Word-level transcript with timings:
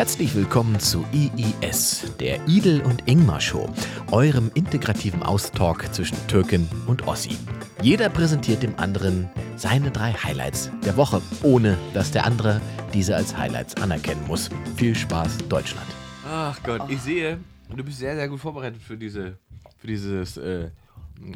Herzlich 0.00 0.34
willkommen 0.34 0.80
zu 0.80 1.04
IIS, 1.12 2.14
der 2.18 2.48
Idel 2.48 2.80
und 2.80 3.06
Ingmar 3.06 3.38
Show, 3.38 3.68
eurem 4.10 4.50
integrativen 4.54 5.22
Austalk 5.22 5.92
zwischen 5.92 6.16
Türkin 6.26 6.66
und 6.86 7.06
Ossi. 7.06 7.36
Jeder 7.82 8.08
präsentiert 8.08 8.62
dem 8.62 8.74
anderen 8.78 9.28
seine 9.56 9.90
drei 9.90 10.12
Highlights 10.14 10.70
der 10.86 10.96
Woche, 10.96 11.20
ohne 11.42 11.76
dass 11.92 12.12
der 12.12 12.24
andere 12.24 12.62
diese 12.94 13.14
als 13.14 13.36
Highlights 13.36 13.76
anerkennen 13.76 14.26
muss. 14.26 14.48
Viel 14.76 14.96
Spaß, 14.96 15.36
Deutschland. 15.50 15.86
Ach 16.26 16.58
Gott, 16.62 16.80
ich 16.88 17.02
sehe, 17.02 17.38
du 17.68 17.84
bist 17.84 17.98
sehr, 17.98 18.16
sehr 18.16 18.30
gut 18.30 18.40
vorbereitet 18.40 18.80
für, 18.80 18.96
diese, 18.96 19.36
für 19.76 19.86
dieses 19.86 20.38
äh, 20.38 20.70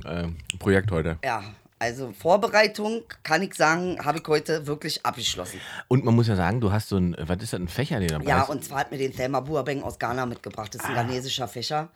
äh, 0.04 0.28
Projekt 0.58 0.90
heute. 0.90 1.18
Ja, 1.22 1.42
also 1.78 2.12
Vorbereitung, 2.12 3.02
kann 3.22 3.42
ich 3.42 3.54
sagen, 3.54 3.98
habe 4.04 4.18
ich 4.18 4.28
heute 4.28 4.66
wirklich 4.66 5.04
abgeschlossen. 5.04 5.60
Und 5.88 6.04
man 6.04 6.14
muss 6.14 6.28
ja 6.28 6.36
sagen, 6.36 6.60
du 6.60 6.72
hast 6.72 6.88
so 6.88 6.96
ein, 6.96 7.14
was 7.18 7.42
ist 7.42 7.52
das, 7.52 7.60
ein 7.60 7.68
Fächer, 7.68 7.98
den 7.98 8.08
du 8.08 8.14
dabei 8.14 8.28
Ja, 8.30 8.38
hast? 8.40 8.50
und 8.50 8.64
zwar 8.64 8.78
hat 8.80 8.90
mir 8.90 8.98
den 8.98 9.12
Thelma 9.14 9.40
Buabeng 9.40 9.82
aus 9.82 9.98
Ghana 9.98 10.24
mitgebracht. 10.26 10.74
Das 10.74 10.82
ist 10.82 10.88
ein 10.88 10.94
ghanesischer 10.94 11.48
Fächer 11.48 11.88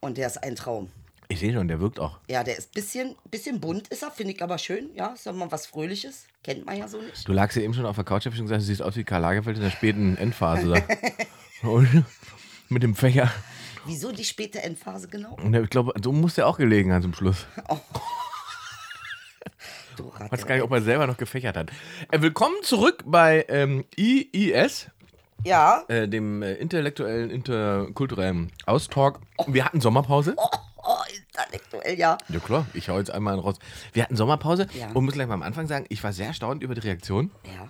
und 0.00 0.16
der 0.16 0.28
ist 0.28 0.42
ein 0.42 0.56
Traum. 0.56 0.90
Ich 1.28 1.40
sehe 1.40 1.52
schon, 1.54 1.68
der 1.68 1.80
wirkt 1.80 1.98
auch. 2.00 2.18
Ja, 2.28 2.44
der 2.44 2.58
ist 2.58 2.68
ein 2.70 2.74
bisschen, 2.74 3.16
bisschen 3.30 3.58
bunt, 3.60 3.88
ist 3.88 4.02
er, 4.02 4.10
finde 4.10 4.34
ich 4.34 4.42
aber 4.42 4.58
schön. 4.58 4.90
Ja, 4.94 5.08
ist 5.08 5.24
ja 5.24 5.32
mal 5.32 5.50
was 5.50 5.66
Fröhliches. 5.66 6.26
Kennt 6.42 6.66
man 6.66 6.76
ja 6.76 6.86
so 6.86 7.00
nicht. 7.00 7.26
Du 7.26 7.32
lagst 7.32 7.56
ja 7.56 7.62
eben 7.62 7.72
schon 7.72 7.86
auf 7.86 7.96
der 7.96 8.04
Couch, 8.04 8.26
hab 8.26 8.32
ich 8.32 8.36
schon 8.36 8.44
gesagt, 8.46 8.60
du 8.60 8.66
siehst 8.66 8.82
aus 8.82 8.94
wie 8.96 9.04
Karl 9.04 9.22
Lagerfeld 9.22 9.56
in 9.56 9.62
der 9.62 9.70
späten 9.70 10.16
Endphase. 10.18 10.74
Mit 12.68 12.82
dem 12.82 12.94
Fächer. 12.94 13.30
Wieso 13.86 14.12
die 14.12 14.24
späte 14.24 14.62
Endphase 14.62 15.08
genau? 15.08 15.34
Und 15.34 15.54
ich 15.54 15.70
glaube, 15.70 15.92
so 16.02 16.12
muss 16.12 16.34
der 16.34 16.46
auch 16.46 16.58
gelegen 16.58 16.92
haben 16.92 17.02
zum 17.02 17.14
Schluss. 17.14 17.46
Du 19.96 20.12
Ich 20.24 20.32
weiß 20.32 20.46
gar 20.46 20.54
nicht, 20.56 20.64
ob 20.64 20.72
er 20.72 20.82
selber 20.82 21.06
noch 21.06 21.16
gefächert 21.16 21.56
hat. 21.56 21.70
Äh, 22.10 22.20
willkommen 22.20 22.54
zurück 22.62 23.02
bei 23.06 23.44
ähm, 23.48 23.84
IIS, 23.96 24.88
Ja, 25.44 25.82
äh, 25.88 26.08
dem 26.08 26.42
äh, 26.42 26.54
intellektuellen, 26.54 27.30
interkulturellen 27.30 28.50
Austalk. 28.66 29.20
Wir 29.46 29.64
hatten 29.64 29.80
Sommerpause. 29.80 30.34
oh, 30.36 30.90
intellektuell, 31.16 31.98
ja. 31.98 32.18
Ja 32.28 32.38
klar, 32.40 32.66
ich 32.74 32.88
hau 32.88 32.98
jetzt 32.98 33.10
einmal 33.10 33.34
einen 33.34 33.42
raus. 33.42 33.56
Wir 33.92 34.02
hatten 34.02 34.16
Sommerpause 34.16 34.66
Ja. 34.78 34.88
und 34.94 35.04
muss 35.04 35.14
gleich 35.14 35.28
mal 35.28 35.34
am 35.34 35.42
Anfang 35.42 35.66
sagen, 35.66 35.86
ich 35.88 36.02
war 36.02 36.12
sehr 36.12 36.28
erstaunt 36.28 36.62
über 36.62 36.74
die 36.74 36.80
Reaktion. 36.80 37.30
Ja. 37.44 37.68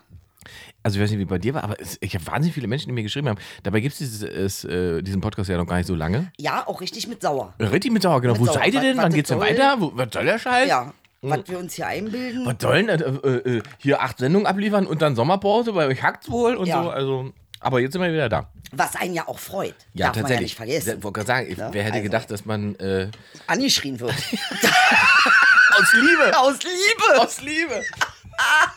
Also 0.82 0.98
ich 0.98 1.02
weiß 1.02 1.10
nicht, 1.10 1.20
wie 1.20 1.24
bei 1.24 1.38
dir 1.38 1.54
war, 1.54 1.64
aber 1.64 1.80
es, 1.80 1.96
ich 2.02 2.14
habe 2.14 2.26
wahnsinnig 2.26 2.52
viele 2.54 2.68
Menschen, 2.68 2.88
die 2.88 2.92
mir 2.92 3.02
geschrieben 3.02 3.28
haben. 3.30 3.38
Dabei 3.62 3.80
gibt 3.80 3.98
es 3.98 4.64
äh, 4.64 5.02
diesen 5.02 5.20
Podcast 5.22 5.48
ja 5.48 5.56
noch 5.56 5.66
gar 5.66 5.76
nicht 5.78 5.86
so 5.86 5.94
lange. 5.94 6.30
Ja, 6.38 6.66
auch 6.66 6.80
richtig 6.82 7.06
mit 7.08 7.22
Sauer. 7.22 7.54
Richtig 7.58 7.90
mit 7.92 8.02
Sauer, 8.02 8.20
genau. 8.20 8.34
Mit 8.34 8.42
Wo 8.42 8.46
Sauer. 8.46 8.56
seid 8.56 8.74
ihr 8.74 8.80
denn? 8.82 8.96
was 8.98 9.04
Wann 9.04 9.12
geht's 9.14 9.30
denn 9.30 9.40
weiter? 9.40 9.76
Wo, 9.78 9.92
was 9.94 10.08
soll 10.12 10.26
der 10.26 10.38
Scheiß? 10.38 10.68
Ja, 10.68 10.92
was 11.30 11.40
wir 11.48 11.58
uns 11.58 11.74
hier 11.74 11.86
einbilden. 11.86 12.46
Was 12.46 12.56
sollen 12.60 12.88
äh, 12.88 12.94
äh, 12.96 13.56
äh, 13.58 13.62
hier 13.78 14.02
acht 14.02 14.18
Sendungen 14.18 14.46
abliefern 14.46 14.86
und 14.86 15.02
dann 15.02 15.16
Sommerpause, 15.16 15.74
weil 15.74 15.88
euch 15.88 16.02
hackt's 16.02 16.30
wohl 16.30 16.54
und 16.56 16.66
Ja. 16.66 16.82
so. 16.82 16.90
Also, 16.90 17.32
aber 17.60 17.80
jetzt 17.80 17.92
sind 17.92 18.02
wir 18.02 18.12
wieder 18.12 18.28
da. 18.28 18.48
Was 18.72 18.96
einen 18.96 19.14
ja 19.14 19.28
auch 19.28 19.38
freut. 19.38 19.74
Ja, 19.94 20.06
Darf 20.06 20.16
man 20.16 20.16
ja 20.16 20.20
tatsächlich. 20.22 20.40
nicht 20.42 20.56
vergessen. 20.56 20.98
Ich 20.98 21.04
wollte 21.04 21.20
gerade 21.20 21.26
sagen, 21.26 21.48
Ne? 21.56 21.68
wer 21.72 21.82
hätte 21.84 21.94
Also. 21.94 22.02
gedacht, 22.04 22.30
dass 22.30 22.44
man 22.44 22.74
äh, 22.76 23.08
Angeschrien 23.46 24.00
wird. 24.00 24.10
aus 25.70 25.92
Liebe, 25.92 26.38
Aus 26.38 26.58
Liebe! 26.62 27.20
aus 27.20 27.40
Liebe. 27.40 27.82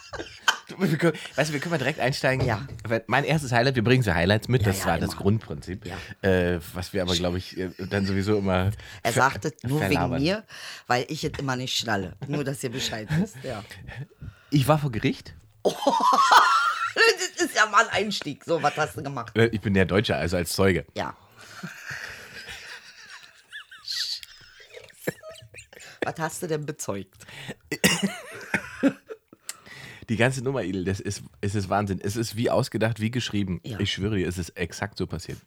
Wir 0.79 0.97
können, 0.97 1.17
weißt 1.35 1.49
du, 1.49 1.53
wir 1.53 1.59
können 1.59 1.71
mal 1.71 1.77
direkt 1.77 1.99
einsteigen. 1.99 2.45
Ja. 2.45 2.67
Mein 3.07 3.23
erstes 3.23 3.51
Highlight, 3.51 3.75
wir 3.75 3.83
bringen 3.83 4.03
so 4.03 4.13
Highlights 4.13 4.47
mit, 4.47 4.65
das 4.65 4.79
ja, 4.81 4.85
war 4.87 4.99
das 4.99 5.13
immer. 5.13 5.21
Grundprinzip. 5.21 5.85
Ja. 5.85 5.95
Äh, 6.29 6.59
was 6.73 6.93
wir 6.93 7.01
aber, 7.01 7.15
glaube 7.15 7.39
ich, 7.39 7.57
äh, 7.57 7.71
dann 7.89 8.05
sowieso 8.05 8.37
immer. 8.37 8.71
Er 9.03 9.11
sagte 9.11 9.53
nur 9.63 9.81
wegen 9.89 10.09
mir, 10.09 10.43
weil 10.85 11.05
ich 11.09 11.23
es 11.23 11.31
immer 11.39 11.55
nicht 11.55 11.75
schnalle. 11.75 12.15
Nur, 12.27 12.43
dass 12.43 12.63
ihr 12.63 12.69
Bescheid 12.71 13.07
wisst. 13.11 13.37
Ja. 13.43 13.63
Ich 14.51 14.67
war 14.67 14.77
vor 14.77 14.91
Gericht. 14.91 15.33
Das 16.97 17.45
ist 17.45 17.55
ja 17.55 17.67
mal 17.67 17.85
ein 17.87 18.05
Einstieg. 18.05 18.43
So, 18.43 18.63
was 18.63 18.75
hast 18.75 18.97
du 18.97 19.03
gemacht? 19.03 19.37
Äh, 19.37 19.47
Ich 19.47 19.61
bin 19.61 19.75
der 19.75 19.85
Deutsche, 19.85 20.15
also 20.15 20.35
als 20.37 20.53
Zeuge. 20.53 20.83
Ja. 20.95 21.15
was 26.03 26.15
hast 26.17 26.41
du 26.41 26.47
denn 26.47 26.65
bezeugt? 26.65 27.23
Die 30.09 30.15
ganze 30.15 30.41
Nummer, 30.43 30.63
Idel, 30.63 30.85
das 30.85 30.99
ist, 30.99 31.23
es 31.41 31.53
ist 31.55 31.69
Wahnsinn. 31.69 31.99
Es 32.01 32.15
ist 32.15 32.35
wie 32.35 32.49
ausgedacht, 32.49 32.99
wie 33.01 33.11
geschrieben. 33.11 33.59
Ja. 33.63 33.79
Ich 33.79 33.91
schwöre 33.91 34.15
dir, 34.17 34.27
es 34.27 34.37
ist 34.37 34.49
exakt 34.51 34.97
so 34.97 35.05
passiert. 35.07 35.39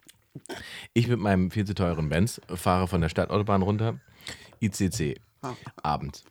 Ich 0.93 1.07
mit 1.07 1.19
meinem 1.19 1.51
viel 1.51 1.65
zu 1.65 1.73
teuren 1.73 2.09
Benz 2.09 2.39
fahre 2.47 2.87
von 2.87 3.01
der 3.01 3.09
Stadtautobahn 3.09 3.61
runter, 3.63 3.99
ICC, 4.61 5.19
abends. 5.83 6.23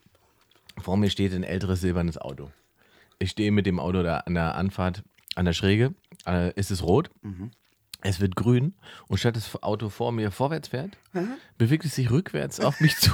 Vor 0.78 0.96
mir 0.96 1.10
steht 1.10 1.34
ein 1.34 1.42
älteres 1.44 1.80
silbernes 1.80 2.16
Auto. 2.16 2.50
Ich 3.18 3.30
stehe 3.32 3.50
mit 3.52 3.66
dem 3.66 3.78
Auto 3.78 4.02
da 4.02 4.18
an 4.18 4.34
der 4.34 4.54
Anfahrt, 4.54 5.02
an 5.34 5.44
der 5.44 5.52
Schräge. 5.52 5.94
Äh, 6.24 6.52
es 6.56 6.70
ist 6.70 6.82
rot. 6.82 7.10
Es 8.02 8.20
wird 8.20 8.34
grün. 8.36 8.74
Und 9.08 9.18
statt 9.18 9.36
das 9.36 9.62
Auto 9.62 9.90
vor 9.90 10.12
mir 10.12 10.30
vorwärts 10.30 10.68
fährt, 10.68 10.96
bewegt 11.58 11.84
es 11.84 11.94
sich 11.96 12.10
rückwärts 12.10 12.60
auf 12.60 12.80
mich 12.80 12.96
zu. 12.98 13.12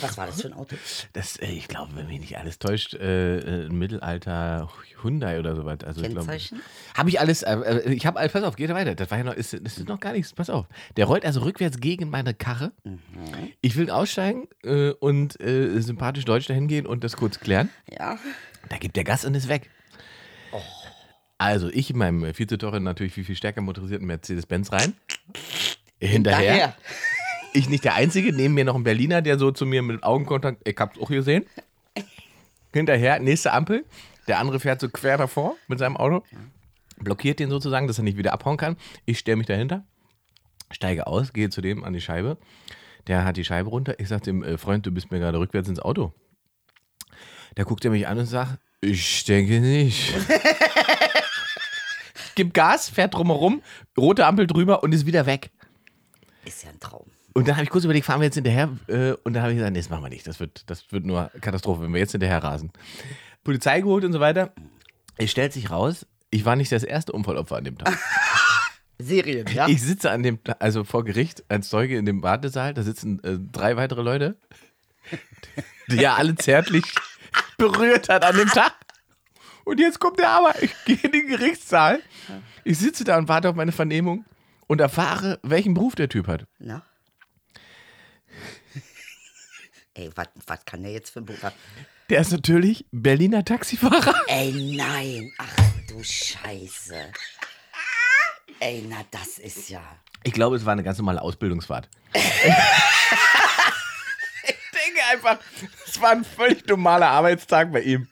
Was 0.00 0.16
war 0.16 0.26
das 0.26 0.42
für 0.42 0.48
ein 0.48 0.54
Auto? 0.54 0.76
Das, 1.12 1.36
äh, 1.36 1.46
ich 1.46 1.68
glaube, 1.68 1.94
wenn 1.94 2.06
mich 2.06 2.20
nicht 2.20 2.38
alles 2.38 2.58
täuscht, 2.58 2.94
äh, 2.94 3.38
äh, 3.38 3.66
ein 3.66 3.78
Mittelalter 3.78 4.70
Hyundai 5.02 5.38
oder 5.38 5.54
sowas. 5.56 5.78
Also, 5.84 6.02
Kennzeichen? 6.02 6.60
Habe 6.94 7.10
ich 7.10 7.20
alles, 7.20 7.42
äh, 7.42 7.54
äh, 7.54 7.92
ich 7.92 8.06
habe, 8.06 8.26
pass 8.28 8.42
auf, 8.42 8.56
geht 8.56 8.70
weiter. 8.70 8.94
Das 8.94 9.10
war 9.10 9.18
ja 9.18 9.24
noch, 9.24 9.34
ist, 9.34 9.52
das 9.52 9.78
ist 9.78 9.88
noch 9.88 10.00
gar 10.00 10.12
nichts, 10.12 10.32
pass 10.32 10.50
auf. 10.50 10.66
Der 10.96 11.06
rollt 11.06 11.24
also 11.24 11.40
rückwärts 11.40 11.80
gegen 11.80 12.10
meine 12.10 12.34
Karre. 12.34 12.72
Ich 13.60 13.76
will 13.76 13.90
aussteigen 13.90 14.48
äh, 14.62 14.90
und 14.90 15.40
äh, 15.40 15.80
sympathisch 15.80 16.24
deutsch 16.24 16.46
dahin 16.46 16.68
gehen 16.68 16.86
und 16.86 17.04
das 17.04 17.16
kurz 17.16 17.40
klären. 17.40 17.70
Ja. 17.90 18.18
Da 18.68 18.76
gibt 18.76 18.96
der 18.96 19.04
Gas 19.04 19.24
und 19.24 19.34
ist 19.34 19.48
weg. 19.48 19.70
Also, 21.38 21.68
ich 21.68 21.90
in 21.90 21.98
meinem 21.98 22.34
viel 22.34 22.48
zu 22.48 22.58
teuren, 22.58 22.82
natürlich 22.82 23.12
viel, 23.12 23.24
viel 23.24 23.36
stärker 23.36 23.60
motorisierten 23.60 24.06
Mercedes-Benz 24.06 24.72
rein. 24.72 24.94
Hinterher. 26.00 26.52
Daher. 26.52 26.76
Ich 27.52 27.68
nicht 27.68 27.84
der 27.84 27.94
Einzige, 27.94 28.32
neben 28.32 28.54
mir 28.54 28.64
noch 28.64 28.74
ein 28.74 28.84
Berliner, 28.84 29.22
der 29.22 29.38
so 29.38 29.50
zu 29.50 29.66
mir 29.66 29.82
mit 29.82 30.02
Augenkontakt, 30.02 30.66
ich 30.68 30.76
hab's 30.78 30.98
auch 30.98 31.08
gesehen. 31.08 31.44
Hinterher, 32.72 33.18
nächste 33.18 33.52
Ampel. 33.52 33.84
Der 34.26 34.38
andere 34.38 34.60
fährt 34.60 34.80
so 34.80 34.88
quer 34.88 35.16
davor 35.16 35.56
mit 35.66 35.78
seinem 35.78 35.96
Auto. 35.96 36.24
Blockiert 36.98 37.40
den 37.40 37.50
sozusagen, 37.50 37.86
dass 37.86 37.98
er 37.98 38.04
nicht 38.04 38.18
wieder 38.18 38.32
abhauen 38.32 38.56
kann. 38.56 38.76
Ich 39.06 39.18
stelle 39.18 39.36
mich 39.36 39.46
dahinter, 39.46 39.86
steige 40.70 41.06
aus, 41.06 41.32
gehe 41.32 41.48
zu 41.48 41.60
dem 41.60 41.84
an 41.84 41.94
die 41.94 42.00
Scheibe. 42.00 42.36
Der 43.06 43.24
hat 43.24 43.38
die 43.38 43.44
Scheibe 43.44 43.70
runter. 43.70 43.98
Ich 43.98 44.08
sage 44.08 44.22
dem 44.22 44.42
äh, 44.42 44.58
Freund, 44.58 44.84
du 44.84 44.90
bist 44.90 45.10
mir 45.10 45.18
gerade 45.18 45.38
rückwärts 45.38 45.68
ins 45.68 45.80
Auto. 45.80 46.12
Der 47.56 47.64
guckt 47.64 47.84
er 47.84 47.90
mich 47.90 48.06
an 48.06 48.18
und 48.18 48.26
sagt, 48.26 48.58
ich 48.80 49.24
denke 49.24 49.60
nicht. 49.60 50.14
Gibt 52.34 52.54
Gas, 52.54 52.90
fährt 52.90 53.14
drumherum, 53.14 53.62
rote 53.96 54.26
Ampel 54.26 54.46
drüber 54.46 54.82
und 54.82 54.92
ist 54.92 55.06
wieder 55.06 55.26
weg. 55.26 55.50
Ist 56.44 56.62
ja 56.62 56.70
ein 56.70 56.78
Traum. 56.78 57.10
Und 57.38 57.46
dann 57.46 57.54
habe 57.54 57.62
ich 57.62 57.70
kurz 57.70 57.84
überlegt, 57.84 58.04
fahren 58.04 58.20
wir 58.20 58.24
jetzt 58.24 58.34
hinterher? 58.34 58.76
Äh, 58.88 59.12
und 59.22 59.32
dann 59.34 59.42
habe 59.42 59.52
ich 59.52 59.58
gesagt, 59.58 59.72
nee, 59.72 59.78
das 59.78 59.90
machen 59.90 60.02
wir 60.02 60.08
nicht. 60.08 60.26
Das 60.26 60.40
wird, 60.40 60.68
das 60.68 60.90
wird 60.90 61.06
nur 61.06 61.30
Katastrophe, 61.40 61.82
wenn 61.82 61.92
wir 61.92 62.00
jetzt 62.00 62.10
hinterher 62.10 62.42
rasen. 62.42 62.72
Polizei 63.44 63.80
geholt 63.80 64.04
und 64.04 64.12
so 64.12 64.18
weiter. 64.18 64.52
Es 65.16 65.30
stellt 65.30 65.52
sich 65.52 65.70
raus, 65.70 66.04
ich 66.30 66.44
war 66.44 66.56
nicht 66.56 66.72
das 66.72 66.82
erste 66.82 67.12
Unfallopfer 67.12 67.56
an 67.56 67.62
dem 67.62 67.78
Tag. 67.78 67.96
Serien, 68.98 69.46
ja? 69.54 69.68
Ich 69.68 69.80
sitze 69.82 70.10
an 70.10 70.24
dem, 70.24 70.40
also 70.58 70.82
vor 70.82 71.04
Gericht 71.04 71.44
als 71.48 71.68
Zeuge 71.68 71.96
in 71.96 72.06
dem 72.06 72.24
Wartesaal, 72.24 72.74
da 72.74 72.82
sitzen 72.82 73.22
äh, 73.22 73.38
drei 73.52 73.76
weitere 73.76 74.02
Leute, 74.02 74.36
die 75.86 76.02
er 76.02 76.16
alle 76.16 76.34
zärtlich 76.34 76.92
berührt 77.56 78.08
hat 78.08 78.24
an 78.24 78.36
dem 78.36 78.48
Tag. 78.48 78.74
Und 79.64 79.78
jetzt 79.78 80.00
kommt 80.00 80.18
der 80.18 80.30
aber, 80.30 80.60
ich 80.60 80.74
gehe 80.84 80.98
in 81.02 81.12
den 81.12 81.28
Gerichtssaal, 81.28 82.00
ich 82.64 82.78
sitze 82.78 83.04
da 83.04 83.16
und 83.16 83.28
warte 83.28 83.48
auf 83.48 83.54
meine 83.54 83.70
Vernehmung 83.70 84.24
und 84.66 84.80
erfahre, 84.80 85.38
welchen 85.44 85.74
Beruf 85.74 85.94
der 85.94 86.08
Typ 86.08 86.26
hat. 86.26 86.44
Na? 86.58 86.82
Ey, 89.98 90.10
was 90.14 90.64
kann 90.64 90.84
der 90.84 90.92
jetzt 90.92 91.10
für 91.10 91.18
ein 91.18 91.26
Buch 91.26 91.42
haben? 91.42 91.56
Der 92.08 92.20
ist 92.20 92.30
natürlich 92.30 92.86
Berliner 92.92 93.44
Taxifahrer. 93.44 94.14
Ey, 94.28 94.52
nein. 94.76 95.32
Ach 95.38 95.56
du 95.88 96.00
Scheiße. 96.04 96.94
Ey, 98.60 98.84
na, 98.88 98.98
das 99.10 99.38
ist 99.38 99.68
ja. 99.70 99.82
Ich 100.22 100.32
glaube, 100.32 100.54
es 100.54 100.64
war 100.64 100.72
eine 100.72 100.84
ganz 100.84 100.98
normale 100.98 101.20
Ausbildungsfahrt. 101.20 101.88
ich 102.14 102.22
denke 104.72 105.00
einfach, 105.12 105.40
es 105.84 106.00
war 106.00 106.10
ein 106.10 106.24
völlig 106.24 106.64
normaler 106.68 107.08
Arbeitstag 107.08 107.72
bei 107.72 107.80
ihm. 107.80 108.06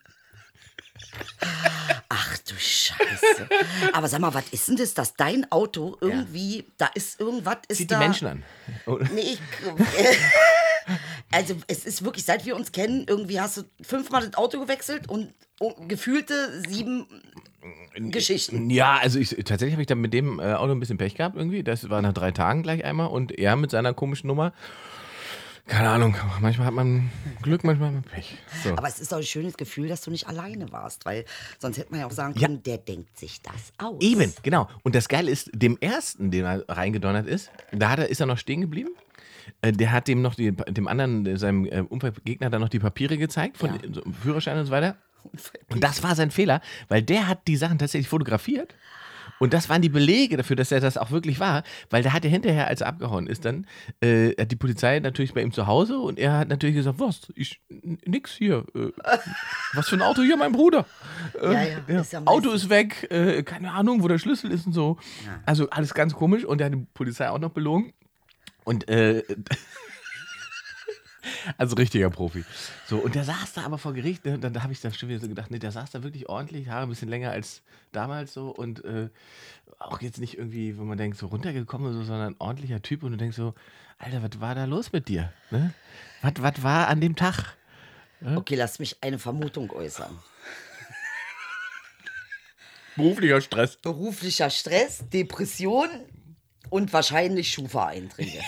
Aber 3.93 4.09
sag 4.09 4.21
mal, 4.21 4.35
was 4.35 4.49
ist 4.51 4.69
denn 4.69 4.77
das, 4.77 4.95
dass 4.95 5.15
dein 5.15 5.51
Auto 5.51 5.97
irgendwie, 6.01 6.65
da 6.79 6.87
ist 6.95 7.21
irgendwas, 7.21 7.59
ist 7.69 7.79
Zieht 7.79 7.91
da. 7.91 7.99
die 7.99 8.05
Menschen 8.05 8.29
an. 8.29 8.43
Oder? 8.87 9.09
Nee, 9.13 9.21
ich, 9.21 9.41
also 11.31 11.57
es 11.67 11.85
ist 11.85 12.05
wirklich, 12.05 12.25
seit 12.25 12.45
wir 12.45 12.57
uns 12.57 12.73
kennen, 12.73 13.07
irgendwie 13.09 13.41
hast 13.41 13.57
du 13.59 13.63
fünfmal 13.83 14.23
das 14.27 14.35
Auto 14.35 14.61
gewechselt 14.61 15.09
und, 15.09 15.33
und 15.59 15.89
gefühlte 15.89 16.63
sieben 16.69 17.07
Geschichten. 17.97 18.71
Ja, 18.71 18.99
also 19.01 19.19
ich, 19.19 19.31
tatsächlich 19.31 19.73
habe 19.73 19.83
ich 19.83 19.89
dann 19.89 20.01
mit 20.01 20.13
dem 20.13 20.39
äh, 20.39 20.55
Auto 20.55 20.73
ein 20.73 20.81
bisschen 20.81 20.99
Pech 20.99 21.15
gehabt 21.15 21.37
irgendwie. 21.37 21.63
Das 21.63 21.89
war 21.89 22.03
nach 22.03 22.13
drei 22.13 22.31
Tagen 22.31 22.63
gleich 22.63 22.85
einmal 22.85 23.09
und 23.09 23.37
er 23.37 23.57
mit 23.57 23.71
seiner 23.71 23.95
komischen 23.95 24.29
Nummer. 24.29 24.53
Keine 25.67 25.89
Ahnung, 25.91 26.15
manchmal 26.41 26.69
hat 26.69 26.75
man 26.75 27.11
Glück, 27.43 27.65
manchmal 27.65 27.89
hat 27.89 27.95
man 27.95 28.03
Pech. 28.05 28.37
So. 28.63 28.71
Aber 28.77 28.87
es 28.87 29.01
ist 29.01 29.11
doch 29.11 29.17
ein 29.17 29.25
schönes 29.25 29.57
Gefühl, 29.57 29.89
dass 29.89 30.01
du 30.03 30.11
nicht 30.13 30.29
alleine 30.29 30.71
warst, 30.71 31.05
weil 31.07 31.25
sonst 31.59 31.77
hätte 31.79 31.91
man 31.91 32.01
ja 32.01 32.07
auch 32.07 32.13
sagen 32.13 32.35
Ja. 32.39 32.47
können, 32.47 32.63
der 32.63 32.79
denkt 32.79 33.19
sich 33.19 33.43
das 33.43 33.73
aus. 33.79 33.97
Eben, 34.01 34.33
genau. 34.43 34.69
Und 34.85 34.95
das 34.95 35.09
Geile 35.09 35.31
ist, 35.31 35.51
dem 35.53 35.77
ersten, 35.81 36.31
den 36.31 36.45
er 36.45 36.65
reingedonnert 36.69 37.27
ist, 37.27 37.51
da 37.73 37.95
er, 37.95 38.09
ist 38.09 38.21
er 38.21 38.27
noch 38.27 38.39
stehen 38.39 38.61
geblieben. 38.61 38.91
Äh, 39.61 39.73
Der 39.73 39.91
hat 39.93 40.07
dem 40.09 40.23
noch 40.23 40.35
die, 40.37 40.53
dem 40.53 40.87
anderen, 40.89 41.37
seinem 41.37 41.65
äh, 41.67 41.81
Unfallgegner, 41.81 42.49
dann 42.51 42.61
noch 42.61 42.69
die 42.69 42.79
Papiere 42.81 43.19
gezeigt 43.19 43.57
von 43.59 43.71
Ja. 43.75 44.03
Führerschein 44.23 44.59
und 44.59 44.67
so 44.67 44.73
weiter. 44.73 44.97
Und 45.71 45.83
das 45.83 46.05
war 46.05 46.15
sein 46.15 46.31
Fehler, 46.31 46.61
weil 46.89 47.03
der 47.03 47.27
hat 47.27 47.49
die 47.49 47.57
Sachen 47.57 47.79
tatsächlich 47.79 48.09
fotografiert. 48.09 48.73
Und 49.39 49.53
das 49.53 49.69
waren 49.69 49.83
die 49.83 49.89
Belege 49.89 50.37
dafür, 50.37 50.57
dass 50.57 50.73
er 50.73 50.81
das 50.81 50.97
auch 50.97 51.11
wirklich 51.11 51.41
war, 51.41 51.63
weil 51.91 52.03
der 52.03 52.13
hat 52.13 52.25
ja 52.25 52.31
hinterher, 52.31 52.69
als 52.69 52.81
er 52.81 52.87
abgehauen 52.89 53.27
ist, 53.27 53.45
dann 53.45 53.67
äh, 54.01 54.31
hat 54.41 54.51
die 54.51 54.57
Polizei 54.57 54.99
natürlich 55.01 55.35
bei 55.35 55.43
ihm 55.43 55.53
zu 55.53 55.67
Hause 55.67 55.99
und 55.99 56.19
er 56.19 56.39
hat 56.39 56.49
natürlich 56.49 56.77
gesagt, 56.77 56.99
was, 56.99 57.33
ich, 57.35 57.61
nix 58.07 58.33
hier, 58.33 58.65
äh, 58.75 58.93
was 59.75 59.89
für 59.89 59.97
ein 59.97 60.03
Auto 60.03 60.23
hier, 60.23 60.37
mein 60.37 60.53
Bruder. 60.53 60.87
Äh, 61.41 61.53
Ja, 61.53 61.63
ja, 61.89 62.01
ist 62.01 62.13
ja 62.13 62.23
Auto 62.25 62.51
ist 62.51 62.71
weg, 62.71 63.07
äh, 63.11 63.43
keine 63.43 63.73
Ahnung, 63.73 64.03
wo 64.03 64.09
der 64.09 64.19
Schlüssel 64.19 64.51
ist 64.51 64.67
und 64.67 64.73
so. 64.73 64.97
Also 65.45 65.69
alles 65.71 65.95
ganz 65.95 66.15
komisch 66.15 66.45
und 66.45 66.61
er 66.61 66.67
hat 66.67 66.75
die 66.75 66.87
Polizei 66.95 67.29
auch 67.29 67.39
noch 67.39 67.51
belogen. 67.51 67.93
Und 68.65 68.89
äh, 68.89 69.23
also 71.59 71.77
richtiger 71.77 72.11
Profi. 72.11 72.45
So, 72.87 72.99
und 72.99 73.15
der 73.15 73.25
saß 73.25 73.55
da 73.55 73.63
aber 73.65 73.79
vor 73.79 73.93
Gericht, 73.95 74.25
ne, 74.25 74.35
und 74.35 74.43
dann 74.43 74.63
habe 74.63 74.73
ich 74.73 74.81
dann 74.81 74.93
schon 74.93 75.09
wieder 75.09 75.21
so 75.21 75.29
gedacht, 75.29 75.51
nee, 75.51 75.59
der 75.59 75.73
saß 75.73 75.91
da 75.91 76.03
wirklich 76.03 76.29
ordentlich, 76.29 76.69
Haare 76.69 76.83
ein 76.83 76.89
bisschen 76.89 77.09
länger 77.09 77.31
als 77.31 77.63
damals 77.93 78.33
so 78.33 78.51
und 78.51 78.85
äh, 78.85 79.09
auch 79.79 80.01
jetzt 80.01 80.19
nicht 80.19 80.39
irgendwie, 80.39 80.79
wo 80.79 80.85
man 80.85 80.99
denkt, 80.99 81.19
so 81.19 81.27
runtergekommen 81.27 81.93
so, 81.93 82.03
sondern 82.03 82.33
ein 82.33 82.37
ordentlicher 82.39 82.83
Typ 82.83 83.03
und 83.03 83.13
du 83.13 83.17
denkst 83.17 83.37
so, 83.37 83.55
Alter, 83.99 84.23
was 84.23 84.41
war 84.41 84.55
da 84.55 84.65
los 84.65 84.93
mit 84.93 85.09
dir? 85.09 85.33
Ne? 85.51 85.73
Was, 86.23 86.35
was 86.39 86.63
war 86.63 86.89
an 86.89 87.01
dem 87.01 87.17
Tag? 87.17 87.57
Okay, 88.21 88.55
lass 88.55 88.79
mich 88.79 88.97
eine 89.03 89.19
Vermutung 89.19 89.71
äußern. 89.71 90.19
Beruflicher 92.97 93.41
Stress. 93.43 93.77
Beruflicher 93.77 94.49
Stress, 94.49 95.05
Depression 95.11 95.89
und 96.71 96.93
wahrscheinlich 96.93 97.53
Schufa-Einträge. 97.53 98.41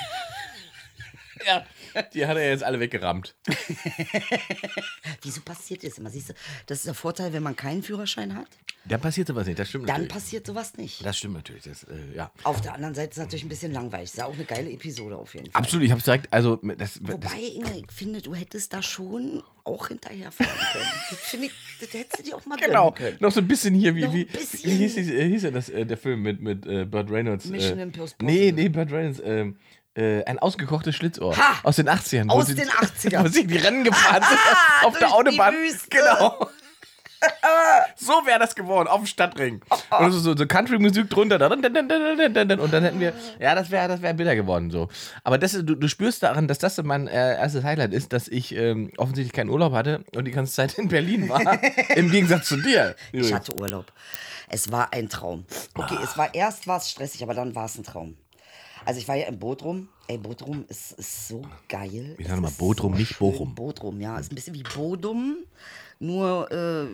Ja, 1.46 1.64
die 2.14 2.26
hat 2.26 2.36
er 2.36 2.48
jetzt 2.50 2.64
alle 2.64 2.80
weggerammt. 2.80 3.34
Wieso 5.22 5.40
passiert 5.42 5.84
das 5.84 5.98
immer? 5.98 6.10
Siehst 6.10 6.30
du, 6.30 6.34
das 6.66 6.78
ist 6.78 6.86
der 6.86 6.94
Vorteil, 6.94 7.32
wenn 7.32 7.42
man 7.42 7.56
keinen 7.56 7.82
Führerschein 7.82 8.34
hat, 8.34 8.46
Dann 8.84 9.00
passiert 9.00 9.28
sowas 9.28 9.46
nicht, 9.46 9.58
das 9.58 9.68
stimmt 9.68 9.88
dann 9.88 10.02
natürlich. 10.02 10.12
passiert 10.12 10.46
sowas 10.46 10.76
nicht. 10.76 11.04
Das 11.04 11.18
stimmt 11.18 11.34
natürlich, 11.34 11.64
das, 11.64 11.84
äh, 11.84 12.16
ja. 12.16 12.30
Auf 12.44 12.60
der 12.60 12.74
anderen 12.74 12.94
Seite 12.94 13.10
ist 13.10 13.16
es 13.18 13.22
natürlich 13.24 13.44
ein 13.44 13.48
bisschen 13.48 13.72
langweilig. 13.72 14.10
Ist 14.10 14.16
ja 14.18 14.26
auch 14.26 14.34
eine 14.34 14.44
geile 14.44 14.70
Episode 14.70 15.16
auf 15.16 15.34
jeden 15.34 15.50
Fall. 15.50 15.60
Absolut, 15.60 15.84
ich 15.84 15.90
habe 15.90 16.02
direkt, 16.02 16.32
also 16.32 16.56
das, 16.56 16.76
das, 16.76 17.00
Wobei, 17.02 17.40
Inge, 17.54 17.78
ich 17.78 17.92
finde, 17.92 18.22
du 18.22 18.34
hättest 18.34 18.72
da 18.72 18.82
schon 18.82 19.42
auch 19.64 19.88
hinterherfahren 19.88 20.50
können. 20.72 20.84
Das 21.10 21.18
finde 21.30 21.46
ich, 21.46 21.52
das 21.80 21.92
hättest 21.92 22.18
du 22.18 22.22
dir 22.22 22.36
auch 22.36 22.46
mal 22.46 22.56
Genau, 22.56 22.94
noch 23.20 23.32
so 23.32 23.40
ein 23.40 23.48
bisschen 23.48 23.74
hier, 23.74 23.94
wie, 23.94 24.10
wie, 24.12 24.26
ein 24.26 24.26
bisschen. 24.26 24.70
wie 24.70 24.76
hieß, 24.76 24.96
äh, 24.96 25.28
hieß 25.28 25.42
ja 25.42 25.50
das, 25.50 25.68
äh, 25.68 25.84
der 25.84 25.96
Film 25.96 26.22
mit, 26.22 26.40
mit 26.40 26.66
äh, 26.66 26.84
Burt 26.84 27.10
Reynolds? 27.10 27.46
Mission 27.46 27.78
äh, 27.78 27.82
Impossible. 27.82 28.26
Nee, 28.26 28.52
nee, 28.52 28.68
Burt 28.68 28.90
Reynolds, 28.90 29.20
ähm, 29.24 29.56
äh, 29.98 30.24
ein 30.24 30.38
ausgekochtes 30.38 30.94
Schlitzohr. 30.94 31.36
Ha! 31.36 31.60
Aus 31.64 31.76
den 31.76 31.88
80ern. 31.88 32.28
wo 32.28 32.34
Aus 32.34 32.46
den 32.46 32.68
80ern. 32.68 33.24
Wo 33.24 33.28
sie 33.28 33.46
die 33.46 33.56
Rennen 33.56 33.84
gefahren 33.84 34.22
sind 34.22 34.38
auf 34.84 34.98
der 34.98 35.12
Autobahn. 35.12 35.54
Genau. 35.90 36.48
so 37.96 38.12
wäre 38.24 38.38
das 38.38 38.54
geworden, 38.54 38.88
auf 38.88 39.00
dem 39.00 39.06
Stadtring. 39.06 39.60
Und 39.98 40.12
so, 40.12 40.20
so, 40.20 40.36
so 40.36 40.46
Country-Musik 40.46 41.10
drunter. 41.10 41.34
Und 41.50 41.62
dann 41.62 42.84
hätten 42.84 43.00
wir, 43.00 43.12
ja, 43.40 43.56
das 43.56 43.70
wäre 43.70 43.88
das 43.88 44.02
wär 44.02 44.14
bitter 44.14 44.36
geworden. 44.36 44.70
so. 44.70 44.88
Aber 45.24 45.36
das, 45.36 45.52
du, 45.52 45.74
du 45.74 45.88
spürst 45.88 46.22
daran, 46.22 46.46
dass 46.46 46.58
das 46.58 46.80
mein 46.84 47.08
äh, 47.08 47.36
erstes 47.36 47.64
Highlight 47.64 47.92
ist, 47.92 48.12
dass 48.12 48.28
ich 48.28 48.54
ähm, 48.54 48.92
offensichtlich 48.98 49.32
keinen 49.32 49.50
Urlaub 49.50 49.72
hatte 49.72 50.04
und 50.14 50.26
die 50.26 50.30
ganze 50.30 50.52
Zeit 50.52 50.78
in 50.78 50.88
Berlin 50.88 51.28
war. 51.28 51.58
Im 51.96 52.10
Gegensatz 52.10 52.46
zu 52.46 52.56
dir. 52.56 52.94
Ich 53.12 53.32
hatte 53.32 53.52
Urlaub. 53.54 53.86
Es 54.48 54.70
war 54.70 54.92
ein 54.92 55.08
Traum. 55.08 55.44
Okay, 55.74 55.98
es 56.02 56.16
war 56.16 56.34
erst 56.34 56.66
war 56.66 56.78
es 56.78 56.90
stressig, 56.90 57.22
aber 57.22 57.34
dann 57.34 57.54
war 57.54 57.66
es 57.66 57.76
ein 57.76 57.84
Traum. 57.84 58.16
Also 58.88 59.00
ich 59.00 59.06
war 59.08 59.16
ja 59.16 59.26
im 59.26 59.38
Bodrum. 59.38 59.90
Ey, 60.06 60.16
Bodrum 60.16 60.64
ist, 60.68 60.92
ist 60.92 61.28
so 61.28 61.42
geil. 61.68 62.14
Ich 62.16 62.26
sage 62.26 62.40
mal 62.40 62.50
Bodrum, 62.52 62.94
nicht 62.94 63.08
schön. 63.16 63.18
Bochum. 63.18 63.54
Bodrum, 63.54 64.00
ja. 64.00 64.18
Ist 64.18 64.32
ein 64.32 64.34
bisschen 64.34 64.54
wie 64.54 64.62
Bodum, 64.62 65.36
nur 65.98 66.50
äh, 66.50 66.86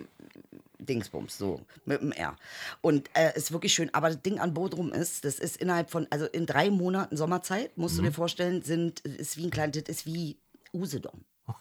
Dingsbums, 0.81 1.38
so, 1.38 1.61
mit 1.85 2.00
dem 2.00 2.11
R. 2.11 2.37
Und 2.81 3.08
äh, 3.17 3.37
ist 3.37 3.52
wirklich 3.52 3.73
schön. 3.73 3.94
Aber 3.94 4.08
das 4.08 4.20
Ding 4.23 4.41
an 4.41 4.55
Bodrum 4.55 4.93
ist, 4.93 5.25
das 5.25 5.38
ist 5.38 5.58
innerhalb 5.58 5.88
von, 5.88 6.08
also 6.11 6.26
in 6.26 6.46
drei 6.46 6.69
Monaten 6.69 7.17
Sommerzeit, 7.17 7.79
musst 7.79 7.97
du 7.97 8.02
Mhm. 8.02 8.06
dir 8.06 8.12
vorstellen, 8.12 8.62
sind, 8.62 8.99
ist 9.02 9.37
wie 9.37 9.44
ein 9.44 9.50
kleines, 9.52 9.85
das 9.85 9.99
ist 9.99 10.06
wie 10.06 10.37
Usedom. 10.73 11.25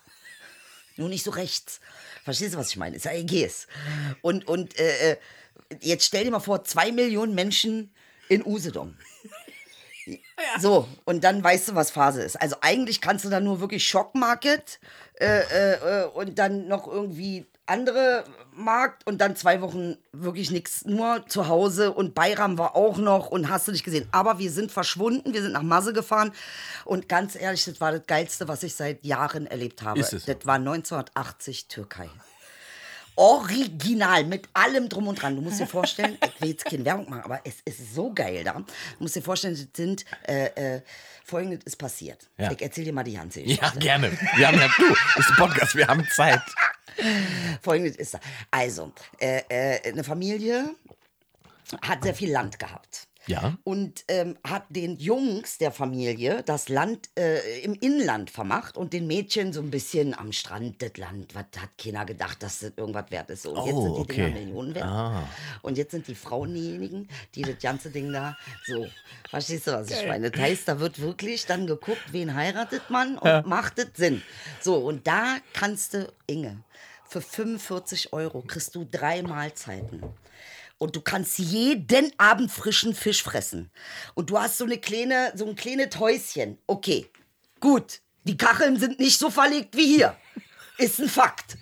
Nur 0.97 1.09
nicht 1.09 1.23
so 1.23 1.29
rechts. 1.29 1.79
Verstehst 2.23 2.55
du, 2.55 2.57
was 2.57 2.69
ich 2.69 2.77
meine? 2.77 2.95
Ist 2.95 3.05
ja 3.05 3.11
Ägäis. 3.11 3.67
Und, 4.23 4.47
und 4.47 4.79
äh, 4.79 5.11
äh, 5.11 5.17
jetzt 5.81 6.05
stell 6.05 6.23
dir 6.23 6.31
mal 6.31 6.39
vor, 6.39 6.63
zwei 6.63 6.91
Millionen 6.91 7.35
Menschen 7.35 7.91
in 8.29 8.43
Usedom. 8.43 8.95
So, 10.59 10.87
und 11.05 11.23
dann 11.23 11.43
weißt 11.43 11.69
du, 11.69 11.75
was 11.75 11.91
Phase 11.91 12.21
ist. 12.21 12.41
Also 12.41 12.55
eigentlich 12.61 13.01
kannst 13.01 13.25
du 13.25 13.29
da 13.29 13.39
nur 13.39 13.59
wirklich 13.59 13.87
Schockmarket 13.87 14.79
äh, 15.19 15.41
äh, 15.41 15.73
äh, 15.73 16.05
und 16.05 16.37
dann 16.39 16.67
noch 16.67 16.87
irgendwie 16.87 17.45
andere 17.65 18.25
Markt 18.55 19.07
und 19.07 19.19
dann 19.19 19.35
zwei 19.35 19.61
Wochen 19.61 19.97
wirklich 20.11 20.51
nichts, 20.51 20.85
nur 20.85 21.25
zu 21.27 21.47
Hause 21.47 21.91
und 21.93 22.13
Bayram 22.13 22.57
war 22.57 22.75
auch 22.75 22.97
noch 22.97 23.29
und 23.29 23.49
hast 23.49 23.67
du 23.67 23.71
nicht 23.71 23.85
gesehen. 23.85 24.07
Aber 24.11 24.37
wir 24.37 24.51
sind 24.51 24.71
verschwunden, 24.71 25.33
wir 25.33 25.41
sind 25.41 25.53
nach 25.53 25.63
Masse 25.63 25.93
gefahren 25.93 26.33
und 26.83 27.07
ganz 27.07 27.35
ehrlich, 27.35 27.63
das 27.65 27.79
war 27.79 27.91
das 27.91 28.05
Geilste, 28.05 28.47
was 28.47 28.63
ich 28.63 28.75
seit 28.75 29.03
Jahren 29.05 29.47
erlebt 29.47 29.81
habe. 29.81 29.99
Ist 29.99 30.13
es? 30.13 30.25
Das 30.25 30.45
war 30.45 30.55
1980 30.55 31.67
Türkei. 31.67 32.09
Original, 33.15 34.23
mit 34.25 34.47
allem 34.53 34.89
drum 34.89 35.07
und 35.07 35.21
dran. 35.21 35.35
Du 35.35 35.41
musst 35.41 35.59
dir 35.59 35.67
vorstellen, 35.67 36.17
ich 36.23 36.41
will 36.41 36.49
jetzt 36.49 36.65
keine 36.65 36.83
Werbung 36.85 37.09
machen, 37.09 37.23
aber 37.23 37.41
es 37.43 37.55
ist 37.65 37.93
so 37.93 38.13
geil 38.13 38.43
da. 38.43 38.53
Du 38.53 38.65
musst 38.99 39.15
dir 39.15 39.21
vorstellen, 39.21 39.53
es 39.53 39.67
sind, 39.75 40.05
äh, 40.27 40.75
äh, 40.77 40.81
folgendes 41.23 41.63
ist 41.65 41.77
passiert. 41.77 42.29
Ja. 42.37 42.51
Ich 42.51 42.61
erzähle 42.61 42.85
dir 42.87 42.93
mal 42.93 43.03
die 43.03 43.13
ganze 43.13 43.41
Ja, 43.41 43.55
Geschichte. 43.57 43.79
gerne. 43.79 44.11
Wir 44.35 44.47
haben 44.47 44.59
ja, 44.59 44.67
du, 44.77 44.85
ist 45.19 45.29
ein 45.29 45.35
Podcast, 45.35 45.75
wir 45.75 45.87
haben 45.87 46.07
Zeit. 46.09 46.41
Folgendes 47.61 47.95
ist 47.95 48.13
da. 48.13 48.19
Also, 48.51 48.91
äh, 49.19 49.41
äh, 49.49 49.91
eine 49.91 50.03
Familie 50.03 50.75
hat 51.81 52.03
sehr 52.03 52.13
viel 52.13 52.31
Land 52.31 52.59
gehabt. 52.59 53.07
Ja. 53.27 53.57
Und 53.63 54.03
ähm, 54.09 54.37
hat 54.45 54.65
den 54.69 54.97
Jungs 54.97 55.57
der 55.57 55.71
Familie 55.71 56.43
das 56.43 56.67
Land 56.69 57.09
äh, 57.17 57.61
im 57.61 57.73
Inland 57.75 58.29
vermacht 58.29 58.75
und 58.75 58.91
den 58.93 59.07
Mädchen 59.07 59.53
so 59.53 59.61
ein 59.61 59.71
bisschen 59.71 60.17
am 60.17 60.31
Strand 60.33 60.81
das 60.81 60.97
Land. 60.97 61.33
Was 61.33 61.45
hat 61.61 61.69
keiner 61.77 62.05
gedacht, 62.05 62.43
dass 62.43 62.59
das 62.59 62.73
irgendwas 62.75 63.09
wert 63.11 63.29
ist? 63.29 63.43
So, 63.43 63.51
und 63.51 63.65
jetzt 63.65 63.75
Oh, 63.75 63.81
sind 63.83 63.95
die 63.95 64.01
okay. 64.01 64.25
Dinger 64.25 64.39
Millionen 64.39 64.75
wert. 64.75 64.85
Ah. 64.85 65.29
Und 65.61 65.77
jetzt 65.77 65.91
sind 65.91 66.07
die 66.07 66.15
Frauen 66.15 66.53
diejenigen, 66.53 67.07
die 67.35 67.43
das 67.43 67.59
ganze 67.61 67.89
Ding 67.91 68.11
da 68.11 68.37
so. 68.65 68.85
Verstehst 69.29 69.67
du, 69.67 69.71
was 69.71 69.89
ich 69.89 70.05
meine? 70.07 70.29
Das 70.29 70.41
heißt, 70.41 70.67
da 70.67 70.79
wird 70.79 70.99
wirklich 70.99 71.45
dann 71.45 71.65
geguckt, 71.65 72.03
wen 72.11 72.35
heiratet 72.35 72.89
man 72.89 73.17
und 73.17 73.47
macht 73.47 73.79
es 73.79 73.87
Sinn. 73.95 74.21
So, 74.59 74.77
und 74.77 75.07
da 75.07 75.37
kannst 75.53 75.93
du, 75.93 76.11
Inge, 76.27 76.63
für 77.07 77.21
45 77.21 78.11
Euro 78.13 78.41
kriegst 78.41 78.75
du 78.75 78.85
drei 78.89 79.21
Mahlzeiten. 79.21 80.03
Und 80.77 80.95
du 80.95 81.01
kannst 81.01 81.39
jeden 81.39 82.11
Abend 82.17 82.51
frischen 82.51 82.93
Fisch 82.93 83.23
fressen. 83.23 83.71
Und 84.15 84.29
du 84.29 84.39
hast 84.39 84.57
so 84.57 84.65
eine 84.65 84.77
kleine, 84.77 85.31
so 85.35 85.45
ein 85.45 85.55
kleines 85.55 85.97
Häuschen. 85.99 86.57
Okay, 86.67 87.09
gut. 87.59 88.01
Die 88.25 88.37
Kacheln 88.37 88.79
sind 88.79 88.99
nicht 88.99 89.19
so 89.19 89.29
verlegt 89.29 89.75
wie 89.75 89.85
hier. 89.85 90.15
Ist 90.77 90.99
ein 90.99 91.09
Fakt. 91.09 91.57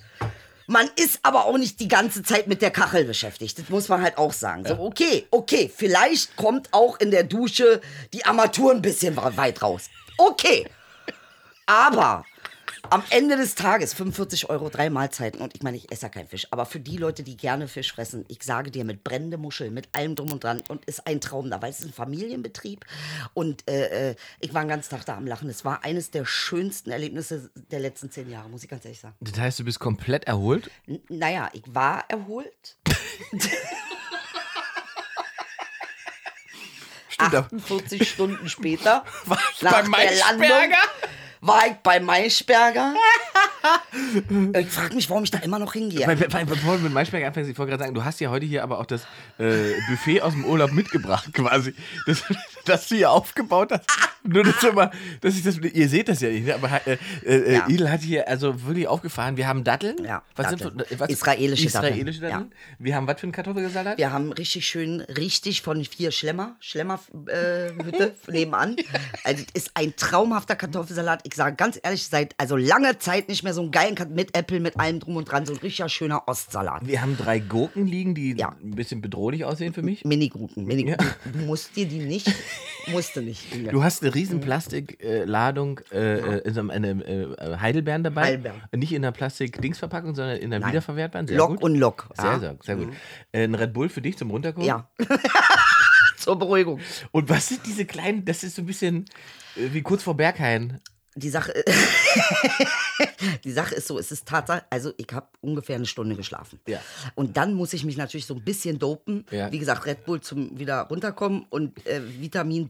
Man 0.68 0.90
ist 0.96 1.20
aber 1.24 1.46
auch 1.46 1.58
nicht 1.58 1.80
die 1.80 1.88
ganze 1.88 2.24
Zeit 2.24 2.48
mit 2.48 2.62
der 2.62 2.72
Kachel 2.72 3.04
beschäftigt. 3.04 3.60
Das 3.60 3.70
muss 3.70 3.90
man 3.90 4.02
halt 4.02 4.18
auch 4.18 4.32
sagen. 4.32 4.66
So, 4.66 4.80
okay, 4.80 5.28
okay, 5.30 5.70
vielleicht 5.76 6.36
kommt 6.38 6.70
auch 6.72 7.00
in 7.00 7.12
der 7.12 7.24
Dusche 7.24 7.82
die 8.14 8.24
Armatur 8.24 8.72
ein 8.72 8.82
bisschen 8.82 9.18
weit 9.18 9.62
raus. 9.62 9.90
Okay. 10.18 10.66
Aber 11.66 12.24
am 12.92 13.04
Ende 13.10 13.38
des 13.38 13.56
Tages 13.56 13.94
45 13.94 14.50
Euro, 14.50 14.70
drei 14.70 14.90
Mahlzeiten. 14.90 15.40
Und 15.40 15.56
ich 15.56 15.64
meine, 15.64 15.78
ich 15.78 15.90
esse 15.92 16.04
ja 16.04 16.10
keinen 16.10 16.28
Fisch. 16.28 16.48
Aber 16.52 16.66
für 16.66 16.80
die 16.80 16.98
Leute, 16.98 17.24
die 17.24 17.38
gerne 17.38 17.70
Fisch 17.70 17.94
fressen, 17.94 18.26
ich 18.28 18.44
sage 18.44 18.70
dir, 18.70 18.84
mit 18.84 19.04
brennende 19.04 19.38
Muscheln, 19.38 19.74
mit 19.74 19.88
allem 19.94 20.16
drum 20.16 20.32
und 20.32 20.44
dran. 20.44 20.62
Und 20.68 20.84
ist 20.86 21.08
ein 21.08 21.22
Traum 21.22 21.50
da, 21.50 21.62
weil 21.62 21.72
es 21.72 21.80
ist 21.80 21.86
ein 21.86 21.94
Familienbetrieb. 21.94 22.86
Und 23.34 23.68
äh, 23.70 24.10
äh, 24.12 24.16
ich 24.42 24.54
war 24.54 24.62
den 24.64 24.68
ganzen 24.68 24.90
Tag 24.90 25.06
da 25.06 25.16
am 25.16 25.26
Lachen. 25.26 25.50
Es 25.50 25.64
war 25.64 25.86
eines 25.86 26.12
der 26.12 26.26
schönsten 26.26 26.92
Erlebnisse 26.92 27.50
der 27.72 27.80
letzten 27.80 28.12
zehn 28.12 28.30
Jahre, 28.30 28.50
muss 28.50 28.64
ich 28.64 28.70
ganz 28.70 28.84
ehrlich 28.84 29.00
sagen. 29.00 29.16
Das 29.22 29.40
heißt, 29.40 29.60
du 29.60 29.64
bist 29.64 29.80
komplett 29.80 30.26
erholt? 30.26 30.70
N 30.86 31.00
naja, 31.08 31.50
ich 31.54 31.64
war 31.68 32.04
erholt. 32.10 32.78
Stimmt, 37.08 37.36
48 37.36 38.10
Stunden 38.10 38.50
später, 38.50 39.06
War 39.26 39.38
ich 39.54 39.62
nach 39.62 39.90
bei 39.90 40.08
der? 40.08 40.18
Landung, 40.18 40.78
war 41.42 41.68
ich 41.68 41.74
bei 41.84 42.00
Maischberger. 42.00 42.94
ich 44.60 44.68
frage 44.68 44.96
mich, 44.96 45.10
warum 45.10 45.24
ich 45.24 45.32
da 45.32 45.40
immer 45.40 45.60
noch 45.60 45.74
hingehe. 45.74 46.06
Weil, 46.08 46.20
weil, 46.32 46.46
bevor 46.46 46.78
du 46.78 46.84
mit 46.84 46.94
Maischberger 46.94 47.28
anfängst, 47.28 47.50
ich 47.50 47.58
wollte 47.58 47.72
gerade 47.72 47.84
sagen, 47.84 47.96
du 47.96 48.06
hast 48.06 48.20
ja 48.20 48.30
heute 48.30 48.46
hier 48.46 48.64
aber 48.64 48.80
auch 48.80 48.86
das 48.86 49.02
äh, 49.40 49.74
Buffet 49.90 50.22
aus 50.22 50.34
dem 50.34 50.46
Urlaub 50.46 50.72
mitgebracht, 50.72 51.34
quasi. 51.34 51.74
Das, 52.06 52.24
das 52.66 52.88
du 52.88 52.96
hier 52.96 53.12
aufgebaut 53.12 53.72
hast. 53.72 53.86
Nur 54.24 54.44
das 54.44 54.64
immer, 54.64 54.92
dass 55.22 55.36
ich 55.36 55.44
das, 55.44 55.58
ihr 55.58 55.90
seht 55.90 56.08
das 56.08 56.22
ja 56.22 56.30
nicht, 56.30 56.46
ne? 56.46 56.54
aber 56.56 56.70
äh, 56.86 56.98
äh, 57.26 57.54
Ja. 57.56 57.68
Idel 57.68 57.90
hat 57.92 58.02
hier 58.02 58.28
also 58.28 58.64
wirklich 58.66 58.88
aufgefahren. 58.88 59.36
Wir 59.36 59.48
haben 59.48 59.64
Datteln. 59.64 59.96
Ja, 60.04 60.22
was 60.36 60.52
Datteln. 60.52 60.78
Sind, 60.88 61.00
was, 61.00 61.10
Israelische 61.10 61.70
Datteln. 61.72 61.94
Israelische 61.94 62.22
Datteln. 62.22 62.52
Wir 62.78 62.96
haben 62.96 63.08
was 63.08 63.20
für 63.20 63.24
einen 63.24 63.32
Kartoffelsalat? 63.32 63.98
Wir 63.98 64.12
haben 64.12 64.32
richtig 64.32 64.68
schön, 64.68 65.02
richtig 65.02 65.62
von 65.64 65.84
vier 65.84 66.12
Schlemmer, 66.12 66.56
Schlemmerhütte 66.60 68.16
äh, 68.28 68.32
nebenan. 68.32 68.76
Also 69.24 69.44
es 69.54 69.64
ist 69.64 69.72
ein 69.74 69.96
traumhafter 69.96 70.56
Kartoffelsalat. 70.56 71.22
Ich 71.26 71.34
sage 71.34 71.56
ganz 71.56 71.80
ehrlich, 71.82 72.06
seit 72.06 72.36
also 72.38 72.56
langer 72.56 73.00
Zeit 73.00 73.28
nicht 73.28 73.44
mehr 73.44 73.54
so 73.54 73.62
einen 73.62 73.72
geilen 73.72 73.96
Kat 73.96 74.12
mit 74.12 74.38
Äpfel, 74.38 74.60
mit 74.60 74.80
allem 74.80 75.00
drum 75.00 75.16
und 75.16 75.26
dran, 75.32 75.46
so 75.46 75.54
ein 75.54 75.60
richtiger 75.60 75.90
schöner 75.90 76.28
Ostsalat. 76.28 76.86
Wir 76.88 77.02
haben 77.02 77.18
drei 77.18 77.40
Gurken 77.40 77.88
liegen, 77.88 78.14
die 78.16 78.36
Ja. 78.38 78.56
ein 78.62 78.72
bisschen 78.76 79.02
bedrohlich 79.02 79.46
aussehen 79.46 79.74
für 79.74 79.82
mich. 79.82 80.06
Mini-Gurken, 80.06 80.66
Mini-Gurken. 80.66 81.08
Du 81.34 81.40
musst 81.40 81.76
dir 81.76 81.88
die 81.88 82.00
nicht, 82.00 82.32
musste 82.88 83.22
nicht. 83.22 83.54
Inge. 83.54 83.70
Du 83.72 83.84
hast 83.84 84.02
eine 84.02 84.14
riesen 84.14 84.40
Plastikladung 84.40 85.82
äh, 85.92 86.18
äh, 86.18 86.38
in 86.40 86.54
so 86.54 86.60
einem 86.60 86.70
eine, 86.70 86.90
äh, 86.90 87.58
Heidelbeeren 87.58 88.04
dabei. 88.04 88.24
Heidelbeeren. 88.24 88.62
Nicht 88.76 88.94
in 88.94 89.04
einer 89.04 89.12
Plastik-Dingsverpackung, 89.12 90.16
sondern 90.16 90.38
in 90.38 90.46
einer 90.46 90.60
Nein. 90.60 90.70
wiederverwertbaren. 90.72 91.28
Sehr 91.28 91.38
Lock 91.38 91.50
gut. 91.50 91.64
und 91.64 91.76
Lock. 91.76 92.10
Sehr, 92.16 92.26
ja. 92.26 92.40
sehr, 92.40 92.58
sehr 92.62 92.76
gut. 92.76 92.94
Äh, 93.32 93.44
ein 93.44 93.56
Red 93.56 93.74
Bull 93.74 93.90
für 93.90 94.02
dich 94.02 94.18
zum 94.18 94.32
Runterkommen. 94.32 94.68
Ja. 94.68 94.90
Zur 96.18 96.38
Beruhigung. 96.38 96.80
Und 97.12 97.30
was 97.30 97.48
sind 97.48 97.66
diese 97.66 97.86
kleinen, 97.86 98.26
das 98.26 98.44
ist 98.44 98.56
so 98.56 98.62
ein 98.62 98.68
bisschen 98.68 99.06
äh, 99.56 99.74
wie 99.74 99.82
kurz 99.82 100.04
vor 100.04 100.16
Berghain. 100.16 100.80
Die 101.16 101.30
Sache, 101.30 101.54
die 103.44 103.52
Sache 103.52 103.76
ist 103.76 103.88
so, 103.88 104.00
es 104.00 104.14
ist 104.14 104.26
Tatsache, 104.26 104.64
also 104.70 104.94
ich 104.96 105.08
habe 105.12 105.28
ungefähr 105.42 105.76
eine 105.76 105.86
Stunde 105.86 106.16
geschlafen. 106.16 106.60
Ja. 106.68 106.80
Und 107.16 107.36
dann 107.36 107.54
muss 107.54 107.74
ich 107.74 107.84
mich 107.84 107.98
natürlich 107.98 108.26
so 108.26 108.34
ein 108.34 108.44
bisschen 108.44 108.80
dopen. 108.80 109.26
Ja. 109.30 109.52
Wie 109.52 109.60
gesagt, 109.60 109.86
Red 109.86 110.06
Bull 110.06 110.22
zum 110.22 110.58
wieder 110.58 110.84
runterkommen 110.84 111.46
und 111.50 111.86
äh, 111.86 112.02
Vitamin 112.20 112.70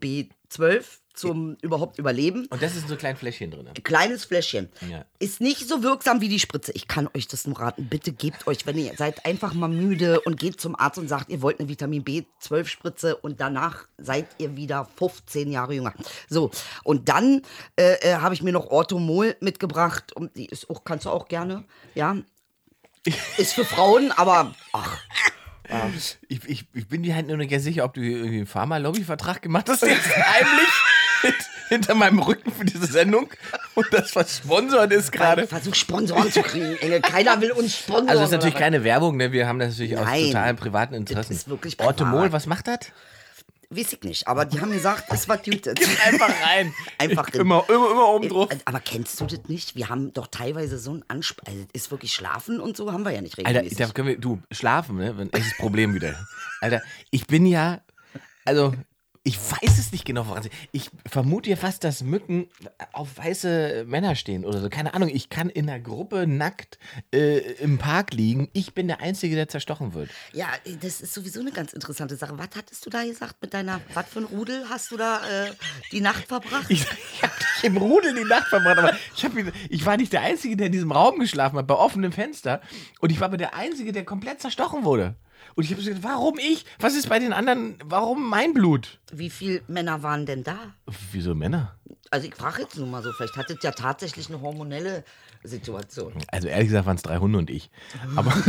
B12 0.51 0.83
zum 1.13 1.57
überhaupt 1.61 1.99
überleben. 1.99 2.47
Und 2.49 2.61
das 2.61 2.75
ist 2.75 2.87
so 2.87 2.95
kleinen 2.95 3.17
Fläschchen 3.17 3.51
drin. 3.51 3.69
Kleines 3.83 4.25
Fläschchen. 4.25 4.69
Ja. 4.89 5.05
Ist 5.19 5.41
nicht 5.41 5.67
so 5.67 5.83
wirksam 5.83 6.21
wie 6.21 6.29
die 6.29 6.39
Spritze. 6.39 6.71
Ich 6.73 6.87
kann 6.87 7.09
euch 7.15 7.27
das 7.27 7.45
nur 7.47 7.59
raten. 7.59 7.87
Bitte 7.89 8.13
gebt 8.13 8.47
euch, 8.47 8.65
wenn 8.65 8.77
ihr 8.77 8.93
seid 8.95 9.25
einfach 9.25 9.53
mal 9.53 9.67
müde 9.67 10.21
und 10.21 10.39
geht 10.39 10.61
zum 10.61 10.79
Arzt 10.79 10.97
und 10.97 11.07
sagt, 11.07 11.29
ihr 11.29 11.41
wollt 11.41 11.59
eine 11.59 11.69
Vitamin 11.69 12.03
B12 12.03 12.65
Spritze 12.65 13.15
und 13.17 13.41
danach 13.41 13.87
seid 13.97 14.27
ihr 14.37 14.55
wieder 14.55 14.87
15 14.97 15.51
Jahre 15.51 15.73
jünger. 15.73 15.93
So, 16.29 16.51
und 16.83 17.09
dann 17.09 17.41
äh, 17.75 17.95
äh, 18.01 18.15
habe 18.15 18.33
ich 18.33 18.41
mir 18.41 18.53
noch 18.53 18.67
Orthomol 18.67 19.35
mitgebracht. 19.41 20.13
Und 20.13 20.35
die 20.37 20.45
ist 20.45 20.69
auch, 20.69 20.83
kannst 20.83 21.05
du 21.05 21.09
auch 21.09 21.27
gerne, 21.27 21.65
ja. 21.95 22.17
Ist 23.37 23.53
für 23.53 23.65
Frauen, 23.65 24.11
aber 24.11 24.53
ach, 24.73 24.99
Ich, 26.27 26.39
ich, 26.47 26.65
ich 26.73 26.87
bin 26.87 27.03
dir 27.03 27.15
halt 27.15 27.27
nur 27.27 27.37
nicht 27.37 27.49
ganz 27.51 27.63
sicher, 27.63 27.85
ob 27.85 27.93
du 27.93 28.01
hier 28.01 28.17
irgendwie 28.17 28.37
einen 28.37 28.47
Pharma-Lobby-Vertrag 28.47 29.41
gemacht 29.41 29.69
hast, 29.69 29.81
jetzt 29.83 30.07
heimlich 30.15 30.67
hint- 31.21 31.49
hinter 31.69 31.95
meinem 31.95 32.19
Rücken 32.19 32.51
für 32.51 32.65
diese 32.65 32.85
Sendung 32.87 33.29
und 33.75 33.87
das 33.91 34.11
versponsert 34.11 34.91
ist 34.91 35.11
gerade. 35.11 35.47
versuch 35.47 35.75
Sponsoren 35.75 36.29
zu 36.31 36.41
kriegen, 36.41 36.75
Engel. 36.77 36.99
Keiner 37.01 37.39
will 37.39 37.51
uns 37.51 37.77
sponsoren. 37.77 38.09
Also 38.09 38.21
das 38.21 38.29
ist 38.29 38.33
natürlich 38.35 38.55
keine 38.55 38.83
Werbung, 38.83 39.15
ne? 39.17 39.31
wir 39.31 39.47
haben 39.47 39.59
das 39.59 39.69
natürlich 39.69 39.97
aus 39.97 40.05
Nein. 40.05 40.25
totalen 40.27 40.55
privaten 40.57 40.93
Interessen. 40.93 41.31
ist 41.33 41.47
wirklich 41.49 41.77
privat. 41.77 42.31
was 42.33 42.45
macht 42.47 42.67
das? 42.67 42.79
Weiß 43.73 43.93
ich 43.93 44.01
nicht, 44.03 44.27
aber 44.27 44.43
die 44.45 44.59
haben 44.59 44.71
gesagt, 44.71 45.05
es 45.11 45.29
war 45.29 45.41
Tüte. 45.41 45.73
Einfach 46.05 46.29
rein. 46.45 46.73
Einfach 46.97 47.27
Ich, 47.29 47.35
immer, 47.39 47.63
immer, 47.69 47.91
immer 47.91 48.07
oben 48.09 48.27
drauf. 48.29 48.51
Äh, 48.51 48.57
Aber 48.65 48.81
kennst 48.81 49.19
du 49.21 49.25
das 49.25 49.39
nicht? 49.47 49.75
Wir 49.77 49.87
haben 49.87 50.11
doch 50.13 50.27
teilweise 50.27 50.77
so 50.77 50.93
ein 50.93 51.05
Anspruch. 51.07 51.45
Also, 51.47 51.59
das 51.71 51.83
ist 51.83 51.91
wirklich 51.91 52.13
Schlafen 52.13 52.59
und 52.59 52.75
so 52.75 52.91
haben 52.91 53.03
wir 53.05 53.11
ja 53.11 53.21
nicht 53.21 53.37
Alter, 53.37 53.49
regelmäßig. 53.61 53.77
da 53.77 53.87
können 53.93 54.07
wir, 54.09 54.17
du, 54.17 54.41
schlafen, 54.51 54.97
ne? 54.97 55.17
Wenn- 55.17 55.31
Echtes 55.31 55.55
Problem 55.57 55.93
wieder. 55.93 56.15
Alter, 56.59 56.81
ich 57.11 57.25
bin 57.27 57.45
ja, 57.45 57.79
also, 58.45 58.73
ich 59.23 59.37
weiß 59.37 59.77
es 59.77 59.91
nicht 59.91 60.03
genau, 60.05 60.27
woran 60.27 60.41
sie. 60.41 60.49
Ich 60.71 60.89
vermute 61.05 61.51
ja 61.51 61.55
fast, 61.55 61.83
dass 61.83 62.01
Mücken 62.01 62.47
auf 62.91 63.17
weiße 63.17 63.85
Männer 63.87 64.15
stehen 64.15 64.45
oder 64.45 64.59
so. 64.59 64.69
Keine 64.69 64.95
Ahnung, 64.95 65.09
ich 65.09 65.29
kann 65.29 65.49
in 65.49 65.69
einer 65.69 65.79
Gruppe 65.79 66.25
nackt 66.25 66.79
äh, 67.13 67.37
im 67.61 67.77
Park 67.77 68.13
liegen. 68.13 68.49
Ich 68.53 68.73
bin 68.73 68.87
der 68.87 68.99
Einzige, 68.99 69.35
der 69.35 69.47
zerstochen 69.47 69.93
wird. 69.93 70.09
ja, 70.33 70.47
das 70.81 71.01
ist 71.01 71.13
sowieso 71.13 71.39
eine 71.39 71.51
ganz 71.51 71.73
interessante 71.73 72.15
Sache. 72.15 72.35
Was 72.39 72.49
hattest 72.55 72.83
du 72.83 72.89
da 72.89 73.03
gesagt 73.03 73.35
mit 73.41 73.53
deiner, 73.53 73.79
was 73.93 74.09
für 74.09 74.19
ein 74.19 74.25
Rudel 74.25 74.65
hast 74.69 74.89
du 74.89 74.97
da 74.97 75.17
äh, 75.17 75.51
die 75.91 76.01
Nacht 76.01 76.27
verbracht? 76.27 76.65
Ich, 76.69 76.81
ich 76.81 77.23
habe 77.23 77.33
dich 77.37 77.63
im 77.63 77.77
Rudel 77.77 78.15
die 78.15 78.23
Nacht 78.23 78.47
verbracht, 78.47 78.79
aber 78.79 78.97
ich, 79.15 79.23
hab, 79.23 79.33
ich 79.69 79.85
war 79.85 79.97
nicht 79.97 80.13
der 80.13 80.21
Einzige, 80.21 80.57
der 80.57 80.65
in 80.67 80.71
diesem 80.71 80.91
Raum 80.91 81.19
geschlafen 81.19 81.57
hat, 81.57 81.67
bei 81.67 81.75
offenem 81.75 82.11
Fenster. 82.11 82.61
Und 82.99 83.11
ich 83.11 83.19
war 83.19 83.27
aber 83.27 83.37
der 83.37 83.53
Einzige, 83.55 83.91
der 83.91 84.03
komplett 84.03 84.41
zerstochen 84.41 84.83
wurde. 84.83 85.15
Und 85.55 85.63
ich 85.63 85.71
habe 85.71 85.81
gesagt, 85.81 86.03
warum 86.03 86.39
ich? 86.39 86.65
Was 86.79 86.95
ist 86.95 87.09
bei 87.09 87.19
den 87.19 87.33
anderen? 87.33 87.77
Warum 87.83 88.29
mein 88.29 88.53
Blut? 88.53 88.99
Wie 89.11 89.29
viele 89.29 89.61
Männer 89.67 90.03
waren 90.03 90.25
denn 90.25 90.43
da? 90.43 90.57
Wieso 91.11 91.35
Männer? 91.35 91.75
Also 92.09 92.27
ich 92.27 92.35
frage 92.35 92.63
jetzt 92.63 92.77
nur 92.77 92.87
mal 92.87 93.01
so, 93.03 93.11
vielleicht 93.13 93.37
hattet 93.37 93.63
ja 93.63 93.71
tatsächlich 93.71 94.29
eine 94.29 94.41
hormonelle 94.41 95.03
Situation. 95.43 96.13
Also 96.27 96.47
ehrlich 96.47 96.67
gesagt 96.67 96.85
waren 96.85 96.97
es 96.97 97.03
drei 97.03 97.17
Hunde 97.17 97.39
und 97.39 97.49
ich. 97.49 97.69
Aber 98.15 98.33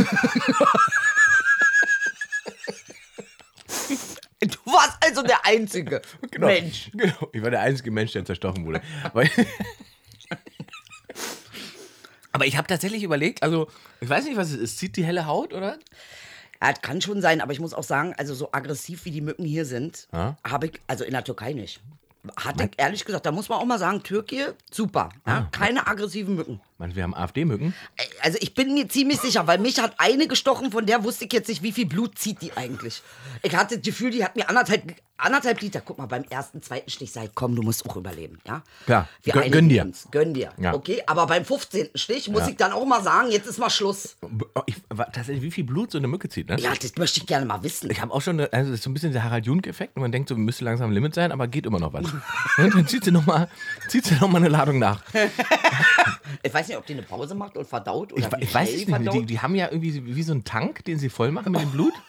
Du 4.43 4.57
warst 4.65 4.97
also 5.01 5.23
der 5.23 5.45
Einzige. 5.45 6.01
Mensch. 6.37 6.91
Genau. 6.93 7.29
Ich 7.31 7.41
war 7.41 7.49
der 7.49 7.61
einzige 7.61 7.91
Mensch, 7.91 8.11
der 8.11 8.25
zerstochen 8.25 8.65
wurde. 8.65 8.81
Aber, 9.03 9.23
aber 12.31 12.45
ich 12.45 12.57
habe 12.57 12.67
tatsächlich 12.67 13.03
überlegt, 13.03 13.43
also 13.43 13.69
ich 14.01 14.09
weiß 14.09 14.25
nicht, 14.25 14.35
was 14.37 14.49
es 14.49 14.57
ist. 14.57 14.79
Zieht 14.79 14.97
die 14.97 15.05
helle 15.05 15.27
Haut, 15.27 15.53
oder? 15.53 15.77
Ja, 16.63 16.71
das 16.71 16.81
kann 16.81 17.01
schon 17.01 17.21
sein, 17.21 17.41
aber 17.41 17.51
ich 17.51 17.59
muss 17.59 17.73
auch 17.73 17.83
sagen, 17.83 18.13
also 18.17 18.33
so 18.33 18.49
aggressiv 18.53 19.03
wie 19.03 19.11
die 19.11 19.19
Mücken 19.19 19.43
hier 19.43 19.65
sind, 19.65 20.07
Ja. 20.13 20.37
habe 20.47 20.67
ich, 20.67 20.79
also 20.87 21.03
in 21.03 21.11
der 21.11 21.23
Türkei 21.23 21.51
nicht. 21.51 21.81
Hatte 22.37 22.63
ich 22.63 22.69
ehrlich 22.77 23.03
gesagt, 23.03 23.25
da 23.25 23.33
muss 23.33 23.49
man 23.49 23.59
auch 23.59 23.65
mal 23.65 23.77
sagen, 23.79 24.01
Türkei, 24.01 24.53
super. 24.71 25.09
Ja, 25.27 25.49
keine 25.51 25.85
aggressiven 25.85 26.35
Mücken. 26.35 26.61
Man, 26.79 26.95
wir 26.95 27.03
haben 27.03 27.13
AfD-Mücken. 27.13 27.73
Also 28.21 28.37
ich 28.41 28.53
bin 28.55 28.73
mir 28.73 28.87
ziemlich 28.89 29.19
sicher, 29.19 29.45
weil 29.47 29.59
mich 29.59 29.79
hat 29.79 29.93
eine 29.99 30.27
gestochen, 30.27 30.71
von 30.71 30.85
der 30.85 31.03
wusste 31.03 31.25
ich 31.25 31.33
jetzt 31.33 31.47
nicht, 31.47 31.61
wie 31.63 31.71
viel 31.71 31.85
Blut 31.85 32.17
zieht 32.17 32.41
die 32.41 32.51
eigentlich. 32.57 33.01
Ich 33.43 33.55
hatte 33.55 33.77
das 33.77 33.85
Gefühl, 33.85 34.11
die 34.11 34.23
hat 34.23 34.35
mir 34.35 34.49
anderthalb, 34.49 34.95
anderthalb 35.17 35.61
Liter. 35.61 35.81
Guck 35.81 35.97
mal, 35.99 36.07
beim 36.07 36.23
ersten, 36.29 36.61
zweiten 36.61 36.89
Stich 36.89 37.11
sei, 37.11 37.29
komm, 37.33 37.55
du 37.55 37.61
musst 37.61 37.87
auch 37.87 37.95
überleben, 37.95 38.39
ja? 38.47 38.63
Klar, 38.85 39.07
Wir 39.21 39.33
gön- 39.33 39.37
einigen 39.39 39.51
gönn 39.53 39.69
dir. 39.69 39.81
Uns. 39.83 40.07
Gönn 40.11 40.33
dir. 40.33 40.51
Ja. 40.57 40.73
Okay, 40.73 41.03
aber 41.05 41.27
beim 41.27 41.45
15. 41.45 41.89
Stich 41.95 42.27
muss 42.29 42.41
Ja. 42.41 42.47
ich 42.49 42.55
dann 42.57 42.71
auch 42.73 42.85
mal 42.85 43.03
sagen, 43.03 43.29
jetzt 43.31 43.47
ist 43.47 43.59
mal 43.59 43.69
Schluss. 43.69 44.17
Ich, 44.65 44.75
wa- 44.89 45.05
tatsächlich, 45.05 45.43
wie 45.43 45.51
viel 45.51 45.63
Blut 45.63 45.91
so 45.91 45.99
eine 45.99 46.07
Mücke 46.07 46.27
zieht, 46.29 46.49
ne? 46.49 46.57
Ja, 46.59 46.73
das 46.73 46.95
möchte 46.97 47.19
ich 47.19 47.27
gerne 47.27 47.45
mal 47.45 47.61
wissen. 47.63 47.89
Ich 47.91 48.01
habe 48.01 48.11
auch 48.11 48.21
schon, 48.21 48.39
eine- 48.39 48.51
also 48.51 48.71
das 48.71 48.79
ist 48.79 48.83
so 48.83 48.89
ein 48.89 48.93
bisschen 48.95 49.13
der 49.13 49.23
Harald 49.23 49.45
Junk-Effekt. 49.45 49.95
Man 49.97 50.11
denkt 50.11 50.29
so, 50.29 50.35
müsste 50.35 50.65
langsam 50.65 50.91
Limit 50.91 51.13
sein, 51.13 51.31
aber 51.31 51.47
geht 51.47 51.65
immer 51.67 51.79
noch 51.79 51.93
was. 51.93 52.05
Und 52.57 52.73
dann 52.73 52.87
zieht 52.87 53.03
sie 53.05 53.11
nochmal 53.11 53.47
noch 54.19 54.27
mal 54.29 54.37
eine 54.39 54.49
Ladung 54.49 54.79
nach. 54.79 55.01
Ich 56.41 56.53
weiß 56.53 56.62
nicht, 56.67 56.77
ob 56.77 56.85
die 56.85 56.93
eine 56.93 57.03
Pause 57.03 57.35
macht 57.35 57.57
und 57.57 57.67
verdaut 57.67 58.13
oder 58.13 58.27
Ich, 58.37 58.43
ich 58.49 58.53
weiß 58.53 58.69
es 58.73 58.87
nicht. 58.87 59.13
Die, 59.13 59.25
die 59.25 59.39
haben 59.39 59.55
ja 59.55 59.67
irgendwie 59.71 60.15
wie 60.15 60.23
so 60.23 60.31
einen 60.33 60.43
Tank, 60.43 60.83
den 60.85 60.99
sie 60.99 61.09
voll 61.09 61.31
machen 61.31 61.51
mit 61.51 61.61
dem 61.61 61.71
Blut. 61.71 61.93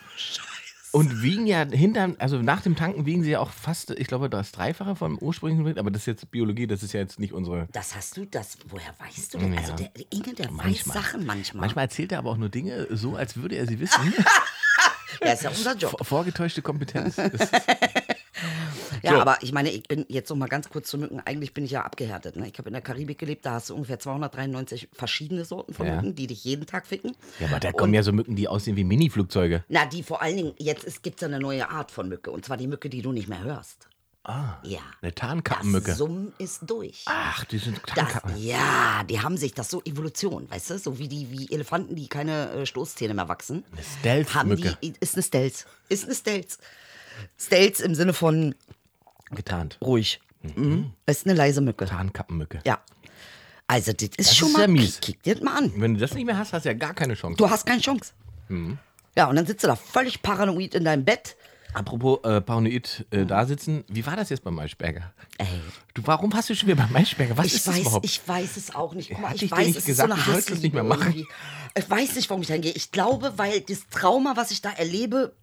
Und 0.92 1.22
wiegen 1.22 1.48
ja 1.48 1.64
hinterm, 1.66 2.14
also 2.20 2.36
nach 2.40 2.60
dem 2.60 2.76
Tanken 2.76 3.04
wiegen 3.04 3.24
sie 3.24 3.32
ja 3.32 3.40
auch 3.40 3.50
fast, 3.50 3.90
ich 3.90 4.06
glaube, 4.06 4.30
das 4.30 4.52
Dreifache 4.52 4.94
vom 4.94 5.18
ursprünglichen 5.18 5.64
Gewicht. 5.64 5.80
Aber 5.80 5.90
das 5.90 6.02
ist 6.02 6.06
jetzt 6.06 6.30
Biologie, 6.30 6.68
das 6.68 6.84
ist 6.84 6.92
ja 6.92 7.00
jetzt 7.00 7.18
nicht 7.18 7.32
unsere. 7.32 7.66
Das 7.72 7.96
hast 7.96 8.16
du, 8.16 8.24
das, 8.26 8.56
woher 8.68 8.94
weißt 9.00 9.34
du 9.34 9.38
denn? 9.38 9.54
Ja. 9.54 9.58
Also 9.58 9.72
der, 9.72 9.90
Inge, 10.10 10.34
der 10.34 10.46
weiß 10.50 10.52
Manchmal. 10.54 10.96
Sachen 11.02 11.26
manchmal. 11.26 11.60
Manchmal 11.62 11.84
erzählt 11.86 12.12
er 12.12 12.18
aber 12.18 12.30
auch 12.30 12.36
nur 12.36 12.48
Dinge 12.48 12.86
so, 12.92 13.16
als 13.16 13.34
würde 13.36 13.56
er 13.56 13.66
sie 13.66 13.80
wissen. 13.80 14.00
Ja, 15.20 15.32
ist 15.32 15.42
ja 15.42 15.50
unser 15.50 15.76
Job. 15.76 15.90
Vor- 15.92 16.04
Vorgetäuschte 16.04 16.60
Kompetenz. 16.62 17.16
Das, 17.16 17.50
Ja, 19.04 19.12
So. 19.12 19.20
aber 19.20 19.36
ich 19.42 19.52
meine, 19.52 19.70
ich 19.70 19.84
bin 19.84 20.04
jetzt 20.08 20.30
noch 20.30 20.36
mal 20.36 20.48
ganz 20.48 20.68
kurz 20.70 20.88
zu 20.88 20.98
Mücken. 20.98 21.20
Eigentlich 21.20 21.54
bin 21.54 21.64
ich 21.64 21.70
ja 21.72 21.82
abgehärtet. 21.82 22.36
Ne? 22.36 22.48
Ich 22.48 22.58
habe 22.58 22.68
in 22.68 22.72
der 22.72 22.82
Karibik 22.82 23.18
gelebt, 23.18 23.44
da 23.46 23.52
hast 23.52 23.70
du 23.70 23.74
ungefähr 23.74 23.98
293 23.98 24.88
verschiedene 24.92 25.44
Sorten 25.44 25.74
von 25.74 25.86
Ja. 25.86 25.96
Mücken, 25.96 26.14
die 26.14 26.26
dich 26.26 26.42
jeden 26.44 26.66
Tag 26.66 26.86
ficken. 26.86 27.14
ja, 27.38 27.48
aber 27.48 27.60
da 27.60 27.70
kommen 27.72 27.94
ja 27.94 28.02
so 28.02 28.12
Mücken, 28.12 28.34
die 28.36 28.48
aussehen 28.48 28.76
wie 28.76 28.84
Mini-Flugzeuge. 28.84 29.64
Na, 29.68 29.86
die 29.86 30.02
vor 30.02 30.22
allen 30.22 30.36
Dingen, 30.36 30.52
jetzt 30.58 31.02
gibt 31.02 31.16
es 31.16 31.20
ja 31.22 31.28
eine 31.28 31.38
neue 31.40 31.68
Art 31.70 31.90
von 31.90 32.08
Mücke. 32.08 32.30
Und 32.30 32.44
zwar 32.44 32.56
die 32.56 32.66
Mücke, 32.66 32.88
die 32.88 33.02
du 33.02 33.12
nicht 33.12 33.28
mehr 33.28 33.42
hörst. 33.44 33.88
Ah, 34.26 34.56
Ja. 34.62 34.78
eine 35.02 35.12
Das 35.12 35.20
Tarnkappenmücke. 35.20 35.94
Summen 35.94 36.32
ist 36.38 36.62
durch. 36.62 37.02
Ach, 37.04 37.44
die 37.44 37.58
sind 37.58 37.78
Das, 37.84 37.94
Tarnkappen. 37.94 38.42
ja, 38.42 39.04
die 39.04 39.20
haben 39.20 39.36
sich, 39.36 39.52
das 39.52 39.66
ist 39.66 39.72
so 39.72 39.82
Evolution, 39.84 40.50
weißt 40.50 40.70
du? 40.70 40.78
So 40.78 40.98
wie 40.98 41.08
die 41.08 41.30
wie 41.30 41.52
Elefanten, 41.52 41.94
die 41.94 42.08
keine 42.08 42.50
äh, 42.52 42.64
Stoßzähne 42.64 43.12
mehr 43.12 43.28
wachsen. 43.28 43.64
Eine 43.72 43.82
Stealth-Mücke. 44.00 44.78
Ist 45.00 45.14
eine 45.16 45.22
Stelz. 45.22 45.66
Ist 45.90 46.06
eine 46.06 46.14
Stelz. 46.14 46.56
Stelz 47.38 47.80
im 47.80 47.94
Sinne 47.94 48.12
von 48.14 48.54
Getarnt. 49.34 49.78
ruhig. 49.82 50.20
Mhm. 50.42 50.92
Ist 51.06 51.26
eine 51.26 51.34
leise 51.34 51.60
Mücke. 51.60 51.86
Tarnkappenmücke. 51.86 52.60
Ja. 52.66 52.80
Also, 53.66 53.92
das 53.92 54.02
ist 54.02 54.18
Das 54.18 54.36
schon 54.36 54.48
ist 54.48 54.54
mal. 54.54 54.60
ja 54.62 54.68
mies. 54.68 55.00
Kick, 55.00 55.22
dir 55.22 55.34
das 55.34 55.42
mal 55.42 55.56
an. 55.56 55.72
Wenn 55.76 55.94
du 55.94 56.00
das 56.00 56.12
nicht 56.14 56.26
mehr 56.26 56.36
hast, 56.36 56.52
hast 56.52 56.64
du 56.64 56.68
ja 56.68 56.74
gar 56.74 56.92
keine 56.94 57.14
Chance. 57.14 57.36
Du 57.38 57.48
hast 57.48 57.64
keine 57.64 57.80
Chance. 57.80 58.12
Mhm. 58.48 58.78
Ja, 59.16 59.26
und 59.28 59.36
dann 59.36 59.46
sitzt 59.46 59.64
du 59.64 59.68
da 59.68 59.76
völlig 59.76 60.20
paranoid 60.22 60.74
in 60.74 60.84
deinem 60.84 61.04
Bett 61.04 61.36
Apropos 61.72 62.20
äh, 62.22 62.40
Paranoid 62.40 63.04
äh, 63.10 63.24
da 63.26 63.44
sitzen, 63.46 63.82
wie 63.88 64.06
war 64.06 64.14
das 64.14 64.28
jetzt 64.30 64.44
beim 64.44 64.54
Maischberger? 64.54 65.12
Ey. 65.38 65.46
Du, 65.92 66.02
warum 66.04 66.32
hast 66.32 66.48
du 66.48 66.54
schon 66.54 66.68
wieder 66.68 66.76
beim 66.80 66.92
Maischberger? 66.92 67.36
Was 67.36 67.46
ich 67.46 67.54
ist 67.54 67.66
weiß, 67.66 67.74
das 67.74 67.82
überhaupt? 67.82 68.04
Ich 68.04 68.20
weiß 68.28 68.56
es 68.56 68.74
auch 68.76 68.94
nicht. 68.94 69.10
Guck 69.10 69.20
mal, 69.20 69.28
Hatte 69.30 69.36
ich 69.38 69.42
ich 69.44 69.50
dir 69.50 69.56
weiß, 69.56 69.66
nicht 69.66 69.78
es 69.78 69.84
gesagt, 69.86 70.10
ist 70.10 70.16
so 70.18 70.22
du 70.22 70.22
eine 70.30 70.32
sollst 70.34 70.50
es 70.52 70.62
nicht 70.62 70.72
mehr 70.72 70.84
machen? 70.84 71.02
irgendwie. 71.02 71.26
Ich 71.76 71.90
weiß 71.90 72.14
nicht, 72.14 72.30
warum 72.30 72.42
ich 72.42 72.46
da 72.48 72.54
hingehe. 72.54 72.70
Ich 72.76 72.92
glaube, 72.92 73.32
weil 73.38 73.60
das 73.62 73.88
Trauma, 73.88 74.36
was 74.36 74.52
ich 74.52 74.62
da 74.62 74.70
erlebe, 74.70 75.34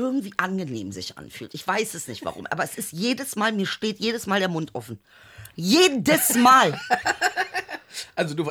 irgendwie 0.00 0.32
angenehm 0.36 0.92
sich 0.92 1.18
anfühlt. 1.18 1.54
Ich 1.54 1.66
weiß 1.66 1.94
es 1.94 2.08
nicht 2.08 2.24
warum, 2.24 2.46
aber 2.46 2.64
es 2.64 2.76
ist 2.76 2.92
jedes 2.92 3.36
Mal, 3.36 3.52
mir 3.52 3.66
steht 3.66 3.98
jedes 3.98 4.26
Mal 4.26 4.40
der 4.40 4.48
Mund 4.48 4.74
offen. 4.74 4.98
Jedes 5.54 6.34
Mal. 6.36 6.78
Also, 8.14 8.34
du, 8.34 8.50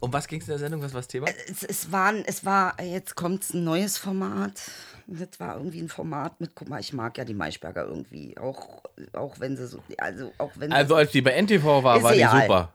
um 0.00 0.12
was 0.12 0.26
ging 0.26 0.40
es 0.40 0.48
in 0.48 0.52
der 0.52 0.58
Sendung? 0.58 0.82
Was 0.82 0.92
war 0.92 1.00
das 1.00 1.08
Thema? 1.08 1.28
es, 1.48 1.62
es, 1.62 1.92
waren, 1.92 2.24
es 2.26 2.44
war, 2.44 2.80
jetzt 2.82 3.14
kommt 3.14 3.48
ein 3.54 3.62
neues 3.62 3.96
Format. 3.98 4.60
Das 5.06 5.38
war 5.38 5.56
irgendwie 5.56 5.80
ein 5.80 5.88
Format 5.88 6.40
mit, 6.40 6.54
guck 6.54 6.68
mal, 6.68 6.80
ich 6.80 6.92
mag 6.92 7.16
ja 7.16 7.24
die 7.24 7.34
Maischberger 7.34 7.84
irgendwie. 7.86 8.36
Auch, 8.38 8.82
auch 9.12 9.38
wenn 9.40 9.56
sie 9.56 9.66
so, 9.66 9.80
also 9.98 10.32
auch 10.38 10.50
wenn 10.56 10.70
sie 10.70 10.76
Also, 10.76 10.96
als 10.96 11.12
die 11.12 11.22
bei 11.22 11.40
NTV 11.40 11.64
war, 11.64 12.02
war 12.02 12.12
die 12.12 12.18
egal. 12.18 12.42
super. 12.42 12.72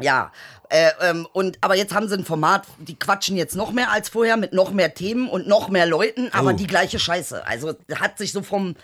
Ja, 0.00 0.32
äh, 0.68 0.90
ähm, 1.00 1.28
und 1.32 1.58
aber 1.60 1.76
jetzt 1.76 1.94
haben 1.94 2.08
sie 2.08 2.14
ein 2.16 2.24
Format, 2.24 2.66
die 2.78 2.98
quatschen 2.98 3.36
jetzt 3.36 3.54
noch 3.54 3.70
mehr 3.72 3.92
als 3.92 4.08
vorher 4.08 4.36
mit 4.36 4.52
noch 4.52 4.72
mehr 4.72 4.92
Themen 4.94 5.28
und 5.28 5.46
noch 5.46 5.68
mehr 5.68 5.86
Leuten, 5.86 6.28
aber 6.32 6.50
Oh. 6.50 6.54
die 6.56 6.66
gleiche 6.66 6.98
Scheiße. 6.98 7.46
Also 7.46 7.74
hat 7.94 8.18
sich 8.18 8.32
so 8.32 8.42
vom 8.42 8.74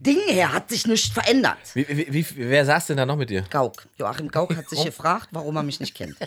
Ding 0.00 0.18
her 0.28 0.52
hat 0.54 0.70
sich 0.70 0.86
nichts 0.86 1.08
verändert. 1.12 1.58
Wie, 1.74 1.86
wie, 1.88 2.10
wie, 2.14 2.26
wer 2.36 2.64
saß 2.64 2.86
denn 2.86 2.96
da 2.96 3.04
noch 3.04 3.16
mit 3.16 3.28
dir? 3.28 3.42
Gauk. 3.50 3.86
Joachim 3.98 4.30
Gauk 4.30 4.56
hat 4.56 4.66
sich 4.70 4.82
gefragt, 4.82 5.28
warum 5.32 5.56
er 5.56 5.62
mich 5.62 5.78
nicht 5.78 5.94
kennt. 5.94 6.16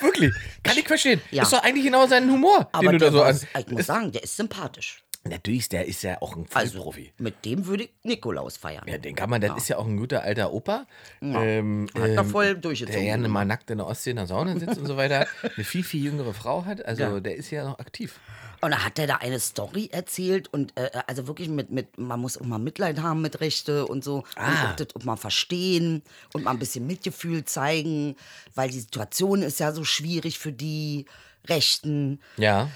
Wirklich? 0.00 0.32
Kann 0.62 0.76
ich 0.78 0.86
verstehen. 0.86 1.20
Ja. 1.30 1.42
Ist 1.42 1.52
doch 1.52 1.62
eigentlich 1.62 1.84
genau 1.84 2.06
sein 2.06 2.30
Humor, 2.30 2.68
Aber 2.72 2.90
den 2.90 2.98
du 2.98 3.06
da 3.06 3.10
so 3.10 3.22
an. 3.22 3.40
ich 3.58 3.68
muss 3.68 3.86
sagen, 3.86 4.12
der 4.12 4.22
ist 4.22 4.36
sympathisch. 4.36 5.02
Natürlich, 5.24 5.68
der 5.68 5.86
ist 5.86 6.02
ja 6.02 6.22
auch 6.22 6.36
ein 6.36 6.46
Also 6.54 6.74
Vollprofi. 6.78 7.12
mit 7.18 7.44
dem 7.44 7.66
würde 7.66 7.84
ich 7.84 7.90
Nikolaus 8.02 8.56
feiern. 8.56 8.84
Ja, 8.86 8.98
den 8.98 9.14
kann 9.14 9.28
man, 9.28 9.40
das 9.40 9.56
ist 9.56 9.68
ja 9.68 9.76
auch 9.76 9.86
ein 9.86 9.96
guter 9.96 10.22
alter 10.22 10.52
Opa. 10.52 10.86
Ähm, 11.20 11.88
Hat 11.94 12.00
er 12.02 12.18
ähm, 12.18 12.30
voll 12.30 12.46
der 12.46 12.54
durchgezogen. 12.54 13.02
gerne 13.02 13.28
mal 13.28 13.44
nackt 13.44 13.70
in 13.70 13.78
der 13.78 13.86
Ostsee 13.86 14.10
in 14.10 14.16
der 14.16 14.26
Sauna 14.26 14.58
sitzt 14.58 14.78
und 14.78 14.86
so 14.86 14.96
weiter. 14.96 15.26
Eine 15.56 15.64
viel, 15.64 15.84
viel 15.84 16.04
jüngere 16.04 16.32
Frau 16.34 16.64
hat. 16.64 16.84
Also 16.84 17.02
Ja. 17.02 17.20
der 17.20 17.36
ist 17.36 17.50
ja 17.50 17.64
noch 17.64 17.78
aktiv. 17.78 18.18
Und 18.60 18.72
da 18.72 18.84
hat 18.84 18.98
er 18.98 19.06
da 19.06 19.16
eine 19.16 19.38
Story 19.38 19.88
erzählt 19.92 20.52
und 20.52 20.76
äh, 20.76 20.90
also 21.06 21.28
wirklich 21.28 21.48
mit, 21.48 21.70
mit, 21.70 21.96
man 21.96 22.18
muss 22.18 22.36
auch 22.36 22.44
mal 22.44 22.58
Mitleid 22.58 23.00
haben 23.00 23.20
mit 23.22 23.40
Rechte 23.40 23.86
und 23.86 24.02
so. 24.02 24.24
Ah. 24.34 24.72
Und 24.72 24.96
auch 24.96 25.04
mal 25.04 25.16
verstehen 25.16 26.02
und 26.34 26.42
mal 26.42 26.50
ein 26.52 26.58
bisschen 26.58 26.84
Mitgefühl 26.86 27.44
zeigen, 27.44 28.16
weil 28.56 28.68
die 28.70 28.80
Situation 28.80 29.42
ist 29.42 29.60
ja 29.60 29.70
so 29.72 29.84
schwierig 29.84 30.40
für 30.40 30.50
die 30.52 31.06
Rechten. 31.48 32.20
Ja. 32.36 32.68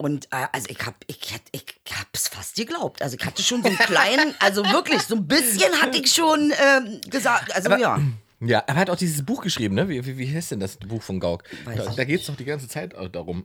Und 0.00 0.28
äh, 0.32 0.46
also 0.52 0.66
ich 0.70 0.78
hab, 0.86 0.94
ich, 1.08 1.20
ich 1.52 1.62
hab's 1.92 2.28
fast 2.28 2.56
geglaubt. 2.56 3.02
Also 3.02 3.18
ich 3.20 3.26
hatte 3.26 3.42
schon 3.42 3.62
so 3.62 3.68
einen 3.68 3.76
kleinen, 3.76 4.34
also 4.38 4.64
wirklich, 4.64 5.02
so 5.02 5.14
ein 5.14 5.28
bisschen 5.28 5.74
hatte 5.82 5.98
ich 5.98 6.10
schon 6.10 6.50
ähm, 6.58 7.02
gesagt. 7.10 7.54
Also 7.54 7.70
ja. 7.72 8.00
Ja, 8.40 8.60
er 8.60 8.76
hat 8.76 8.88
auch 8.88 8.96
dieses 8.96 9.22
Buch 9.26 9.42
geschrieben, 9.42 9.74
ne? 9.74 9.90
Wie, 9.90 10.06
wie, 10.06 10.16
wie 10.16 10.34
heißt 10.34 10.52
denn 10.52 10.60
das 10.60 10.78
Buch 10.78 11.02
von 11.02 11.20
Gauck? 11.20 11.44
Weiß 11.66 11.84
Da, 11.84 11.92
da 11.92 12.04
geht 12.04 12.20
es 12.22 12.26
doch 12.28 12.36
die 12.36 12.46
ganze 12.46 12.66
Zeit 12.66 12.94
darum. 13.12 13.44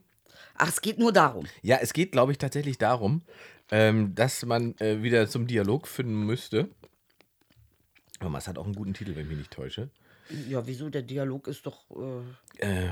Ach, 0.57 0.69
es 0.69 0.79
geht 0.79 0.97
nur 0.97 1.12
darum. 1.12 1.45
Ja, 1.62 1.79
es 1.81 1.91
geht, 1.91 2.13
glaube 2.13 2.31
ich, 2.31 2.38
tatsächlich 2.38 2.77
darum, 2.77 3.24
ähm, 3.69 4.15
dass 4.15 4.45
man 4.45 4.77
äh, 4.77 5.03
wieder 5.03 5.27
zum 5.27 5.47
Dialog 5.47 5.89
finden 5.89 6.25
müsste. 6.25 6.69
Aber 8.19 8.38
es 8.38 8.47
hat 8.47 8.57
auch 8.57 8.63
einen 8.63 8.75
guten 8.75 8.93
Titel, 8.93 9.13
wenn 9.17 9.24
ich 9.24 9.27
mich 9.29 9.39
nicht 9.39 9.51
täusche. 9.51 9.89
Ja, 10.47 10.65
wieso? 10.65 10.89
Der 10.89 11.01
Dialog 11.01 11.50
ist 11.50 11.65
doch. 11.65 11.83
Äh, 12.62 12.65
Äh, 12.65 12.89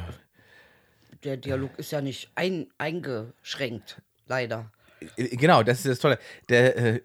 der 1.24 1.38
Dialog 1.38 1.72
ist 1.78 1.92
ja 1.92 2.02
nicht 2.02 2.30
ein, 2.36 2.68
eingeschränkt, 2.78 4.02
leider. 4.28 4.72
Äh, 5.18 5.36
Genau, 5.36 5.64
das 5.64 5.80
ist 5.80 5.88
das 5.88 6.00
Tolle. 6.00 6.20
Der, 6.50 6.76
äh, 6.78 7.02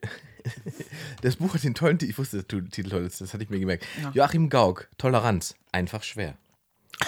das 1.22 1.37
Buch 1.37 1.54
hat 1.54 1.64
den 1.64 1.75
tollen 1.75 1.98
Titel, 1.98 2.10
ich 2.10 2.18
wusste, 2.18 2.38
dass 2.38 2.46
der 2.46 2.64
Titel 2.70 2.90
toll 2.90 3.04
ist, 3.04 3.20
das 3.20 3.32
hatte 3.32 3.44
ich 3.44 3.50
mir 3.50 3.60
gemerkt. 3.60 3.87
Joachim 4.14 4.48
Gauck, 4.48 4.88
Toleranz, 4.98 5.54
einfach 5.72 6.02
schwer. 6.02 6.37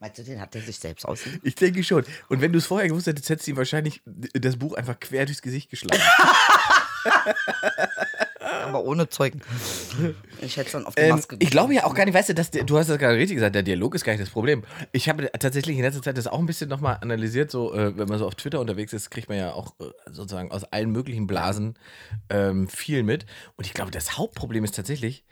Meinst 0.00 0.18
du, 0.18 0.22
den 0.22 0.40
hat 0.40 0.54
er 0.54 0.62
sich 0.62 0.78
selbst 0.78 1.04
ausgesucht? 1.04 1.40
Ich 1.42 1.56
denke 1.56 1.82
schon. 1.82 2.04
Und 2.28 2.40
wenn 2.40 2.52
du 2.52 2.58
es 2.58 2.66
vorher 2.66 2.88
gewusst 2.88 3.08
hättest, 3.08 3.28
hättest 3.30 3.48
du 3.48 3.52
ihm 3.52 3.56
wahrscheinlich 3.56 4.00
das 4.06 4.56
Buch 4.56 4.74
einfach 4.74 5.00
quer 5.00 5.26
durchs 5.26 5.42
Gesicht 5.42 5.70
geschlagen. 5.70 6.00
Aber 8.68 8.84
ohne 8.84 9.08
Zeugen. 9.08 9.40
Ich 10.40 10.56
hätte 10.56 10.72
dann 10.72 10.86
auf 10.86 10.94
die 10.94 11.02
ähm, 11.02 11.16
Maske 11.16 11.36
ich 11.38 11.50
glaube 11.50 11.74
ja 11.74 11.84
auch 11.84 11.94
gar 11.94 12.04
nicht, 12.04 12.14
weißt 12.14 12.28
du, 12.28 12.34
dass 12.34 12.50
der, 12.50 12.64
du 12.64 12.78
hast 12.78 12.88
das 12.88 12.98
gerade 12.98 13.16
richtig 13.16 13.36
gesagt, 13.36 13.54
der 13.54 13.62
Dialog 13.62 13.94
ist 13.94 14.04
gar 14.04 14.12
nicht 14.12 14.22
das 14.22 14.30
Problem. 14.30 14.62
Ich 14.92 15.08
habe 15.08 15.30
tatsächlich 15.38 15.76
in 15.76 15.82
letzter 15.82 16.02
Zeit 16.02 16.16
das 16.16 16.26
auch 16.26 16.38
ein 16.38 16.46
bisschen 16.46 16.68
nochmal 16.68 16.98
analysiert, 17.00 17.50
so, 17.50 17.74
äh, 17.74 17.96
wenn 17.96 18.08
man 18.08 18.18
so 18.18 18.26
auf 18.26 18.34
Twitter 18.34 18.60
unterwegs 18.60 18.92
ist, 18.92 19.10
kriegt 19.10 19.28
man 19.28 19.38
ja 19.38 19.52
auch 19.52 19.74
äh, 19.80 19.84
sozusagen 20.06 20.50
aus 20.50 20.64
allen 20.64 20.90
möglichen 20.90 21.26
Blasen 21.26 21.74
ähm, 22.30 22.68
viel 22.68 23.02
mit. 23.02 23.26
Und 23.56 23.66
ich 23.66 23.74
glaube, 23.74 23.90
das 23.90 24.16
Hauptproblem 24.16 24.64
ist 24.64 24.76
tatsächlich, 24.76 25.24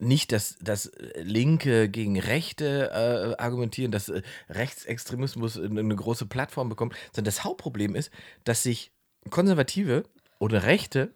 nicht, 0.00 0.32
dass, 0.32 0.56
dass 0.60 0.90
Linke 1.16 1.88
gegen 1.88 2.18
Rechte 2.18 2.90
äh, 2.90 3.42
argumentieren, 3.42 3.92
dass 3.92 4.08
äh, 4.08 4.22
Rechtsextremismus 4.48 5.58
eine 5.58 5.94
große 5.94 6.26
Plattform 6.26 6.68
bekommt, 6.68 6.94
sondern 7.12 7.26
das 7.26 7.44
Hauptproblem 7.44 7.94
ist, 7.94 8.10
dass 8.44 8.62
sich 8.62 8.92
Konservative 9.28 10.04
oder 10.38 10.64
Rechte, 10.64 11.14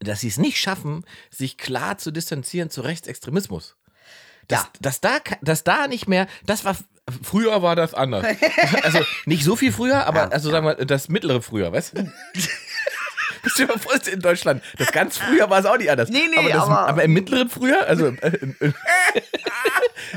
dass 0.00 0.20
sie 0.20 0.28
es 0.28 0.38
nicht 0.38 0.58
schaffen, 0.58 1.04
sich 1.30 1.56
klar 1.58 1.98
zu 1.98 2.10
distanzieren 2.10 2.70
zu 2.70 2.80
Rechtsextremismus. 2.80 3.76
Dass, 4.48 4.62
Ja. 4.62 4.68
dass, 4.80 5.00
da, 5.00 5.18
dass 5.42 5.62
da 5.64 5.86
nicht 5.86 6.08
mehr, 6.08 6.26
das 6.44 6.64
war, 6.64 6.76
früher 7.22 7.62
war 7.62 7.76
das 7.76 7.94
anders. 7.94 8.24
also 8.82 9.00
nicht 9.26 9.44
so 9.44 9.54
viel 9.56 9.72
früher, 9.72 10.06
aber 10.06 10.32
also 10.32 10.50
sagen 10.50 10.66
wir, 10.66 10.74
das 10.84 11.08
mittlere 11.08 11.40
früher, 11.42 11.72
weißt 11.72 11.96
du? 11.98 12.12
Bist 13.42 13.58
du 13.58 13.64
mal 13.66 13.78
vor, 13.78 13.94
in 14.06 14.20
Deutschland. 14.20 14.62
Das 14.76 14.92
ganz 14.92 15.16
früher 15.16 15.48
war 15.48 15.60
es 15.60 15.64
auch 15.66 15.78
nicht 15.78 15.90
anders. 15.90 16.10
Nee, 16.10 16.28
nee, 16.28 16.36
aber, 16.38 16.48
das, 16.50 16.62
aber- 16.64 16.88
aber 16.88 17.04
im 17.04 17.12
mittleren 17.14 17.48
früher, 17.48 17.86
also 17.86 18.08
äh, 18.08 18.26
äh, 18.60 18.72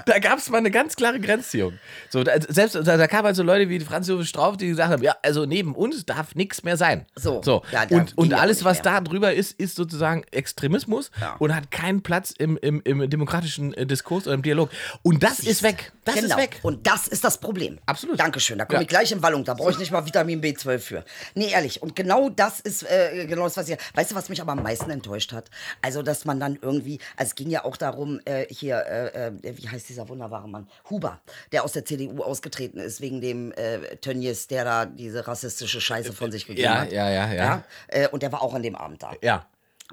da 0.06 0.19
gab 0.19 0.39
es 0.39 0.49
mal 0.49 0.58
eine 0.58 0.71
ganz 0.71 0.95
klare 0.95 1.19
Grenzziehung. 1.19 1.73
So, 2.10 2.23
da, 2.23 2.34
selbst 2.39 2.75
da, 2.75 2.82
da 2.97 3.08
kamen 3.08 3.25
halt 3.25 3.36
so 3.36 3.43
Leute 3.43 3.69
wie 3.69 3.79
Franz 3.79 4.08
Josef 4.08 4.27
Strauß, 4.27 4.58
die 4.58 4.67
gesagt 4.67 4.91
haben, 4.91 5.03
ja, 5.03 5.15
also 5.21 5.45
neben 5.45 5.75
uns 5.75 6.06
darf 6.06 6.36
nichts 6.36 6.63
mehr 6.63 6.77
sein. 6.77 7.06
So, 7.15 7.41
so. 7.43 7.63
ja, 7.71 7.84
und 7.89 8.17
und 8.17 8.34
alles, 8.34 8.63
was 8.63 8.82
da 8.82 9.01
drüber 9.01 9.34
ist, 9.34 9.60
ist 9.60 9.75
sozusagen 9.75 10.23
Extremismus 10.32 11.12
Ja. 11.19 11.36
und 11.39 11.56
hat 11.56 11.71
keinen 11.71 12.01
Platz 12.03 12.32
im, 12.38 12.58
im, 12.62 12.82
im 12.84 13.10
demokratischen 13.10 13.73
äh, 13.73 13.86
Diskurs 13.86 14.25
oder 14.27 14.36
im 14.36 14.41
Dialog. 14.41 14.69
Und 15.01 15.23
das 15.23 15.39
ist 15.39 15.63
weg. 15.63 15.91
Das 16.06 16.16
genau. 16.16 16.36
ist 16.36 16.38
weg. 16.38 16.60
Und 16.63 16.86
das 16.86 17.08
ist 17.08 17.24
das 17.24 17.38
Problem. 17.38 17.80
Absolut. 17.86 18.20
Dankeschön. 18.20 18.58
Da 18.58 18.66
komme 18.66 18.78
Ja. 18.80 18.82
ich 18.82 18.88
gleich 18.88 19.12
in 19.12 19.22
Wallung. 19.22 19.44
Da 19.46 19.54
brauche 19.54 19.72
ich 19.72 19.78
nicht 19.80 19.92
mal 19.92 20.06
Vitamin 20.06 20.42
B12 20.42 20.80
für. 20.80 21.06
Nee, 21.36 21.52
ehrlich. 21.52 21.82
Und 21.82 21.96
genau 21.96 22.30
das 22.30 22.60
ist 22.60 22.84
äh, 22.84 23.26
genau 23.26 23.44
das, 23.44 23.58
was 23.58 23.70
ich. 23.70 23.78
Weißt 23.94 24.12
du, 24.12 24.16
was 24.16 24.30
mich 24.30 24.42
aber 24.42 24.52
am 24.54 24.63
meisten 24.63 24.89
enttäuscht 24.89 25.32
hat? 25.32 25.50
Also, 25.82 26.02
dass 26.04 26.26
man 26.26 26.39
dann 26.39 26.58
irgendwie. 26.62 27.00
Also, 27.16 27.30
es 27.30 27.36
ging 27.36 27.50
ja 27.50 27.63
auch 27.66 27.78
darum, 27.78 28.20
äh, 28.26 28.46
hier, 28.50 28.78
äh, 28.86 29.28
äh, 29.28 29.58
wie 29.58 29.70
heißt 29.70 29.88
dieser 29.89 30.08
wunderbare 30.10 30.48
Mann? 30.50 30.68
Huber, 30.89 31.22
der 31.52 31.63
aus 31.63 31.72
der 31.74 31.86
CDU 31.86 32.22
ausgetreten 32.22 32.80
ist, 32.80 33.00
wegen 33.02 33.22
dem 33.22 33.52
äh, 33.54 33.96
Tönnies, 33.98 34.48
der 34.48 34.66
da 34.66 34.86
diese 34.86 35.28
rassistische 35.28 35.80
Scheiße 35.80 36.13
von 36.13 36.32
sich 36.32 36.46
gegeben 36.46 36.66
Ja, 36.66 36.82
hat. 36.82 36.92
ja, 36.92 37.10
ja, 37.10 37.34
ja. 37.34 37.63
Äh, 37.88 38.08
und 38.10 38.24
der 38.24 38.32
war 38.32 38.42
auch 38.42 38.54
an 38.54 38.63
dem 38.63 38.76
Abend 38.76 39.02
da. 39.04 39.12
Ja. 39.22 39.46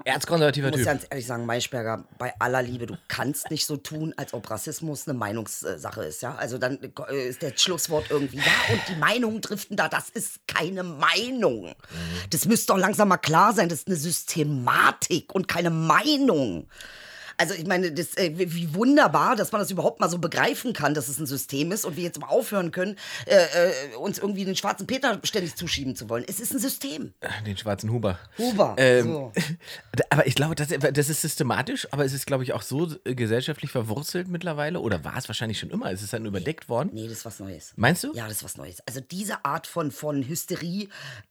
Erzkonservativer 0.05 0.67
Ich 0.67 0.71
muss 0.71 0.79
Typ. 0.81 0.87
ganz 0.87 1.07
ehrlich 1.09 1.25
sagen, 1.25 1.45
Maischberger, 1.45 2.05
bei 2.17 2.33
aller 2.39 2.61
Liebe, 2.61 2.85
du 2.85 2.97
kannst 3.07 3.51
nicht 3.51 3.65
so 3.65 3.77
tun, 3.77 4.13
als 4.17 4.33
ob 4.33 4.49
Rassismus 4.49 5.07
eine 5.07 5.17
Meinungssache 5.17 6.03
ist, 6.03 6.21
ja? 6.21 6.35
Also 6.35 6.57
dann 6.57 6.79
äh, 7.09 7.29
ist 7.29 7.41
der 7.41 7.53
Schlusswort 7.55 8.05
irgendwie, 8.09 8.37
ja, 8.37 8.73
und 8.73 8.81
die 8.89 8.95
Meinungen 8.95 9.41
driften 9.41 9.77
da, 9.77 9.89
das 9.89 10.09
ist 10.09 10.47
keine 10.47 10.83
Meinung. 10.83 11.73
Das 12.29 12.45
müsste 12.45 12.73
doch 12.73 12.79
langsam 12.79 13.07
mal 13.07 13.17
klar 13.17 13.53
sein, 13.53 13.69
das 13.69 13.79
ist 13.79 13.87
eine 13.87 13.97
Systematik 13.97 15.33
und 15.33 15.47
keine 15.47 15.69
Meinung. 15.69 16.67
Also 17.41 17.55
ich 17.55 17.65
meine, 17.65 17.91
das, 17.91 18.15
äh, 18.17 18.31
wie 18.35 18.75
wunderbar, 18.75 19.35
dass 19.35 19.51
man 19.51 19.61
das 19.61 19.71
überhaupt 19.71 19.99
mal 19.99 20.07
so 20.11 20.19
begreifen 20.19 20.73
kann, 20.73 20.93
dass 20.93 21.07
es 21.07 21.17
ein 21.17 21.25
System 21.25 21.71
ist 21.71 21.85
und 21.85 21.97
wir 21.97 22.03
jetzt 22.03 22.19
mal 22.19 22.27
aufhören 22.27 22.69
können, 22.69 22.97
äh, 23.25 23.33
äh, 23.35 23.95
uns 23.95 24.19
irgendwie 24.19 24.45
den 24.45 24.55
schwarzen 24.55 24.85
Peter 24.85 25.19
ständig 25.23 25.55
zuschieben 25.55 25.95
zu 25.95 26.07
wollen. 26.07 26.23
Es 26.27 26.39
ist 26.39 26.53
ein 26.53 26.59
System. 26.59 27.15
Den 27.47 27.57
schwarzen 27.57 27.91
Huber. 27.91 28.19
Huber, 28.37 28.75
Ähm, 28.77 29.05
so. 29.05 29.31
Aber 30.11 30.27
ich 30.27 30.35
glaube, 30.35 30.53
das, 30.53 30.67
das 30.67 31.09
ist 31.09 31.21
systematisch, 31.21 31.87
aber 31.91 32.05
es 32.05 32.13
ist, 32.13 32.27
glaube 32.27 32.43
ich, 32.43 32.53
auch 32.53 32.61
so 32.61 32.93
äh, 33.05 33.15
gesellschaftlich 33.15 33.71
verwurzelt 33.71 34.27
mittlerweile. 34.27 34.79
Oder 34.79 35.03
war 35.03 35.17
es 35.17 35.27
wahrscheinlich 35.27 35.57
schon 35.57 35.71
immer? 35.71 35.91
Es 35.91 36.03
ist 36.03 36.13
dann 36.13 36.25
überdeckt 36.25 36.69
worden. 36.69 36.91
Nee, 36.93 37.07
das 37.07 37.19
ist 37.19 37.25
was 37.25 37.39
Neues. 37.39 37.73
Meinst 37.75 38.03
du? 38.03 38.13
Ja, 38.13 38.25
das 38.27 38.37
ist 38.37 38.43
was 38.43 38.57
Neues. 38.57 38.81
Also 38.85 38.99
diese 38.99 39.43
Art 39.45 39.65
von, 39.65 39.89
von 39.89 40.21
Hysterie, 40.27 40.89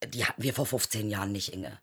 die 0.09 0.25
hatten 0.25 0.43
wir 0.43 0.55
vor 0.55 0.67
15 0.67 1.09
Jahren 1.09 1.31
nicht, 1.31 1.53
Inge. 1.53 1.79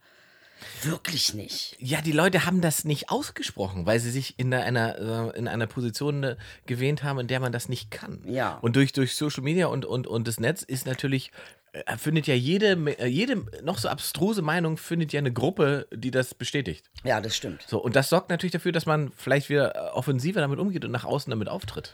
Wirklich 0.83 1.33
nicht. 1.33 1.75
Ja, 1.79 2.01
die 2.01 2.11
Leute 2.11 2.45
haben 2.45 2.61
das 2.61 2.85
nicht 2.85 3.09
ausgesprochen, 3.09 3.85
weil 3.85 3.99
sie 3.99 4.11
sich 4.11 4.37
in 4.37 4.53
einer, 4.53 5.33
äh, 5.33 5.37
in 5.37 5.47
einer 5.47 5.67
Position 5.67 6.23
äh, 6.23 6.35
gewähnt 6.65 7.03
haben, 7.03 7.19
in 7.19 7.27
der 7.27 7.39
man 7.39 7.51
das 7.51 7.69
nicht 7.69 7.91
kann. 7.91 8.21
Ja. 8.25 8.57
Und 8.61 8.75
durch, 8.75 8.93
durch 8.93 9.15
Social 9.15 9.43
Media 9.43 9.67
und, 9.67 9.85
und, 9.85 10.07
und 10.07 10.27
das 10.27 10.39
Netz 10.39 10.63
ist 10.63 10.85
natürlich, 10.85 11.31
äh, 11.73 11.97
findet 11.97 12.27
ja 12.27 12.35
jede, 12.35 12.77
jede 13.05 13.45
noch 13.63 13.77
so 13.77 13.89
abstruse 13.89 14.41
Meinung, 14.41 14.77
findet 14.77 15.13
ja 15.13 15.19
eine 15.19 15.33
Gruppe, 15.33 15.87
die 15.93 16.11
das 16.11 16.33
bestätigt. 16.33 16.89
Ja, 17.03 17.21
das 17.21 17.35
stimmt. 17.35 17.63
So, 17.67 17.81
und 17.81 17.95
das 17.95 18.09
sorgt 18.09 18.29
natürlich 18.29 18.53
dafür, 18.53 18.71
dass 18.71 18.85
man 18.85 19.11
vielleicht 19.15 19.49
wieder 19.49 19.95
offensiver 19.95 20.41
damit 20.41 20.59
umgeht 20.59 20.85
und 20.85 20.91
nach 20.91 21.05
außen 21.05 21.29
damit 21.29 21.49
auftritt. 21.49 21.93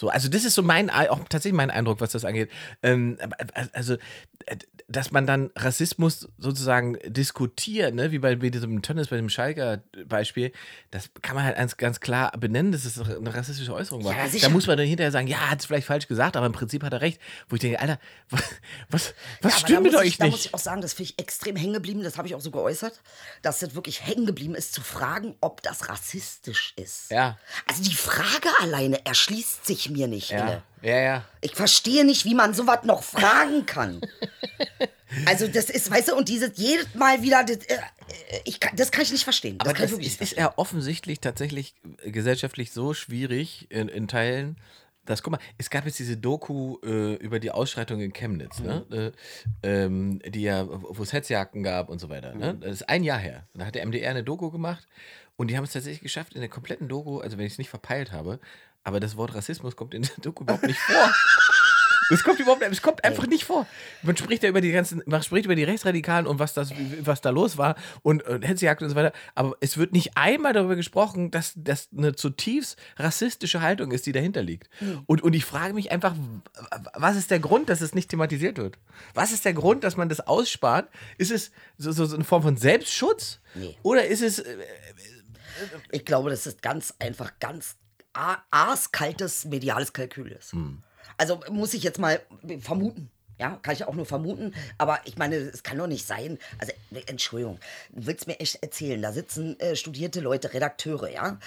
So, 0.00 0.08
also 0.08 0.30
das 0.30 0.46
ist 0.46 0.54
so 0.54 0.62
mein, 0.62 0.88
auch 0.88 1.18
tatsächlich 1.28 1.52
mein 1.54 1.70
Eindruck, 1.70 2.00
was 2.00 2.12
das 2.12 2.24
angeht. 2.24 2.50
Ähm, 2.82 3.18
also, 3.74 3.96
äh, 4.46 4.56
dass 4.88 5.10
man 5.12 5.26
dann 5.26 5.50
Rassismus 5.54 6.26
sozusagen 6.38 6.96
diskutiert, 7.04 7.94
ne? 7.94 8.10
wie 8.10 8.18
bei, 8.18 8.34
bei 8.36 8.48
diesem 8.48 8.80
Tönnes, 8.80 9.08
bei 9.08 9.16
dem 9.16 9.28
Schalker 9.28 9.82
Beispiel, 10.06 10.52
das 10.90 11.10
kann 11.20 11.36
man 11.36 11.44
halt 11.44 11.56
ganz, 11.56 11.76
ganz 11.76 12.00
klar 12.00 12.32
benennen, 12.38 12.72
dass 12.72 12.86
es 12.86 12.98
eine 12.98 13.34
rassistische 13.34 13.74
Äußerung 13.74 14.02
war. 14.04 14.16
Ja, 14.16 14.26
da 14.40 14.48
muss 14.48 14.66
man 14.66 14.78
dann 14.78 14.86
hinterher 14.86 15.12
sagen, 15.12 15.26
ja, 15.26 15.50
hat 15.50 15.60
es 15.60 15.66
vielleicht 15.66 15.86
falsch 15.86 16.08
gesagt, 16.08 16.34
aber 16.34 16.46
im 16.46 16.52
Prinzip 16.52 16.82
hat 16.82 16.94
er 16.94 17.02
recht. 17.02 17.20
Wo 17.50 17.56
ich 17.56 17.60
denke, 17.60 17.78
Alter, 17.78 18.00
was, 18.30 18.42
was, 18.88 19.14
was 19.42 19.52
Ja, 19.52 19.58
stimmt 19.58 19.76
da 19.76 19.80
mit 19.82 19.94
euch 19.96 20.06
ich, 20.06 20.16
Da 20.16 20.24
nicht? 20.24 20.32
muss 20.32 20.46
ich 20.46 20.54
auch 20.54 20.58
sagen, 20.58 20.80
das 20.80 20.94
finde 20.94 21.12
ich 21.12 21.18
extrem 21.18 21.56
hängen 21.56 21.74
geblieben, 21.74 22.02
das 22.02 22.16
habe 22.16 22.26
ich 22.26 22.34
auch 22.34 22.40
so 22.40 22.50
geäußert, 22.50 23.02
dass 23.42 23.58
das 23.58 23.74
wirklich 23.74 24.06
hängen 24.06 24.24
geblieben 24.24 24.54
ist, 24.54 24.72
zu 24.72 24.80
fragen, 24.80 25.36
ob 25.42 25.60
das 25.62 25.90
rassistisch 25.90 26.72
ist. 26.76 27.10
Ja. 27.10 27.38
Also 27.66 27.82
die 27.82 27.94
Frage 27.94 28.48
alleine 28.62 29.04
erschließt 29.04 29.66
sich 29.66 29.89
mir 29.90 30.08
nicht. 30.08 30.30
ja, 30.30 30.62
ja, 30.82 30.98
ja. 31.00 31.24
Ich 31.40 31.54
verstehe 31.54 32.04
nicht, 32.04 32.24
wie 32.24 32.34
man 32.34 32.54
sowas 32.54 32.84
noch 32.84 33.02
fragen 33.02 33.66
kann. 33.66 34.00
Also 35.26 35.48
das 35.48 35.70
ist, 35.70 35.90
weißt 35.90 36.10
du, 36.10 36.14
und 36.14 36.28
dieses 36.28 36.52
jedes 36.54 36.94
Mal 36.94 37.20
wieder, 37.20 37.42
das, 37.42 37.56
äh, 37.66 37.78
ich 38.44 38.60
kann, 38.60 38.76
das 38.76 38.92
kann 38.92 39.02
ich 39.02 39.10
nicht 39.10 39.24
verstehen. 39.24 39.58
Das 39.58 39.68
Aber 39.68 39.76
das 39.76 39.90
ich 39.90 40.06
ist, 40.06 40.20
nicht 40.20 40.32
ist 40.32 40.38
ja 40.38 40.52
offensichtlich 40.56 41.18
tatsächlich 41.18 41.74
äh, 42.04 42.12
gesellschaftlich 42.12 42.70
so 42.70 42.94
schwierig 42.94 43.66
in, 43.70 43.88
in 43.88 44.06
Teilen. 44.06 44.56
dass, 45.06 45.24
guck 45.24 45.32
mal, 45.32 45.40
es 45.58 45.68
gab 45.68 45.84
jetzt 45.84 45.98
diese 45.98 46.16
Doku 46.16 46.78
äh, 46.84 47.14
über 47.14 47.40
die 47.40 47.50
Ausschreitung 47.50 48.00
in 48.00 48.12
Chemnitz, 48.12 48.60
ne? 48.60 49.12
Äh, 49.64 49.68
ähm, 49.68 50.20
die 50.24 50.42
ja, 50.42 50.68
wo 50.68 51.02
es 51.02 51.12
Hetzjagden 51.12 51.64
gab 51.64 51.88
und 51.88 51.98
so 51.98 52.08
weiter. 52.08 52.32
Ne? 52.34 52.56
Das 52.60 52.70
ist 52.70 52.88
ein 52.88 53.02
Jahr 53.02 53.18
her. 53.18 53.48
Da 53.54 53.66
hat 53.66 53.74
der 53.74 53.84
MDR 53.84 54.10
eine 54.10 54.22
Doku 54.22 54.52
gemacht 54.52 54.86
und 55.36 55.48
die 55.48 55.56
haben 55.56 55.64
es 55.64 55.72
tatsächlich 55.72 56.02
geschafft, 56.02 56.34
in 56.34 56.40
der 56.40 56.50
kompletten 56.50 56.86
Doku, 56.86 57.18
also 57.18 57.36
wenn 57.36 57.46
ich 57.46 57.54
es 57.54 57.58
nicht 57.58 57.70
verpeilt 57.70 58.12
habe, 58.12 58.38
aber 58.84 59.00
das 59.00 59.16
Wort 59.16 59.34
Rassismus 59.34 59.76
kommt 59.76 59.94
in 59.94 60.02
der 60.02 60.16
Doku 60.20 60.42
überhaupt 60.42 60.66
nicht 60.66 60.78
vor. 60.78 61.12
Es 62.12 62.24
kommt 62.24 62.40
überhaupt 62.40 62.62
es 62.62 62.82
kommt 62.82 63.04
einfach 63.04 63.26
nicht 63.26 63.44
vor. 63.44 63.66
Man 64.02 64.16
spricht 64.16 64.42
ja 64.42 64.48
über 64.48 64.60
die 64.60 64.72
ganzen, 64.72 65.02
man 65.06 65.22
spricht 65.22 65.44
über 65.44 65.54
die 65.54 65.64
Rechtsradikalen 65.64 66.26
und 66.26 66.38
was 66.38 66.54
das, 66.54 66.72
was 67.02 67.20
da 67.20 67.30
los 67.30 67.56
war 67.56 67.76
und, 68.02 68.24
und 68.24 68.42
Hetzjagd 68.42 68.82
und 68.82 68.90
so 68.90 68.96
weiter. 68.96 69.12
Aber 69.34 69.56
es 69.60 69.78
wird 69.78 69.92
nicht 69.92 70.16
einmal 70.16 70.52
darüber 70.52 70.76
gesprochen, 70.76 71.30
dass 71.30 71.52
das 71.54 71.88
eine 71.96 72.14
zutiefst 72.14 72.76
rassistische 72.96 73.62
Haltung 73.62 73.92
ist, 73.92 74.06
die 74.06 74.12
dahinter 74.12 74.42
liegt. 74.42 74.68
Und, 75.06 75.22
und 75.22 75.34
ich 75.34 75.44
frage 75.44 75.72
mich 75.72 75.92
einfach, 75.92 76.14
was 76.94 77.16
ist 77.16 77.30
der 77.30 77.38
Grund, 77.38 77.68
dass 77.68 77.80
es 77.80 77.94
nicht 77.94 78.10
thematisiert 78.10 78.58
wird? 78.58 78.76
Was 79.14 79.30
ist 79.30 79.44
der 79.44 79.54
Grund, 79.54 79.84
dass 79.84 79.96
man 79.96 80.08
das 80.08 80.20
ausspart? 80.20 80.88
Ist 81.16 81.30
es 81.30 81.52
so, 81.78 81.92
so, 81.92 82.06
so 82.06 82.16
eine 82.16 82.24
Form 82.24 82.42
von 82.42 82.56
Selbstschutz? 82.56 83.40
Nee. 83.54 83.76
Oder 83.82 84.06
ist 84.06 84.22
es, 84.22 84.40
äh, 84.40 84.56
Ich 85.92 86.04
glaube, 86.04 86.30
das 86.30 86.46
ist 86.46 86.62
ganz 86.62 86.94
einfach 86.98 87.38
ganz 87.38 87.76
a- 88.20 88.42
aaskaltes 88.50 89.44
mediales 89.46 89.92
Kalkül 89.92 90.30
ist. 90.32 90.54
Also 91.16 91.40
muss 91.50 91.74
ich 91.74 91.82
jetzt 91.82 91.98
mal 91.98 92.20
vermuten. 92.60 93.10
Ja, 93.38 93.58
kann 93.62 93.72
ich 93.72 93.84
auch 93.86 93.94
nur 93.94 94.04
vermuten. 94.04 94.52
Aber 94.76 94.98
ich 95.06 95.16
meine, 95.16 95.36
es 95.36 95.62
kann 95.62 95.78
doch 95.78 95.86
nicht 95.86 96.06
sein. 96.06 96.38
Also, 96.58 96.74
Entschuldigung, 97.06 97.58
du 97.90 98.04
willst 98.06 98.26
mir 98.26 98.38
echt 98.38 98.62
erzählen, 98.62 99.00
da 99.00 99.12
sitzen 99.12 99.58
äh, 99.60 99.76
studierte 99.76 100.20
Leute, 100.20 100.52
Redakteure, 100.52 101.08
ja? 101.08 101.38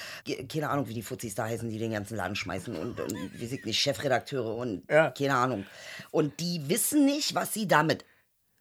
Keine 0.51 0.71
Ahnung, 0.71 0.87
wie 0.87 0.95
die 0.95 1.03
Fuzis 1.03 1.35
da 1.35 1.43
heißen, 1.45 1.69
die 1.69 1.77
den 1.77 1.91
ganzen 1.91 2.17
Laden 2.17 2.35
schmeißen 2.35 2.75
und, 2.75 2.99
und 2.99 3.15
wie 3.39 3.45
sie 3.45 3.61
nicht, 3.63 3.79
Chefredakteure 3.79 4.55
und 4.55 4.89
Ja. 4.89 5.11
keine 5.11 5.35
Ahnung. 5.35 5.67
Und 6.09 6.39
die 6.39 6.67
wissen 6.67 7.05
nicht, 7.05 7.35
was 7.35 7.53
sie 7.53 7.67
damit 7.67 8.05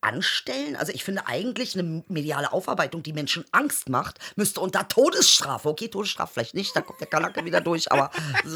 anstellen? 0.03 0.77
Also 0.77 0.93
ich 0.93 1.05
finde 1.05 1.27
eigentlich 1.27 1.79
eine 1.79 2.05
mediale 2.09 2.53
Aufarbeitung, 2.53 3.03
die 3.03 3.13
Menschen 3.13 3.45
Angst 3.53 3.89
macht, 3.89 4.19
müsste 4.37 4.61
unter 4.61 4.89
Todesstrafe, 4.89 5.69
okay, 5.69 5.89
Todesstrafe 5.89 6.35
vielleicht 6.35 6.55
nicht, 6.55 6.77
da 6.77 6.81
kommt 6.81 7.01
der 7.01 7.07
Kanake 7.07 7.45
wieder 7.45 7.61
durch, 7.61 7.91
aber 7.91 8.11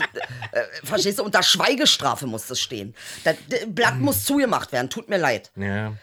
äh, 0.53 0.63
verstehst 0.85 1.19
du, 1.19 1.25
unter 1.25 1.43
Schweigestrafe 1.43 2.27
muss 2.27 2.47
das 2.47 2.61
stehen. 2.61 2.95
Das 3.25 3.37
das 3.49 3.61
Blatt 3.69 3.99
muss 3.99 4.25
zugemacht 4.25 4.73
werden, 4.73 4.91
tut 4.91 5.09
mir 5.09 5.19
leid. 5.19 5.51
ja, 5.57 5.95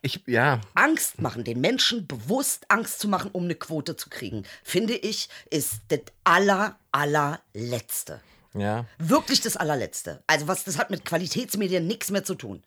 ich, 0.00 0.22
ja, 0.26 0.60
Angst 0.74 1.20
machen, 1.20 1.44
den 1.44 1.60
Menschen 1.60 2.06
bewusst 2.06 2.64
Angst 2.68 3.00
zu 3.00 3.08
machen, 3.08 3.30
um 3.32 3.44
eine 3.44 3.54
Quote 3.54 3.96
zu 3.96 4.08
kriegen, 4.08 4.44
finde 4.62 4.94
ich, 4.94 5.28
ist 5.50 5.80
das 5.88 6.00
aller, 6.24 6.78
allerletzte. 6.92 8.20
ja. 8.54 8.86
Wirklich 8.98 9.40
das 9.40 9.56
allerletzte. 9.56 10.22
Also 10.26 10.48
was, 10.48 10.64
das 10.64 10.78
hat 10.78 10.90
mit 10.90 11.04
Qualitätsmedien 11.04 11.86
nichts 11.86 12.10
mehr 12.10 12.24
zu 12.24 12.34
tun. 12.34 12.62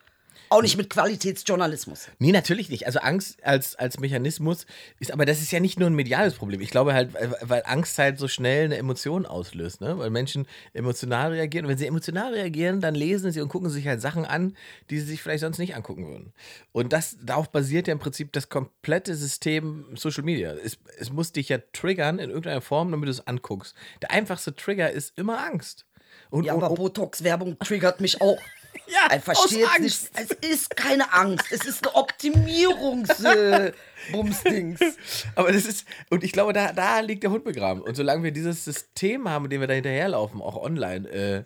Auch 0.50 0.62
nicht 0.62 0.78
mit 0.78 0.90
Qualitätsjournalismus. 0.90 2.08
Nee, 2.20 2.32
natürlich 2.32 2.70
nicht. 2.70 2.86
Also 2.86 3.00
Angst 3.00 3.44
als, 3.44 3.76
als 3.76 4.00
Mechanismus 4.00 4.66
ist, 5.00 5.12
aber 5.12 5.26
das 5.26 5.42
ist 5.42 5.52
ja 5.52 5.60
nicht 5.60 5.80
nur 5.80 5.90
ein 5.90 5.96
mediales 5.96 6.36
Problem. 6.36 6.62
Ich 6.62 6.70
glaube 6.70 6.94
halt, 6.94 7.14
weil, 7.42 7.64
Angst 7.66 7.98
halt 7.98 8.20
so 8.20 8.28
schnell 8.28 8.66
eine 8.66 8.78
Emotion 8.78 9.26
auslöst, 9.26 9.82
ne? 9.82 9.98
Weil 9.98 10.10
Menschen 10.10 10.48
emotional 10.74 11.32
reagieren. 11.32 11.66
Und 11.66 11.72
wenn 11.72 11.78
sie 11.78 11.88
emotional 11.88 12.34
reagieren, 12.34 12.82
dann 12.82 12.96
lesen 12.96 13.32
sie 13.32 13.42
und 13.42 13.50
gucken 13.50 13.70
sich 13.70 13.88
halt 13.88 14.02
Sachen 14.02 14.26
an, 14.26 14.56
die 14.90 15.00
sie 15.00 15.06
sich 15.06 15.22
vielleicht 15.22 15.42
sonst 15.42 15.58
nicht 15.58 15.76
angucken 15.76 16.08
würden. 16.08 16.34
Und 16.72 16.94
das, 16.94 17.18
darauf 17.22 17.52
basiert 17.52 17.88
ja 17.88 17.94
im 17.94 18.00
Prinzip 18.00 18.32
das 18.34 18.50
komplette 18.50 19.16
System 19.16 19.86
Social 19.96 20.24
Media. 20.24 20.54
Es, 20.54 20.78
es 20.98 21.12
muss 21.12 21.32
dich 21.32 21.50
ja 21.50 21.58
triggern 21.74 22.20
in 22.20 22.30
irgendeiner 22.30 22.62
Form, 22.62 22.92
damit 22.92 23.08
du 23.08 23.12
es 23.12 23.26
anguckst. 23.26 23.76
Der 24.02 24.12
einfachste 24.12 24.56
Trigger 24.56 24.92
ist 24.92 25.18
immer 25.18 25.44
Angst. 25.44 25.86
Und, 26.30 26.46
Ja, 26.46 26.54
und, 26.54 26.64
aber 26.64 26.76
Botox-Werbung 26.76 27.58
triggert 27.60 28.02
mich 28.02 28.22
auch. 28.22 28.40
Ja, 28.88 29.16
ich 29.16 29.24
verstehe 29.24 29.66
aus 29.66 29.72
jetzt 29.80 29.82
nicht. 29.82 30.12
Es 30.14 30.32
ist 30.50 30.76
keine 30.76 31.14
Angst. 31.14 31.46
Es 31.52 31.66
ist 31.66 31.86
eine 31.86 31.96
Optimierungs-Bumsdings. 31.96 34.80
Aber 35.36 35.52
das 35.52 35.66
ist, 35.66 35.86
und 36.10 36.24
ich 36.24 36.32
glaube, 36.32 36.54
da, 36.54 36.72
da 36.74 37.00
liegt 37.00 37.24
der 37.24 37.32
Hund 37.32 37.44
begraben. 37.44 37.82
Und 37.82 37.96
solange 37.96 38.22
wir 38.24 38.32
dieses 38.32 38.64
System 38.66 39.28
haben, 39.30 39.44
mit 39.44 39.52
dem 39.52 39.62
wir 39.62 39.68
da 39.68 39.74
hinterherlaufen, 39.74 40.42
auch 40.42 40.56
online, 40.56 41.10
äh, 41.10 41.44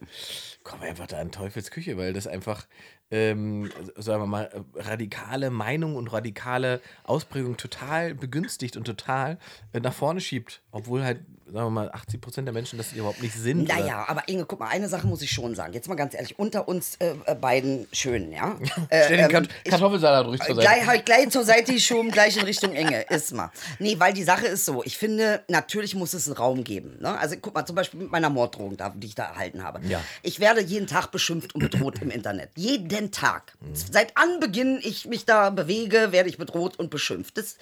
kommen 0.64 0.84
wir 0.84 0.90
einfach 0.90 1.08
da 1.08 1.22
in 1.22 1.32
Teufels 1.32 1.72
Küche, 1.72 1.98
weil 1.98 2.14
das 2.14 2.28
einfach, 2.28 2.68
ähm, 3.12 3.72
sagen 3.96 4.22
wir 4.22 4.28
mal, 4.28 4.52
äh, 4.54 4.62
radikale 4.82 5.50
Meinung 5.50 5.96
und 5.96 6.12
radikale 6.12 6.80
Ausprägung 7.04 7.58
total 7.58 8.14
begünstigt 8.14 8.78
und 8.78 8.84
total 8.84 9.40
äh, 9.74 9.80
nach 9.80 9.94
vorne 9.94 10.22
schiebt. 10.22 10.62
Obwohl 10.72 11.04
halt, 11.04 11.22
sagen 11.48 11.66
wir 11.66 11.70
mal, 11.72 11.90
80 11.92 12.22
Prozent 12.22 12.48
der 12.48 12.54
Menschen 12.54 12.78
das 12.78 12.94
überhaupt 12.94 13.24
nicht 13.24 13.34
sind. 13.34 13.64
oder- 13.64 13.80
Naja, 13.80 14.06
aber 14.08 14.28
Inge, 14.28 14.46
guck 14.46 14.60
mal, 14.60 14.68
eine 14.68 14.88
Sache 14.88 15.08
muss 15.08 15.24
ich 15.24 15.32
schon 15.32 15.56
sagen. 15.56 15.74
Jetzt 15.74 15.88
mal 15.90 15.96
ganz 15.96 16.14
ehrlich, 16.14 16.38
unter 16.38 16.68
uns 16.68 16.96
äh, 17.00 17.16
beiden 17.34 17.88
Schönen, 17.92 18.32
ja? 18.32 18.56
Äh, 18.90 19.06
Stell 19.06 19.18
den 19.18 19.36
ähm, 19.36 19.48
Kartoffelsalat 19.66 20.28
ruhig 20.28 20.40
zur 20.42 20.54
Seite. 20.56 20.68
Gleich, 20.68 20.86
halt 20.86 21.06
gleich 21.08 21.30
zur 21.32 21.44
Seite 21.44 21.74
geschoben, 21.74 22.12
gleich 22.12 22.38
in 22.38 22.44
Richtung 22.44 22.74
Enge. 22.74 23.02
Ist 23.10 23.34
mal. 23.34 23.52
Nee, 23.80 23.96
weil 24.00 24.14
die 24.14 24.22
Sache 24.24 24.46
ist 24.46 24.66
so. 24.66 24.84
Ich 24.84 24.98
finde, 25.00 25.44
natürlich 25.48 25.96
muss 25.96 26.14
es 26.14 26.28
einen 26.28 26.38
Raum 26.38 26.64
geben. 26.64 26.98
Ne? 27.00 27.18
Also 27.18 27.36
guck 27.42 27.56
mal, 27.56 27.66
zum 27.66 27.76
Beispiel 27.76 28.00
mit 28.02 28.12
meiner 28.12 28.30
Morddrohung, 28.30 28.78
die 28.96 29.08
ich 29.08 29.16
da 29.16 29.24
erhalten 29.26 29.64
habe. 29.64 29.82
Ja. 29.88 30.02
Ich 30.22 30.40
werde 30.40 30.62
jeden 30.62 30.86
Tag 30.86 31.08
beschimpft 31.12 31.56
und 31.56 31.62
bedroht 31.62 32.00
im 32.02 32.12
Internet. 32.12 32.52
Jeden 32.56 33.12
Tag. 33.12 33.54
Mhm. 33.62 33.74
Seit 33.74 34.16
Anbeginn 34.16 34.80
ich 34.84 35.08
mich 35.08 35.26
da 35.26 35.50
bewege, 35.50 36.12
werde 36.12 36.30
ich 36.30 36.38
bedroht 36.38 36.78
und 36.78 36.92
beschimpft. 36.92 37.38
Das, 37.40 37.58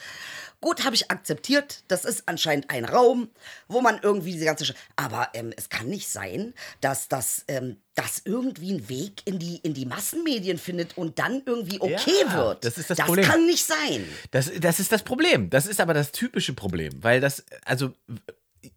gut, 0.62 0.84
habe 0.86 0.96
ich 0.96 1.12
akzeptiert. 1.12 1.84
Das 1.88 2.04
ist 2.06 2.24
anscheinend 2.28 2.70
ein 2.70 2.86
Raum, 2.86 3.30
wo 3.68 3.82
man 3.82 4.00
irgendwie 4.02 4.32
diese 4.34 4.46
ganze... 4.46 4.66
Sch 4.66 4.74
Aber 4.96 5.30
ähm, 5.34 5.54
es 5.56 5.70
kann 5.70 5.88
nicht 5.88 6.08
sein, 6.10 6.54
dass 6.82 7.08
das... 7.08 7.44
Ähm, 7.48 7.78
das 7.96 8.22
irgendwie 8.26 8.74
einen 8.74 8.90
Weg 8.90 9.24
in 9.26 9.40
die, 9.40 9.56
in 9.64 9.74
die 9.74 9.88
Massenmedien 9.88 10.60
findet 10.60 11.00
und 11.00 11.18
dann 11.18 11.42
irgendwie 11.48 11.82
okay 11.82 12.12
Ja, 12.28 12.38
wird. 12.38 12.64
das 12.64 12.78
ist 12.78 12.92
das 12.92 12.98
das 12.98 13.08
Problem. 13.08 13.26
kann 13.26 13.46
nicht 13.48 13.66
sein. 13.66 14.08
Das, 14.30 14.52
das 14.60 14.80
ist 14.80 14.92
das 14.92 15.02
Problem. 15.02 15.50
Das 15.50 15.66
ist 15.66 15.80
aber 15.82 15.96
das 15.96 16.12
typische 16.12 16.54
Problem, 16.54 17.04
weil 17.04 17.22
das, 17.22 17.44
also, 17.66 17.94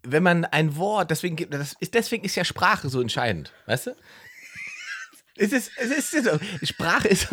wenn 0.03 0.23
man 0.23 0.47
ein 0.47 0.75
Wort, 0.77 1.11
deswegen, 1.11 1.37
gibt- 1.37 1.53
das 1.53 1.75
ist, 1.81 1.93
deswegen 1.93 2.25
ist 2.25 2.35
ja 2.35 2.45
Sprache 2.47 2.89
so 2.89 3.03
entscheidend, 3.03 3.53
weißt 3.67 3.89
du? 3.89 3.97
Es 5.37 5.53
ist, 5.53 5.71
es 5.77 6.13
ist 6.13 6.25
so. 6.25 6.39
Sprache 6.63 7.09
ist. 7.09 7.29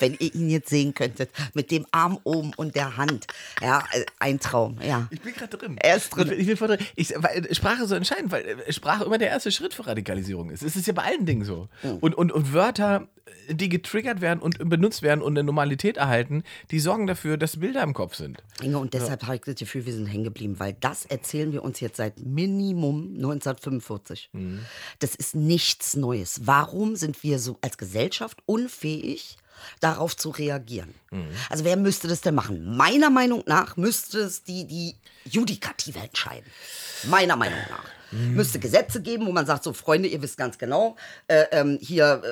Wenn 0.00 0.14
ihr 0.18 0.34
ihn 0.34 0.50
jetzt 0.50 0.68
sehen 0.68 0.94
könntet, 0.94 1.30
mit 1.54 1.70
dem 1.70 1.86
Arm 1.90 2.18
oben 2.24 2.52
und 2.56 2.74
der 2.74 2.96
Hand. 2.96 3.26
Ja, 3.60 3.84
ein 4.18 4.40
Traum, 4.40 4.78
ja. 4.82 5.08
Ich 5.10 5.20
bin 5.20 5.34
gerade 5.34 5.56
drin. 5.56 5.76
Er 5.80 5.96
ist 5.96 6.10
drin. 6.10 6.32
Ich 6.36 6.46
bin, 6.46 6.56
voll 6.56 6.68
drin. 6.68 6.86
Ich, 6.96 7.14
weil 7.16 7.52
Sprache 7.54 7.82
ist 7.82 7.88
so 7.88 7.94
entscheidend, 7.94 8.32
weil 8.32 8.44
äh, 8.44 8.72
Sprache 8.72 9.04
immer 9.04 9.18
der 9.18 9.28
erste 9.28 9.52
Schritt 9.52 9.74
für 9.74 9.86
Radikalisierung 9.86 10.50
ist. 10.50 10.62
Es 10.62 10.76
ist 10.76 10.86
ja 10.86 10.92
bei 10.92 11.02
allen 11.02 11.26
Dingen 11.26 11.44
so. 11.44 11.68
Und, 12.00 12.14
und, 12.14 12.32
und 12.32 12.52
Wörter, 12.52 13.08
die 13.48 13.68
getriggert 13.68 14.20
werden 14.20 14.40
und 14.40 14.68
benutzt 14.68 15.02
werden 15.02 15.22
und 15.22 15.32
eine 15.32 15.44
Normalität 15.44 15.96
erhalten, 15.96 16.42
die 16.70 16.80
sorgen 16.80 17.06
dafür, 17.06 17.36
dass 17.36 17.58
Bilder 17.58 17.82
im 17.82 17.94
Kopf 17.94 18.14
sind. 18.14 18.42
Inge, 18.62 18.78
und 18.78 18.94
deshalb 18.94 19.22
habe 19.24 19.36
ich 19.36 19.42
das 19.42 19.54
Gefühl, 19.56 19.86
wir 19.86 19.92
sind 19.92 20.06
hängen 20.06 20.24
geblieben, 20.24 20.58
weil 20.58 20.76
das 20.80 21.04
erzählen 21.04 21.52
wir 21.52 21.62
uns 21.62 21.80
jetzt 21.80 21.96
seit 21.96 22.20
Minimum 22.20 23.14
1945. 23.16 24.30
Das 24.98 25.14
ist 25.14 25.34
nichts 25.34 25.96
Neues. 25.96 26.42
Warum 26.44 26.96
sind 26.96 27.22
wir 27.22 27.31
so 27.38 27.58
als 27.60 27.78
Gesellschaft 27.78 28.38
unfähig, 28.46 29.36
darauf 29.80 30.16
zu 30.16 30.30
reagieren? 30.30 30.94
Also 31.50 31.64
wer 31.64 31.76
müsste 31.76 32.08
das 32.08 32.20
denn 32.20 32.34
machen? 32.34 32.76
Meiner 32.76 33.10
Meinung 33.10 33.42
nach 33.46 33.76
müsste 33.76 34.20
es 34.20 34.42
die, 34.42 34.66
die 34.66 34.96
Judikative 35.24 36.00
entscheiden. 36.00 36.50
Meiner 37.04 37.36
Meinung 37.36 37.60
nach. 37.70 37.84
Müsste 38.12 38.58
Gesetze 38.58 39.00
geben, 39.02 39.26
wo 39.26 39.32
man 39.32 39.46
sagt, 39.46 39.64
so 39.64 39.72
Freunde, 39.72 40.08
ihr 40.08 40.20
wisst 40.22 40.36
ganz 40.36 40.58
genau, 40.58 40.96
äh, 41.28 41.44
ähm, 41.52 41.78
hier 41.80 42.22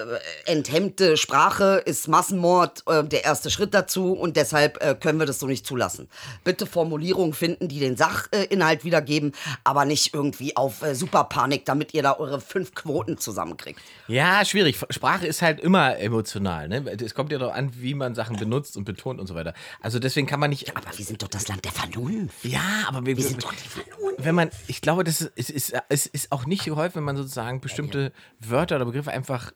äh, 0.46 0.52
enthemmte 0.52 1.16
Sprache 1.16 1.82
ist 1.84 2.06
Massenmord, 2.08 2.82
äh, 2.86 3.02
der 3.04 3.24
erste 3.24 3.50
Schritt 3.50 3.72
dazu 3.74 4.12
und 4.12 4.36
deshalb 4.36 4.82
äh, 4.82 4.94
können 4.94 5.18
wir 5.18 5.26
das 5.26 5.38
so 5.38 5.46
nicht 5.46 5.66
zulassen. 5.66 6.08
Bitte 6.44 6.66
Formulierungen 6.66 7.32
finden, 7.32 7.68
die 7.68 7.80
den 7.80 7.96
Sachinhalt 7.96 8.84
wiedergeben, 8.84 9.32
aber 9.64 9.84
nicht 9.84 10.14
irgendwie 10.14 10.56
auf 10.56 10.82
äh, 10.82 10.94
Superpanik, 10.94 11.64
damit 11.64 11.94
ihr 11.94 12.02
da 12.02 12.16
eure 12.18 12.40
fünf 12.40 12.74
Quoten 12.74 13.16
zusammenkriegt. 13.18 13.80
Ja, 14.08 14.44
schwierig. 14.44 14.78
Sprache 14.90 15.26
ist 15.26 15.40
halt 15.42 15.60
immer 15.60 15.98
emotional. 15.98 16.68
Ne? 16.68 16.84
Es 17.02 17.14
kommt 17.14 17.32
ja 17.32 17.38
darauf 17.38 17.54
an, 17.54 17.70
wie 17.76 17.94
man 17.94 18.14
Sachen 18.14 18.36
benutzt 18.36 18.76
und 18.76 18.84
betont 18.84 19.20
und 19.20 19.26
so 19.26 19.34
weiter. 19.34 19.54
Also 19.80 19.98
deswegen 19.98 20.26
kann 20.26 20.40
man 20.40 20.50
nicht. 20.50 20.76
Aber 20.76 20.86
wir 20.96 21.04
sind 21.04 21.22
doch 21.22 21.28
das 21.28 21.48
Land 21.48 21.64
der 21.64 21.72
Vernunft. 21.72 22.44
Ja, 22.44 22.60
aber 22.88 23.06
wir, 23.06 23.16
Wir 23.16 23.24
sind 23.24 23.42
doch 23.42 23.52
die 23.52 23.68
Vernunft. 23.68 24.24
wenn 24.24 24.34
man, 24.34 24.50
ich 24.66 24.80
glaube, 24.80 25.04
das 25.04 25.20
ist, 25.20 25.32
es 25.36 25.50
ist, 25.50 25.69
es 25.88 26.06
ist 26.06 26.32
auch 26.32 26.46
nicht 26.46 26.64
geholfen, 26.64 26.96
wenn 26.96 27.04
man 27.04 27.16
sozusagen 27.16 27.60
bestimmte 27.60 28.12
Wörter 28.38 28.76
oder 28.76 28.84
Begriffe 28.84 29.10
einfach 29.10 29.52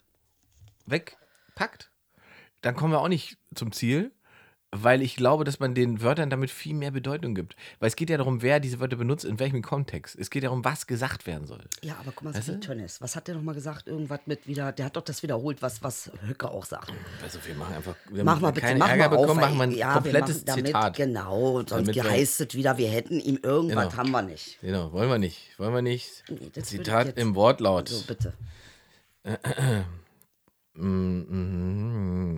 wegpackt. 0.87 1.91
Dann 2.61 2.77
kommen 2.77 2.93
wir 2.93 3.01
auch 3.01 3.09
nicht 3.09 3.39
zum 3.55 3.73
Ziel, 3.73 4.13
weil 4.77 5.03
ich 5.03 5.15
glaube, 5.17 5.45
dass 5.45 5.61
man 5.61 5.75
den 5.75 6.03
Wörtern 6.03 6.31
damit 6.31 6.51
viel 6.51 6.75
mehr 6.75 6.91
Bedeutung 6.91 7.35
gibt. 7.35 7.55
Weil 7.79 7.89
es 7.89 7.97
geht 7.97 8.11
ja 8.11 8.17
darum, 8.17 8.43
wer 8.43 8.59
diese 8.61 8.81
Wörter 8.81 8.97
benutzt, 8.97 9.25
in 9.25 9.39
welchem 9.39 9.63
Kontext. 9.63 10.17
Es 10.19 10.31
geht 10.31 10.43
ja 10.43 10.49
darum, 10.49 10.65
was 10.65 10.87
gesagt 10.87 11.27
werden 11.27 11.47
soll. 11.47 11.63
Ja, 11.83 11.95
aber 12.01 12.11
guck 12.13 12.25
mal, 12.25 12.35
Weißt 12.35 12.49
du? 12.49 12.57
wie 12.57 12.61
Tönnes. 12.61 13.01
Was 13.01 13.15
hat 13.15 13.29
der 13.29 13.37
nochmal 13.37 13.55
gesagt? 13.55 13.87
Irgendwas 13.87 14.21
mit 14.27 14.47
wieder, 14.47 14.73
der 14.73 14.87
hat 14.87 14.97
doch 14.97 15.03
das 15.03 15.23
wiederholt, 15.23 15.63
was, 15.63 15.83
was 15.83 16.11
Höcke 16.27 16.51
auch 16.51 16.65
sagt. 16.65 16.93
Also 17.23 17.39
wir 17.47 17.55
machen 17.55 17.75
einfach, 17.75 17.95
wir 18.11 18.25
Mach 18.25 18.41
mal 18.41 18.51
bitte, 18.51 18.67
keinen 18.67 18.79
mach 18.79 18.89
Ärger 18.89 19.09
mal 19.11 19.17
auf, 19.17 19.23
bekommen, 19.23 19.41
machen 19.41 19.57
wir 19.57 19.63
ein 19.65 19.71
ja, 19.73 19.93
komplettes 19.95 20.45
damit, 20.45 20.67
Zitat. 20.67 20.97
Genau, 20.97 21.55
sonst 21.59 21.71
Damit 21.71 21.95
wir- 21.95 22.05
heißt 22.05 22.41
es 22.41 22.55
wieder, 22.55 22.77
wir 22.77 22.89
hätten 22.89 23.21
ihm 23.21 23.39
irgendwas, 23.43 23.91
Genau. 23.91 23.97
haben 23.97 24.11
wir 24.11 24.23
nicht. 24.23 24.59
Genau, 24.61 24.93
wollen 24.93 25.09
wir 25.09 25.19
nicht. 25.19 25.59
Wollen 25.59 25.75
wir 25.75 25.83
nicht. 25.83 26.25
Nee, 26.29 26.63
Zitat 26.63 27.17
im 27.17 27.35
Wortlaut. 27.35 27.89
So, 27.89 28.03
bitte. 28.07 28.33
Mhm. 30.75 32.35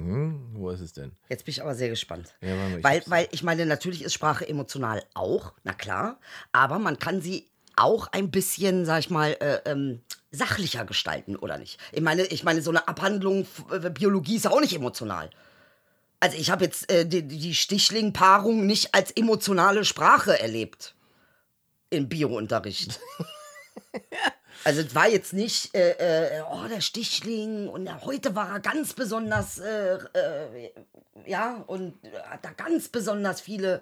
Wo 0.52 0.70
ist 0.70 0.80
es 0.80 0.92
denn? 0.92 1.12
Jetzt 1.28 1.44
bin 1.44 1.52
ich 1.52 1.60
aber 1.62 1.74
sehr 1.74 1.88
gespannt. 1.88 2.34
Ja, 2.40 2.54
mal, 2.54 2.78
ich 2.78 2.84
weil, 2.84 3.02
weil 3.06 3.28
ich 3.32 3.42
meine, 3.42 3.66
natürlich 3.66 4.02
ist 4.02 4.14
Sprache 4.14 4.48
emotional 4.48 5.02
auch, 5.14 5.52
na 5.64 5.72
klar, 5.72 6.18
aber 6.52 6.78
man 6.78 6.98
kann 6.98 7.20
sie 7.20 7.48
auch 7.76 8.08
ein 8.08 8.30
bisschen, 8.30 8.84
sag 8.84 9.00
ich 9.00 9.10
mal, 9.10 9.36
äh, 9.40 9.60
ähm, 9.70 10.00
sachlicher 10.30 10.84
gestalten, 10.84 11.36
oder 11.36 11.58
nicht? 11.58 11.78
Ich 11.92 12.00
meine, 12.00 12.22
ich 12.24 12.42
meine, 12.44 12.62
so 12.62 12.70
eine 12.70 12.88
Abhandlung 12.88 13.46
äh, 13.70 13.90
Biologie 13.90 14.36
ist 14.36 14.46
ja 14.46 14.50
auch 14.50 14.60
nicht 14.60 14.74
emotional. 14.74 15.30
Also 16.20 16.36
ich 16.38 16.50
habe 16.50 16.64
jetzt 16.64 16.90
äh, 16.90 17.06
die, 17.06 17.22
die 17.22 17.54
Stichling-Paarung 17.54 18.66
nicht 18.66 18.94
als 18.94 19.10
emotionale 19.10 19.84
Sprache 19.84 20.40
erlebt 20.40 20.94
im 21.90 22.08
Biounterricht. 22.08 22.98
Also 24.66 24.80
es 24.80 24.96
war 24.96 25.08
jetzt 25.08 25.32
nicht, 25.32 25.76
äh, 25.76 25.92
äh, 26.38 26.42
oh, 26.50 26.66
der 26.68 26.80
Stichling 26.80 27.68
und 27.68 27.86
ja, 27.86 28.00
heute 28.02 28.34
war 28.34 28.50
er 28.50 28.58
ganz 28.58 28.94
besonders, 28.94 29.60
äh, 29.60 29.94
äh, 29.94 30.70
ja, 31.24 31.62
und 31.68 31.94
hat 32.28 32.44
da 32.44 32.50
ganz 32.50 32.88
besonders 32.88 33.40
viele. 33.40 33.80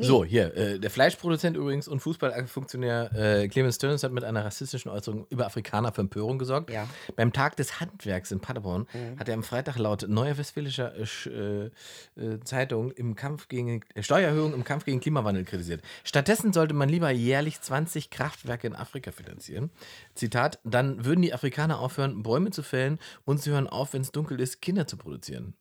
So, 0.00 0.24
hier, 0.24 0.56
äh, 0.56 0.78
der 0.78 0.90
Fleischproduzent 0.90 1.56
übrigens 1.56 1.88
und 1.88 2.00
Fußballfunktionär 2.00 3.10
äh, 3.14 3.48
Clemens 3.48 3.78
Tönnes 3.78 4.02
hat 4.04 4.12
mit 4.12 4.22
einer 4.22 4.44
rassistischen 4.44 4.90
Äußerung 4.90 5.26
über 5.28 5.46
Afrikaner 5.46 5.92
für 5.92 6.02
Empörung 6.02 6.38
gesorgt. 6.38 6.70
Ja. 6.70 6.88
Beim 7.16 7.32
Tag 7.32 7.56
des 7.56 7.80
Handwerks 7.80 8.30
in 8.30 8.40
Paderborn 8.40 8.86
hat 9.18 9.28
er 9.28 9.34
am 9.34 9.42
Freitag 9.42 9.76
laut 9.76 10.06
Neuer 10.08 10.38
Westfälischer 10.38 10.94
äh, 10.96 11.02
äh, 11.28 11.70
äh, 12.16 12.40
Zeitung 12.44 12.92
im 12.92 13.16
Kampf 13.16 13.48
gegen 13.48 13.82
äh, 13.94 14.02
Steuererhöhung 14.02 14.54
im 14.54 14.62
Kampf 14.64 14.84
gegen 14.84 15.00
Klimawandel 15.00 15.44
kritisiert. 15.44 15.82
Stattdessen 16.04 16.52
sollte 16.52 16.74
man 16.74 16.88
lieber 16.88 17.10
jährlich 17.10 17.60
20 17.60 18.10
Kraftwerke 18.10 18.68
in 18.68 18.76
Afrika 18.76 19.10
finanzieren. 19.10 19.70
Zitat, 20.14 20.60
dann 20.64 21.04
würden 21.04 21.22
die 21.22 21.34
Afrikaner 21.34 21.80
aufhören, 21.80 22.22
Bäume 22.22 22.50
zu 22.50 22.62
fällen 22.62 22.98
und 23.24 23.42
sie 23.42 23.50
hören 23.50 23.66
auf, 23.66 23.92
wenn 23.92 24.02
es 24.02 24.12
dunkel 24.12 24.40
ist, 24.40 24.62
Kinder 24.62 24.86
zu 24.86 24.96
produzieren. 24.96 25.54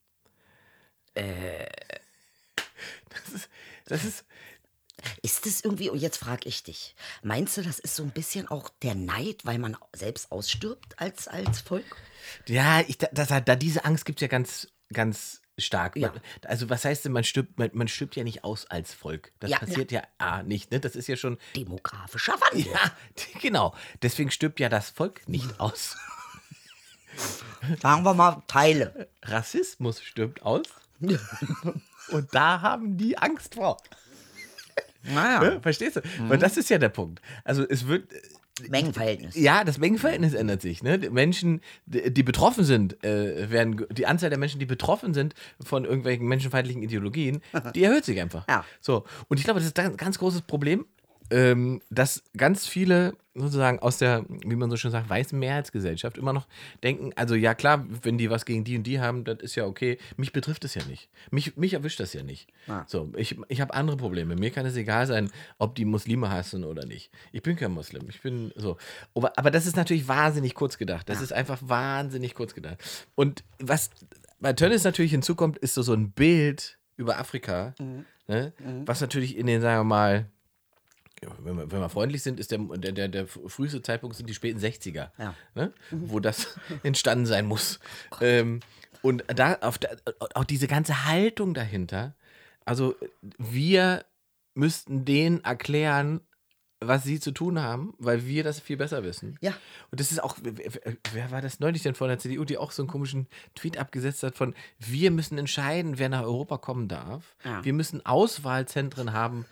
Das 3.09 3.33
ist, 3.33 3.49
das 3.87 4.03
ist 4.05 4.25
Ist 5.21 5.45
das 5.45 5.61
irgendwie, 5.61 5.89
und 5.89 5.99
jetzt 5.99 6.17
frage 6.17 6.47
ich 6.49 6.63
dich, 6.63 6.95
meinst 7.21 7.55
du, 7.57 7.61
das 7.61 7.77
ist 7.79 7.95
so 7.95 8.03
ein 8.03 8.11
bisschen 8.11 8.47
auch 8.47 8.69
der 8.81 8.95
Neid, 8.95 9.45
weil 9.45 9.59
man 9.59 9.77
selbst 9.93 10.31
ausstirbt 10.31 10.99
als, 10.99 11.27
als 11.27 11.61
Volk? 11.61 11.95
Ja, 12.47 12.81
ich, 12.81 12.97
da, 12.97 13.07
da, 13.11 13.39
da 13.39 13.55
diese 13.55 13.85
Angst 13.85 14.05
gibt 14.05 14.19
es 14.19 14.21
ja 14.21 14.27
ganz, 14.27 14.67
ganz 14.91 15.41
stark. 15.59 15.95
Ja. 15.97 16.13
Also 16.45 16.69
was 16.69 16.83
heißt 16.85 17.05
denn, 17.05 17.11
man 17.11 17.23
stirbt, 17.23 17.57
man, 17.59 17.69
man 17.73 17.87
stirbt 17.87 18.15
ja 18.15 18.23
nicht 18.23 18.43
aus 18.43 18.65
als 18.65 18.93
Volk. 18.93 19.31
Das 19.39 19.51
Ja, 19.51 19.59
passiert 19.59 19.91
ja, 19.91 20.03
A, 20.17 20.43
nicht. 20.43 20.71
Ne? 20.71 20.79
Das 20.79 20.95
ist 20.95 21.07
ja 21.07 21.15
schon. 21.15 21.37
Demografischer 21.55 22.33
Wandel. 22.33 22.71
Ja, 22.71 22.91
genau. 23.41 23.75
Deswegen 24.01 24.31
stirbt 24.31 24.59
ja 24.59 24.69
das 24.69 24.89
Volk 24.89 25.27
nicht 25.27 25.59
aus. 25.59 25.95
Sagen 27.81 28.03
wir 28.03 28.13
mal 28.13 28.43
Teile. 28.47 29.09
Rassismus 29.23 30.01
stirbt 30.01 30.41
aus. 30.41 30.65
Und 32.11 32.33
da 32.33 32.61
haben 32.61 32.97
die 32.97 33.17
Angst 33.17 33.55
vor. 33.55 33.77
Naja, 35.03 35.39
Ne? 35.39 35.59
Verstehst 35.61 35.97
du? 35.97 36.01
Weil 36.27 36.37
das 36.37 36.57
ist 36.57 36.69
ja 36.69 36.77
der 36.77 36.89
Punkt. 36.89 37.21
Also 37.43 37.65
es 37.67 37.87
wird. 37.87 38.11
Mengenverhältnis. 38.69 39.35
Ja, 39.35 39.63
das 39.63 39.77
Mengenverhältnis 39.77 40.33
ändert 40.33 40.63
sich. 40.63 40.81
Ne? 40.81 40.97
Die 40.97 41.11
Menschen, 41.11 41.61
die 41.85 42.11
die 42.11 42.23
betroffen 42.23 42.63
sind, 42.63 43.03
äh, 43.05 43.51
werden, 43.51 43.85
die 43.91 44.07
Anzahl 44.07 44.31
der 44.31 44.39
Menschen, 44.39 44.59
die 44.59 44.65
betroffen 44.65 45.13
sind 45.13 45.35
von 45.63 45.85
irgendwelchen 45.85 46.27
menschenfeindlichen 46.27 46.81
Ideologien, 46.81 47.41
die 47.75 47.83
erhöht 47.83 48.03
sich 48.03 48.19
einfach. 48.19 48.47
Ja. 48.49 48.65
So. 48.81 49.05
Und 49.27 49.37
ich 49.37 49.43
glaube, 49.43 49.59
das 49.59 49.67
ist 49.67 49.79
ein 49.79 49.95
ganz 49.95 50.17
großes 50.17 50.41
Problem, 50.41 50.85
ähm, 51.29 51.81
dass 51.89 52.23
ganz 52.35 52.67
viele 52.67 53.13
sozusagen 53.37 53.79
aus 53.79 53.97
der, 53.97 54.25
wie 54.27 54.55
man 54.55 54.69
so 54.69 54.77
schön 54.77 54.91
sagt, 54.91 55.09
weißen 55.09 55.37
Mehrheitsgesellschaft 55.37 56.17
immer 56.17 56.33
noch 56.33 56.47
denken, 56.83 57.11
also 57.15 57.35
ja 57.35 57.53
klar, 57.53 57.85
wenn 58.01 58.17
die 58.17 58.29
was 58.29 58.45
gegen 58.45 58.63
die 58.63 58.77
und 58.77 58.83
die 58.83 58.99
haben, 58.99 59.23
das 59.23 59.39
ist 59.39 59.55
ja 59.55 59.65
okay. 59.65 59.97
Mich 60.17 60.33
betrifft 60.33 60.63
das 60.63 60.75
ja 60.75 60.83
nicht. 60.85 61.09
Mich, 61.31 61.55
mich 61.55 61.73
erwischt 61.73 61.99
das 61.99 62.13
ja 62.13 62.23
nicht. 62.23 62.47
Ah. 62.67 62.83
So, 62.87 63.11
ich, 63.15 63.37
ich 63.47 63.61
habe 63.61 63.73
andere 63.73 63.97
Probleme. 63.97 64.35
Mir 64.35 64.51
kann 64.51 64.65
es 64.65 64.75
egal 64.75 65.07
sein, 65.07 65.29
ob 65.59 65.75
die 65.75 65.85
Muslime 65.85 66.29
hassen 66.29 66.63
oder 66.63 66.85
nicht. 66.85 67.11
Ich 67.31 67.43
bin 67.43 67.55
kein 67.55 67.71
Muslim. 67.71 68.07
Ich 68.09 68.21
bin 68.21 68.51
so. 68.55 68.77
Aber, 69.13 69.37
aber 69.37 69.51
das 69.51 69.65
ist 69.65 69.75
natürlich 69.75 70.07
wahnsinnig 70.07 70.55
kurz 70.55 70.77
gedacht. 70.77 71.07
Das 71.09 71.21
ist 71.21 71.33
einfach 71.33 71.59
wahnsinnig 71.61 72.33
kurz 72.33 72.53
gedacht. 72.53 72.77
Und 73.15 73.43
was 73.59 73.91
bei 74.39 74.53
Tönnies 74.53 74.83
natürlich 74.83 75.11
hinzukommt, 75.11 75.57
ist 75.57 75.73
so, 75.73 75.81
so 75.81 75.93
ein 75.93 76.11
Bild 76.11 76.77
über 76.95 77.19
Afrika, 77.19 77.75
ne? 78.27 78.53
was 78.85 79.01
natürlich 79.01 79.37
in 79.37 79.45
den, 79.45 79.61
sagen 79.61 79.79
wir 79.79 79.83
mal, 79.83 80.15
ja, 80.15 80.36
wenn, 81.39 81.57
wir, 81.57 81.71
wenn 81.71 81.79
wir 81.79 81.89
freundlich 81.89 82.23
sind, 82.23 82.39
ist 82.39 82.51
der, 82.51 82.59
der, 82.59 82.91
der, 82.91 83.07
der 83.07 83.27
früheste 83.27 83.81
Zeitpunkt 83.81 84.15
sind 84.15 84.29
die 84.29 84.33
späten 84.33 84.59
60er, 84.59 85.09
Ja. 85.17 85.35
ne? 85.55 85.73
wo 85.91 86.19
das 86.19 86.57
entstanden 86.83 87.25
sein 87.25 87.45
muss. 87.45 87.79
ähm, 88.21 88.59
und 89.03 89.23
da 89.27 89.55
auf 89.61 89.77
der, 89.77 89.97
auch 90.33 90.43
diese 90.43 90.67
ganze 90.67 91.05
Haltung 91.05 91.53
dahinter, 91.53 92.15
also 92.65 92.95
wir 93.37 94.05
müssten 94.55 95.05
denen 95.05 95.43
erklären, 95.43 96.21
was 96.79 97.03
sie 97.03 97.19
zu 97.19 97.31
tun 97.31 97.59
haben, 97.61 97.93
weil 97.97 98.25
wir 98.27 98.43
das 98.43 98.59
viel 98.59 98.77
besser 98.77 99.03
wissen. 99.03 99.37
Ja. 99.41 99.51
Und 99.89 99.99
das 99.99 100.11
ist 100.11 100.21
auch, 100.21 100.37
wer, 100.43 100.57
wer- 100.57 100.97
wer 101.13 101.31
war 101.31 101.41
das 101.41 101.59
neulich 101.59 101.81
denn 101.83 101.95
von 101.95 102.07
der 102.07 102.19
CDU, 102.19 102.43
die 102.43 102.57
auch 102.57 102.71
so 102.71 102.83
einen 102.83 102.89
komischen 102.89 103.27
Tweet 103.55 103.77
abgesetzt 103.77 104.21
hat 104.23 104.35
von, 104.35 104.53
wir 104.77 105.09
müssen 105.11 105.37
entscheiden, 105.39 105.97
wer 105.97 106.09
nach 106.09 106.21
Europa 106.23 106.57
kommen 106.59 106.87
darf. 106.87 107.35
Ja. 107.43 107.63
Wir 107.65 107.73
müssen 107.73 108.05
Auswahlzentren 108.05 109.13
haben 109.13 109.45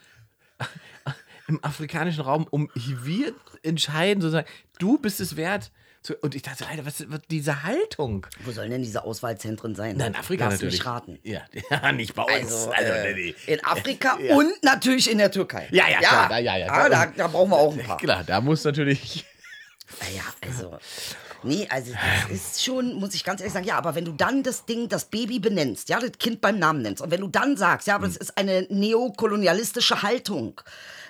im 1.48 1.64
afrikanischen 1.64 2.22
Raum, 2.22 2.48
um 2.50 2.70
wir 2.74 3.34
entscheiden, 3.64 4.22
sozusagen, 4.22 4.48
du 4.80 4.98
bist 4.98 5.20
es 5.20 5.36
wert. 5.36 5.72
zu- 6.02 6.16
Und 6.18 6.36
ich 6.36 6.42
dachte, 6.44 6.68
Alter, 6.68 6.86
was 6.86 7.00
ist 7.00 7.08
diese 7.32 7.64
Haltung? 7.64 8.28
Wo 8.44 8.52
sollen 8.52 8.70
denn 8.72 8.84
diese 8.84 9.04
Auswahlzentren 9.04 9.74
sein? 9.76 9.96
Na, 9.98 10.08
in 10.08 10.16
Afrika 10.16 10.46
Lass 10.46 10.54
natürlich. 10.56 10.80
mich 10.80 10.86
raten. 10.86 11.20
Ja, 11.24 11.42
ja, 11.70 11.92
nicht 11.92 12.14
bei 12.16 12.24
uns. 12.24 12.52
Also, 12.54 12.72
Also, 12.72 12.92
äh, 12.92 13.34
in 13.48 13.64
Afrika 13.64 14.18
Ja. 14.22 14.36
und 14.36 14.52
natürlich 14.64 15.10
in 15.10 15.18
der 15.18 15.32
Türkei. 15.32 15.68
Ja, 15.72 15.88
ja, 15.90 16.00
klar, 16.00 16.30
da- 16.30 16.38
ja, 16.38 16.58
ja, 16.58 16.68
Ah, 16.68 16.90
da, 16.90 17.06
da 17.08 17.28
brauchen 17.28 17.50
wir 17.52 17.58
auch 17.58 17.74
ein 17.78 17.84
paar. 17.84 17.98
Klar, 17.98 18.24
da 18.24 18.40
muss 18.42 18.64
natürlich. 18.64 19.26
Naja, 20.02 20.24
also. 20.42 20.78
Nee, 21.46 21.68
also 21.70 21.92
das 22.28 22.32
ist 22.36 22.64
schon, 22.64 22.96
muss 22.96 23.14
ich 23.14 23.24
ganz 23.24 23.40
ehrlich 23.40 23.54
sagen, 23.54 23.66
ja, 23.66 23.78
aber 23.78 23.96
wenn 23.96 24.06
du 24.06 24.12
dann 24.12 24.44
das 24.44 24.66
Ding, 24.66 24.90
das 24.90 25.06
Baby 25.06 25.40
benennst, 25.40 25.90
ja, 25.90 26.00
das 26.00 26.12
Kind 26.20 26.42
beim 26.42 26.60
Namen 26.60 26.82
nennst, 26.82 27.02
und 27.02 27.12
wenn 27.12 27.22
du 27.22 27.28
dann 27.28 27.56
sagst, 27.56 27.88
ja, 27.88 27.96
aber 27.96 28.08
das 28.08 28.18
ist 28.18 28.38
eine 28.38 28.66
neokolonialistische 28.70 30.02
Haltung. 30.02 30.60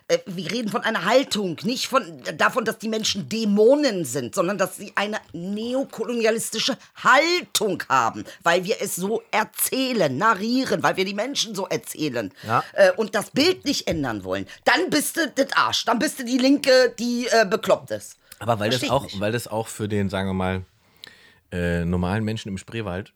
Äh, 0.08 0.20
Wir 0.28 0.52
reden 0.52 0.70
von 0.70 0.82
einer 0.84 1.06
Haltung, 1.06 1.58
nicht 1.64 1.88
von 1.88 2.04
davon, 2.38 2.64
dass 2.66 2.78
die 2.78 2.90
Menschen 2.90 3.28
Dämonen 3.30 4.06
sind, 4.06 4.36
sondern 4.36 4.58
dass 4.58 4.78
sie 4.78 4.92
eine 4.96 5.18
neokolonialistische 5.34 6.78
Haltung 7.04 7.82
haben, 7.90 8.24
weil 8.44 8.64
wir 8.66 8.78
es 8.82 8.96
so 8.96 9.24
erzählen, 9.32 10.16
narrieren, 10.18 10.84
weil 10.84 10.98
wir 10.98 11.06
die 11.06 11.14
Menschen 11.14 11.56
so 11.56 11.66
erzählen 11.68 12.32
Ja. 12.48 12.64
äh, 12.74 12.92
und 12.94 13.16
das 13.16 13.32
Bild 13.32 13.66
nicht 13.66 13.88
ändern 13.88 14.24
wollen. 14.24 14.46
Dann 14.66 14.90
bist 14.90 15.18
du 15.18 15.28
das 15.34 15.48
Arsch, 15.56 15.86
dann 15.86 16.00
bist 16.00 16.20
du 16.20 16.24
die 16.26 16.38
Linke, 16.38 16.94
die 17.00 17.28
äh, 17.32 17.46
bekloppt 17.46 17.92
ist. 17.92 18.18
Aber 18.46 18.60
weil 18.60 18.70
das, 18.70 18.80
Versteh 18.80 18.94
auch, 18.94 19.20
weil 19.20 19.32
das 19.32 19.48
auch 19.48 19.68
für 19.68 19.88
den, 19.88 20.10
sagen 20.10 20.30
wir 20.30 20.34
mal, 20.34 20.66
äh, 21.52 21.84
normalen 21.86 22.24
Menschen 22.24 22.50
im 22.50 22.58
Spreewald 22.58 23.12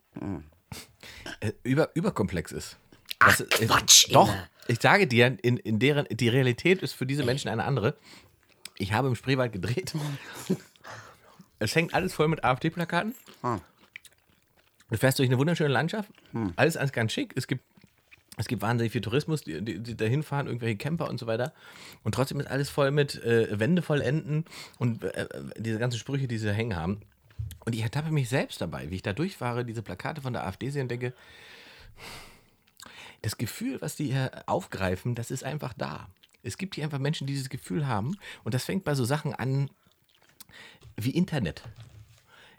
äh, 1.42 1.52
über, 1.64 1.90
überkomplex 1.96 2.52
ist. 2.52 2.78
Ach, 3.20 3.28
Das 3.38 3.42
ist- 3.42 3.68
Quatsch, 3.68 4.08
Doch, 4.12 4.28
Inge. 4.30 4.48
ich 4.68 4.80
sage 4.82 5.06
dir, 5.08 5.38
in, 5.44 5.58
in 5.58 5.78
deren, 5.78 6.06
die 6.10 6.30
Realität 6.30 6.82
ist 6.82 6.94
für 6.94 7.06
diese 7.06 7.24
Menschen 7.24 7.50
eine 7.50 7.64
andere. 7.66 7.96
Ich 8.78 8.94
habe 8.94 9.08
im 9.08 9.16
Spreewald 9.16 9.52
gedreht. 9.52 9.94
es 11.60 11.76
hängt 11.76 11.94
alles 11.94 12.14
voll 12.14 12.28
mit 12.28 12.44
AfD-Plakaten. 12.44 13.14
Ah. 13.44 13.60
Du 14.90 14.98
fährst 14.98 15.20
durch 15.20 15.30
eine 15.30 15.38
wunderschöne 15.38 15.70
Landschaft. 15.70 16.10
Alles, 16.56 16.76
alles 16.76 16.92
ganz 16.92 17.12
schick. 17.14 17.34
Es 17.36 17.46
gibt, 17.46 17.64
es 18.40 18.48
gibt 18.48 18.62
wahnsinnig 18.62 18.94
viel 18.94 19.02
Tourismus, 19.02 19.44
die, 19.44 19.62
die, 19.62 19.80
die 19.80 19.98
dahin 19.98 20.24
fahren, 20.24 20.48
irgendwelche 20.48 20.78
Camper 20.78 21.10
und 21.10 21.20
so 21.20 21.28
weiter. 21.28 21.54
Und 22.04 22.16
trotzdem 22.16 22.40
ist 22.40 22.48
alles 22.48 22.70
voll 22.70 22.90
mit 22.92 23.22
äh, 23.24 23.60
Wände 23.60 23.82
voll 23.82 24.02
Enden 24.02 24.46
und 24.78 25.04
äh, 25.04 25.28
diese 25.58 25.78
ganzen 25.78 26.00
Sprüche, 26.00 26.28
die 26.28 26.38
sie 26.38 26.48
da 26.48 26.54
hängen 26.54 26.78
haben. 26.78 27.02
Und 27.66 27.76
ich 27.76 27.82
ertappe 27.82 28.12
mich 28.12 28.30
selbst 28.30 28.62
dabei, 28.62 28.90
wie 28.90 28.96
ich 28.96 29.02
da 29.02 29.12
durchfahre, 29.12 29.66
diese 29.66 29.82
Plakate 29.82 30.22
von 30.22 30.32
der 30.32 30.48
AfD 30.48 30.70
sehe 30.70 30.82
und 30.82 30.90
denke, 30.90 31.14
das 33.22 33.38
Gefühl, 33.38 33.82
was 33.82 33.98
die 33.98 34.06
hier 34.06 34.32
aufgreifen, 34.46 35.16
das 35.16 35.32
ist 35.32 35.44
einfach 35.44 35.74
da. 35.74 36.08
Es 36.42 36.58
gibt 36.58 36.76
hier 36.76 36.86
einfach 36.86 37.00
Menschen, 37.00 37.28
die 37.28 37.34
dieses 37.34 37.50
Gefühl 37.50 37.88
haben. 37.88 38.16
Und 38.46 38.54
das 38.54 38.64
fängt 38.64 38.86
bei 38.86 38.96
so 38.96 39.04
Sachen 39.04 39.34
an 39.34 39.70
wie 40.96 41.12
Internet. 41.12 41.64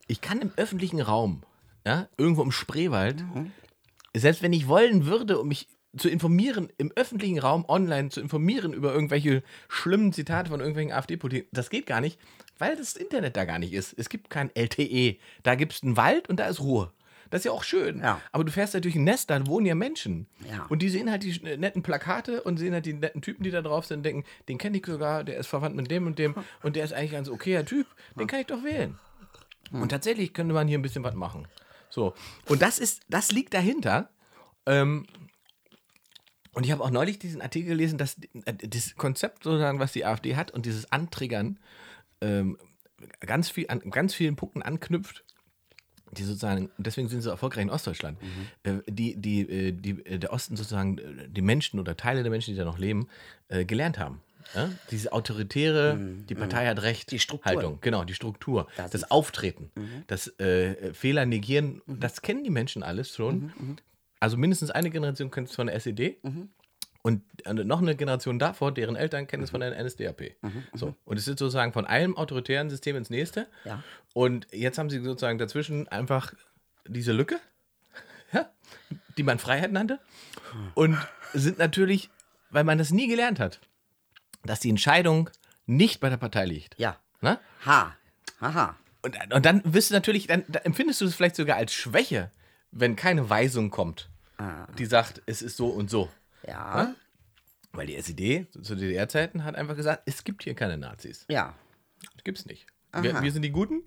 Ich 0.07 0.21
kann 0.21 0.43
im 0.43 0.53
öffentlichen 0.57 1.01
Raum, 1.01 1.43
ja, 1.87 2.07
irgendwo 2.19 2.43
im 2.43 2.53
Spreewald, 2.53 3.25
selbst 4.17 4.43
wenn 4.43 4.53
ich 4.53 4.69
wollen 4.69 5.07
würde, 5.07 5.39
um 5.39 5.49
mich 5.49 5.69
zu 5.97 6.09
informieren, 6.09 6.69
im 6.79 6.93
öffentlichen 6.95 7.39
Raum 7.41 7.65
online 7.67 8.11
zu 8.11 8.21
informieren 8.21 8.73
über 8.73 8.93
irgendwelche 8.95 9.43
schlimmen 9.69 10.13
Zitate 10.13 10.51
von 10.51 10.61
irgendwelchen 10.61 10.93
AfD-Politikern, 10.93 11.49
das 11.53 11.69
geht 11.69 11.87
gar 11.87 12.01
nicht, 12.01 12.19
weil 12.59 12.77
das 12.77 12.95
Internet 12.95 13.37
da 13.37 13.45
gar 13.45 13.59
nicht 13.59 13.73
ist. 13.73 13.95
Es 13.99 14.09
gibt 14.09 14.31
kein 14.31 14.51
LTE. 14.55 15.17
Da 15.43 15.57
gibt 15.57 15.73
es 15.73 15.83
einen 15.83 15.97
Wald 15.97 16.29
und 16.29 16.39
da 16.39 16.47
ist 16.47 16.61
Ruhe. 16.61 16.93
Das 17.31 17.41
ist 17.41 17.45
ja 17.47 17.53
auch 17.53 17.63
schön. 17.65 18.01
Ja. 18.01 18.21
Aber 18.33 18.45
du 18.45 18.51
fährst 18.53 18.75
da 18.75 18.81
durch 18.81 18.95
ein 18.97 19.05
Nest, 19.05 19.31
da 19.31 19.45
wohnen 19.47 19.67
ja 19.67 19.75
Menschen. 19.77 20.27
Ja. 20.49 20.67
Und 20.69 20.83
die 20.83 20.89
sehen 20.89 21.11
halt 21.11 21.23
die 21.25 21.33
sch- 21.35 21.57
netten 21.57 21.83
Plakate 21.83 22.43
und 22.43 22.57
sehen 22.59 22.73
halt 22.73 22.87
die 22.87 22.93
netten 22.93 23.23
Typen, 23.23 23.43
die 23.45 23.51
da 23.53 23.63
drauf 23.63 23.87
sind 23.87 23.99
und 23.99 24.03
denken, 24.05 24.25
den 24.49 24.59
kenne 24.59 24.79
ich 24.79 24.87
sogar, 24.87 25.23
der 25.25 25.39
ist 25.39 25.47
verwandt 25.47 25.75
mit 25.77 25.91
dem 25.91 26.07
und 26.07 26.19
dem 26.19 26.35
und 26.63 26.75
der 26.77 26.85
ist 26.85 26.93
eigentlich 26.93 27.11
ein 27.13 27.17
ganz 27.25 27.29
okayer 27.29 27.65
Typ, 27.65 27.87
den 28.19 28.27
kann 28.29 28.41
ich 28.41 28.47
doch 28.47 28.63
wählen. 28.65 28.99
Und 29.73 29.91
tatsächlich 29.91 30.35
könnte 30.35 30.55
man 30.55 30.67
hier 30.69 30.79
ein 30.79 30.83
bisschen 30.83 31.05
was 31.05 31.15
machen. 31.15 31.47
So. 31.91 32.15
Und 32.47 32.63
das 32.63 32.79
ist, 32.79 33.03
das 33.09 33.33
liegt 33.33 33.55
dahinter. 33.55 34.11
Ähm, 34.67 35.07
und 36.53 36.65
ich 36.65 36.73
habe 36.73 36.83
auch 36.83 36.91
neulich 36.91 37.19
diesen 37.19 37.43
Artikel 37.43 37.71
gelesen, 37.71 37.99
dass 37.99 38.17
äh, 38.45 38.55
das 38.55 38.97
Konzept 38.97 39.45
sozusagen, 39.45 39.79
was 39.79 39.93
die 39.93 40.05
AfD 40.05 40.37
hat 40.37 40.51
und 40.51 40.67
dieses 40.67 40.91
Antriggern 40.91 41.59
ähm, 42.21 42.59
ganz 43.21 43.51
viel 43.51 43.67
an 43.69 43.81
ganz 43.91 44.15
vielen 44.15 44.37
Punkten 44.37 44.63
anknüpft, 44.63 45.25
die 46.13 46.25
sozusagen, 46.25 46.71
deswegen 46.77 47.09
sind 47.09 47.21
sie 47.21 47.25
so 47.25 47.31
erfolgreich 47.31 47.63
in 47.63 47.71
Ostdeutschland, 47.71 48.19
äh, 48.65 48.79
die, 48.89 49.17
die, 49.17 49.41
äh, 49.43 49.73
die, 49.73 50.05
äh, 50.05 50.19
der 50.19 50.33
Osten 50.33 50.57
sozusagen, 50.57 50.99
äh, 50.99 51.29
die 51.29 51.43
Menschen 51.43 51.79
oder 51.79 51.97
Teile 51.97 52.23
der 52.23 52.31
Menschen, 52.31 52.53
die 52.53 52.59
da 52.59 52.65
noch 52.65 52.79
leben, 52.79 53.09
äh, 53.49 53.65
gelernt 53.65 53.99
haben. 53.99 54.21
Ja? 54.55 54.71
Diese 54.91 55.13
autoritäre, 55.13 55.99
die 56.29 56.35
Partei 56.35 56.67
hat 56.67 56.83
Recht, 56.83 57.11
Die 57.11 57.19
Struktur. 57.19 57.51
Haltung, 57.51 57.79
genau, 57.81 58.05
die 58.05 58.15
Struktur, 58.15 58.67
Da 58.77 58.89
das 58.89 59.03
sie. 59.03 59.11
Auftreten, 59.11 59.71
das 60.07 60.29
äh, 60.39 60.93
Fehler 60.95 61.27
negieren, 61.27 61.83
das 61.87 62.23
kennen 62.23 62.45
die 62.45 62.51
Menschen 62.51 62.83
alles 62.83 63.15
schon. 63.15 63.53
Also 64.19 64.37
mindestens 64.37 64.71
eine 64.71 64.91
Generation 64.91 65.31
kennt 65.31 65.49
es 65.49 65.55
von 65.57 65.67
der 65.67 65.77
SED. 65.77 66.19
Und 67.03 67.23
äh, 67.45 67.55
noch 67.55 67.81
eine 67.81 67.97
Generation 67.97 68.39
davor, 68.39 68.73
deren 68.73 68.95
Eltern 68.95 69.27
kennen 69.27 69.43
es 69.43 69.51
von 69.51 69.61
der 69.61 69.83
NSDAP. 69.83 70.37
So. 70.75 70.95
Und 71.05 71.17
es 71.17 71.27
ist 71.27 71.39
sozusagen 71.39 71.73
von 71.73 71.87
einem 71.87 72.17
autoritären 72.17 72.69
System 72.69 72.97
ins 72.97 73.09
nächste. 73.09 73.47
Ja. 73.65 73.83
Und 74.13 74.47
jetzt 74.53 74.77
haben 74.79 74.91
sie 74.91 75.01
sozusagen 75.01 75.39
dazwischen 75.39 75.89
einfach 75.89 76.35
diese 76.87 77.13
Lücke, 77.13 77.41
ja, 78.33 78.51
die 79.17 79.23
man 79.23 79.39
Freiheit 79.39 79.73
nannte. 79.73 79.99
Und 80.75 80.99
sind 81.33 81.59
natürlich, 81.59 82.11
weil 82.51 82.65
man 82.65 82.77
das 82.77 82.91
nie 82.91 83.09
gelernt 83.09 83.41
hat, 83.41 83.61
dass 84.45 84.61
die 84.61 84.71
Entscheidung 84.71 85.31
nicht 85.67 86.01
bei 86.01 86.09
der 86.09 86.17
Partei 86.17 86.45
liegt. 86.47 86.79
Ja. 86.79 86.99
Ne? 87.21 87.39
Ha. 87.67 87.97
Haha. 88.41 88.77
Und, 89.03 89.17
und 89.33 89.47
dann 89.47 89.63
wirst 89.65 89.91
du 89.91 89.95
natürlich, 89.95 90.27
dann, 90.27 90.45
dann 90.49 90.63
empfindest 90.63 91.01
du 91.01 91.07
es 91.07 91.15
vielleicht 91.15 91.37
sogar 91.37 91.57
als 91.57 91.73
Schwäche, 91.73 92.31
wenn 92.71 92.97
keine 92.97 93.29
Weisung 93.31 93.71
kommt, 93.71 94.11
die 94.79 94.87
sagt, 94.87 95.23
es 95.27 95.43
ist 95.43 95.57
so 95.57 95.69
und 95.69 95.91
so. 95.91 96.09
Ja. 96.47 96.95
Weil 97.73 97.87
die 97.87 97.97
SED 97.97 98.47
zu 98.63 98.75
DDR-Zeiten 98.75 99.45
hat 99.45 99.55
einfach 99.55 99.77
gesagt, 99.77 100.03
es 100.07 100.25
gibt 100.25 100.45
hier 100.45 100.55
keine 100.55 100.79
Nazis. 100.79 101.27
Ja. 101.29 101.55
Das 102.15 102.25
gibt's 102.25 102.47
nicht. 102.47 102.67
Wir, 103.01 103.21
wir 103.23 103.33
sind 103.33 103.43
die 103.43 103.51
Guten. 103.51 103.83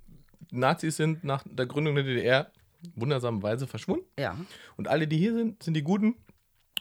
Nazis 0.52 0.98
sind 0.98 1.24
nach 1.24 1.44
der 1.46 1.66
Gründung 1.66 1.96
der 1.96 2.04
DDR 2.04 2.52
wundersamerweise 2.96 3.66
verschwunden. 3.68 4.06
Ja. 4.18 4.38
Und 4.78 4.88
alle, 4.88 5.08
die 5.08 5.18
hier 5.18 5.34
sind, 5.34 5.64
sind 5.64 5.74
die 5.74 5.84
Guten. 5.84 6.16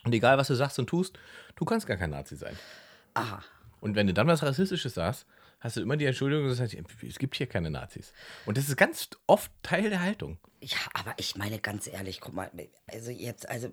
Und 0.04 0.12
egal, 0.12 0.36
was 0.36 0.48
du 0.48 0.54
sagst 0.54 0.78
und 0.78 0.88
tust, 0.88 1.18
du 1.56 1.64
kannst 1.64 1.86
gar 1.86 1.96
kein 1.96 2.10
Nazi 2.10 2.36
sein. 2.36 2.56
Aha. 3.14 3.42
Und 3.82 3.96
wenn 3.96 4.06
du 4.06 4.14
dann 4.14 4.28
was 4.28 4.44
Rassistisches 4.44 4.94
sagst, 4.94 5.26
hast 5.58 5.76
du 5.76 5.80
immer 5.80 5.96
die 5.96 6.04
Entschuldigung, 6.04 6.46
dass 6.46 6.60
es 6.60 7.18
gibt 7.18 7.34
hier 7.34 7.48
keine 7.48 7.68
Nazis. 7.68 8.12
Und 8.46 8.56
das 8.56 8.68
ist 8.68 8.76
ganz 8.76 9.10
oft 9.26 9.50
Teil 9.64 9.90
der 9.90 10.00
Haltung. 10.00 10.38
Ja, 10.64 10.76
aber 10.94 11.14
ich 11.16 11.34
meine 11.34 11.58
ganz 11.58 11.88
ehrlich, 11.88 12.20
guck 12.20 12.34
mal, 12.34 12.48
also 12.86 13.10
jetzt, 13.10 13.48
also 13.48 13.72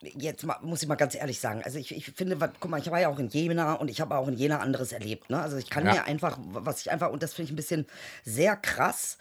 jetzt 0.00 0.44
mal, 0.44 0.56
muss 0.62 0.80
ich 0.82 0.88
mal 0.88 0.94
ganz 0.94 1.14
ehrlich 1.14 1.38
sagen, 1.40 1.62
also 1.62 1.78
ich, 1.78 1.94
ich 1.94 2.06
finde, 2.12 2.40
was- 2.40 2.50
guck 2.58 2.70
mal, 2.70 2.80
ich 2.80 2.90
war 2.90 2.98
ja 3.00 3.08
auch 3.10 3.18
in 3.18 3.28
Jena 3.28 3.74
und 3.74 3.90
ich 3.90 4.00
habe 4.00 4.16
auch 4.16 4.26
in 4.26 4.34
Jena 4.38 4.60
anderes 4.60 4.92
erlebt, 4.92 5.28
ne? 5.28 5.38
Also 5.42 5.58
ich 5.58 5.68
kann 5.68 5.84
Ja. 5.84 5.92
mir 5.92 6.04
einfach, 6.04 6.38
was 6.40 6.80
ich 6.80 6.90
einfach, 6.90 7.10
und 7.10 7.22
das 7.22 7.34
finde 7.34 7.48
ich 7.48 7.52
ein 7.52 7.56
bisschen 7.56 7.86
sehr 8.24 8.56
krass, 8.56 9.18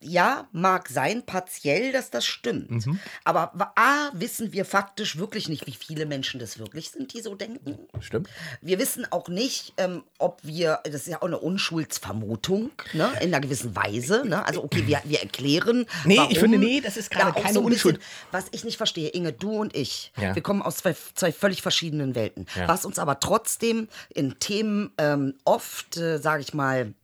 ja, 0.00 0.48
mag 0.50 0.88
sein, 0.88 1.24
partiell, 1.24 1.92
dass 1.92 2.10
das 2.10 2.26
stimmt, 2.26 2.86
aber 3.22 3.52
wa- 3.54 3.72
A, 3.76 4.10
wissen 4.12 4.52
wir 4.52 4.64
faktisch 4.64 5.16
wirklich 5.18 5.48
nicht, 5.48 5.66
wie 5.68 5.74
viele 5.76 6.06
Menschen 6.06 6.40
das 6.40 6.58
wirklich 6.58 6.90
sind, 6.90 7.12
die 7.14 7.20
so 7.20 7.36
denken. 7.36 7.78
Stimmt? 8.00 8.28
Wir 8.60 8.80
wissen 8.80 9.06
auch 9.12 9.28
nicht, 9.28 9.74
ähm, 9.76 10.02
ob 10.18 10.40
wir, 10.42 10.80
das 10.82 10.94
ist 11.02 11.06
ja 11.08 11.18
auch 11.22 11.26
eine 11.26 11.38
Unschuldsvermutung, 11.38 12.70
ne, 12.94 13.12
in 13.20 13.28
einer 13.32 13.40
gewissen 13.40 13.76
Weise. 13.76 14.24
Ne? 14.26 14.44
Also, 14.44 14.64
okay, 14.64 14.86
wir, 14.88 15.00
wir 15.04 15.20
erklären. 15.22 15.86
Nee, 16.04 16.15
warum 16.18 16.32
ich 16.32 16.38
finde, 16.38 16.58
nee, 16.58 16.80
das 16.80 16.96
ist 16.96 17.10
gerade 17.10 17.26
da 17.32 17.40
keine 17.40 17.46
ein 17.58 17.64
bisschen- 17.64 17.64
Unschuld. 17.64 18.00
Was 18.32 18.46
ich 18.52 18.64
nicht 18.64 18.76
verstehe, 18.76 19.08
Inge, 19.10 19.32
du 19.32 19.50
und 19.52 19.74
ich, 19.76 20.12
Ja. 20.20 20.34
wir 20.34 20.42
kommen 20.42 20.62
aus 20.62 20.76
zwei, 20.78 20.94
zwei 21.14 21.32
völlig 21.32 21.62
verschiedenen 21.62 22.14
Welten. 22.14 22.46
Ja. 22.56 22.68
Was 22.68 22.84
uns 22.84 22.98
aber 22.98 23.20
trotzdem 23.20 23.88
in 24.14 24.38
Themen 24.38 24.92
ähm, 24.98 25.34
oft, 25.44 25.96
äh, 25.96 26.18
sage 26.18 26.42
ich 26.42 26.54
mal, 26.54 26.94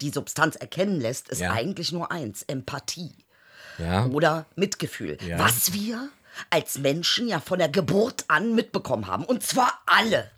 die 0.00 0.10
Substanz 0.10 0.56
erkennen 0.56 1.00
lässt, 1.00 1.28
ist 1.30 1.40
Ja. 1.40 1.52
eigentlich 1.52 1.90
nur 1.92 2.10
eins: 2.12 2.42
Empathie 2.42 3.12
oder 4.12 4.44
Mitgefühl. 4.56 5.16
Was 5.38 5.72
wir 5.72 6.10
als 6.50 6.78
Menschen 6.78 7.28
ja 7.28 7.40
von 7.40 7.58
der 7.58 7.68
Geburt 7.70 8.24
an 8.28 8.54
mitbekommen 8.54 9.06
haben. 9.06 9.24
Und 9.24 9.42
zwar 9.42 9.80
alle. 9.86 10.30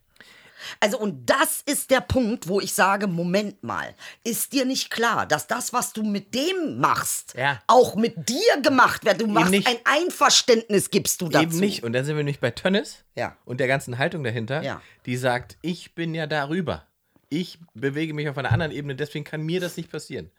Also, 0.81 0.99
und 0.99 1.29
das 1.29 1.63
ist 1.67 1.91
der 1.91 2.01
Punkt, 2.01 2.49
wo 2.49 2.61
ich 2.61 2.73
sage: 2.75 3.07
Moment 3.07 3.63
mal, 3.63 3.95
ist 4.25 4.53
dir 4.53 4.65
nicht 4.65 4.91
klar, 4.91 5.27
dass 5.27 5.47
das, 5.47 5.73
was 5.73 5.93
du 5.93 6.03
mit 6.03 6.35
dem 6.35 6.79
machst, 6.79 7.35
Ja. 7.37 7.61
auch 7.67 7.95
mit 7.97 8.29
dir 8.29 8.61
gemacht 8.63 9.05
wird? 9.05 9.21
Du 9.21 9.27
machst 9.27 9.51
nicht. 9.51 9.67
ein 9.67 9.77
Einverständnis, 9.85 10.91
gibst 10.91 11.21
du 11.21 11.29
dazu. 11.29 11.45
Eben 11.45 11.59
nicht. 11.59 11.83
Und 11.85 11.93
dann 11.93 12.05
sind 12.05 12.17
wir 12.17 12.25
nämlich 12.25 12.41
bei 12.41 12.51
Tönnes 12.51 13.05
Ja. 13.15 13.37
und 13.45 13.61
der 13.61 13.69
ganzen 13.69 13.99
Haltung 13.99 14.25
dahinter, 14.25 14.63
Ja. 14.63 14.81
die 15.07 15.17
sagt, 15.17 15.57
ich 15.63 15.95
bin 15.95 16.15
ja 16.15 16.27
darüber. 16.27 16.87
Ich 17.29 17.59
bewege 17.75 18.13
mich 18.13 18.29
auf 18.29 18.37
einer 18.37 18.53
anderen 18.53 18.73
Ebene, 18.73 18.95
deswegen 18.95 19.25
kann 19.25 19.41
mir 19.43 19.59
das 19.61 19.77
nicht 19.77 19.91
passieren. 19.91 20.31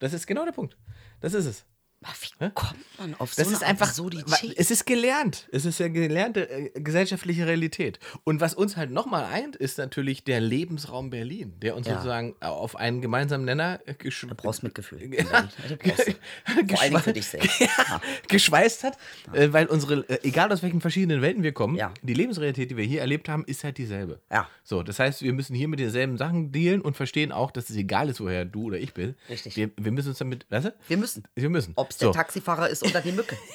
Das 0.00 0.12
ist 0.12 0.26
genau 0.26 0.44
der 0.44 0.52
Punkt. 0.52 0.76
Das 1.20 1.32
ist 1.32 1.46
es. 1.46 1.64
Wie 2.38 2.50
kommt 2.50 2.76
man 2.98 3.14
auf 3.18 3.34
Das 3.34 3.46
so 3.48 3.52
ist 3.54 3.62
eine 3.62 3.70
einfach, 3.70 3.88
Absurdität? 3.88 4.54
es 4.56 4.70
ist 4.70 4.86
gelernt. 4.86 5.48
Es 5.52 5.64
ist 5.64 5.78
ja 5.78 5.88
gelernte 5.88 6.48
äh, 6.50 6.70
gesellschaftliche 6.80 7.46
Realität. 7.46 7.98
Und 8.24 8.40
was 8.40 8.54
uns 8.54 8.76
halt 8.76 8.90
nochmal 8.90 9.24
eint, 9.24 9.56
ist 9.56 9.78
natürlich 9.78 10.24
der 10.24 10.40
Lebensraum 10.40 11.10
Berlin, 11.10 11.54
der 11.60 11.76
uns 11.76 11.86
Ja. 11.86 11.94
sozusagen 11.94 12.34
auf 12.40 12.76
einen 12.76 13.00
gemeinsamen 13.00 13.44
Nenner 13.44 13.80
gesch 13.98 14.22
Du 14.28 14.34
brauchst 14.34 14.62
Mitgefühl. 14.62 15.00
Ja. 15.12 15.48
Vor 16.68 16.80
allen 16.80 16.90
Dingen 16.90 17.02
für 17.02 17.12
dich 17.12 17.26
selbst. 17.26 17.60
ja, 17.60 18.00
geschweißt 18.28 18.84
hat, 18.84 18.98
äh, 19.32 19.52
weil 19.52 19.66
unsere, 19.66 20.08
äh, 20.08 20.18
egal 20.22 20.52
aus 20.52 20.62
welchen 20.62 20.80
verschiedenen 20.80 21.22
Welten 21.22 21.42
wir 21.42 21.52
kommen, 21.52 21.78
die 22.02 22.14
Lebensrealität, 22.14 22.70
die 22.70 22.76
wir 22.76 22.84
hier 22.84 23.00
erlebt 23.00 23.28
haben, 23.28 23.44
ist 23.44 23.64
halt 23.64 23.78
dieselbe. 23.78 24.20
Ja. 24.30 24.48
So, 24.64 24.82
das 24.82 24.98
heißt, 24.98 25.22
wir 25.22 25.32
müssen 25.32 25.54
hier 25.54 25.68
mit 25.68 25.80
denselben 25.80 26.16
Sachen 26.18 26.52
dealen 26.52 26.80
und 26.80 26.96
verstehen 26.96 27.32
auch, 27.32 27.50
dass 27.50 27.70
es 27.70 27.76
egal 27.76 28.08
ist, 28.08 28.20
woher 28.20 28.44
du 28.44 28.64
oder 28.64 28.78
ich 28.78 28.94
bin. 28.94 29.14
Richtig. 29.28 29.56
Wir, 29.56 29.70
wir 29.76 29.92
müssen 29.92 30.08
uns 30.10 30.18
damit, 30.18 30.46
weißt 30.50 30.66
du? 30.66 30.74
Wir 30.88 30.96
müssen. 30.96 31.24
Wir 31.34 31.50
müssen. 31.50 31.72
Ob 31.76 31.91
es 31.92 31.98
der 31.98 32.08
so. 32.08 32.12
Taxifahrer 32.12 32.68
ist 32.68 32.84
oder 32.84 33.00
die 33.00 33.12
Mücke. 33.12 33.36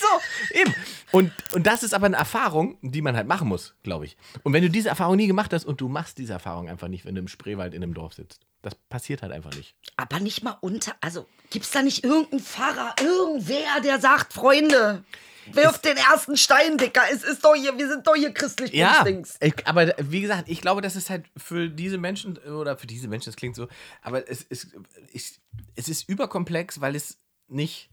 So, 0.00 0.58
eben. 0.58 0.74
Und, 1.12 1.32
und 1.52 1.66
das 1.66 1.82
ist 1.82 1.92
aber 1.92 2.06
eine 2.06 2.16
Erfahrung, 2.16 2.78
die 2.80 3.02
man 3.02 3.16
halt 3.16 3.26
machen 3.26 3.48
muss, 3.48 3.74
glaube 3.82 4.06
ich. 4.06 4.16
Und 4.42 4.52
wenn 4.54 4.62
du 4.62 4.70
diese 4.70 4.88
Erfahrung 4.88 5.16
nie 5.16 5.26
gemacht 5.26 5.52
hast 5.52 5.66
und 5.66 5.80
du 5.80 5.88
machst 5.88 6.16
diese 6.16 6.32
Erfahrung 6.32 6.70
einfach 6.70 6.88
nicht, 6.88 7.04
wenn 7.04 7.14
du 7.14 7.20
im 7.20 7.28
Spreewald 7.28 7.74
in 7.74 7.82
einem 7.82 7.92
Dorf 7.92 8.14
sitzt, 8.14 8.46
das 8.62 8.74
passiert 8.74 9.22
halt 9.22 9.32
einfach 9.32 9.54
nicht. 9.54 9.74
Aber 9.96 10.20
nicht 10.20 10.42
mal 10.42 10.56
unter. 10.60 10.94
Also, 11.00 11.26
gibt 11.50 11.66
es 11.66 11.70
da 11.70 11.82
nicht 11.82 12.02
irgendeinen 12.02 12.40
Pfarrer, 12.40 12.94
irgendwer, 13.00 13.80
der 13.82 14.00
sagt, 14.00 14.32
Freunde, 14.32 15.04
wirft 15.52 15.84
den 15.84 15.96
ersten 15.96 16.36
Stein, 16.36 16.78
Dicker. 16.78 17.02
Es 17.12 17.22
ist 17.22 17.44
doch 17.44 17.54
hier, 17.54 17.76
wir 17.76 17.88
sind 17.88 18.06
doch 18.06 18.14
hier 18.14 18.32
christlich 18.32 18.72
Ja, 18.72 19.04
ich, 19.06 19.66
aber 19.66 19.94
wie 19.98 20.20
gesagt, 20.20 20.48
ich 20.48 20.60
glaube, 20.60 20.80
das 20.80 20.96
ist 20.96 21.10
halt 21.10 21.26
für 21.36 21.68
diese 21.68 21.98
Menschen, 21.98 22.38
oder 22.38 22.76
für 22.76 22.86
diese 22.86 23.08
Menschen, 23.08 23.26
das 23.26 23.36
klingt 23.36 23.56
so, 23.56 23.68
aber 24.02 24.28
es 24.28 24.42
ist, 24.42 24.76
ich, 25.12 25.40
es 25.74 25.88
ist 25.88 26.08
überkomplex, 26.08 26.80
weil 26.80 26.94
es 26.94 27.18
nicht, 27.50 27.90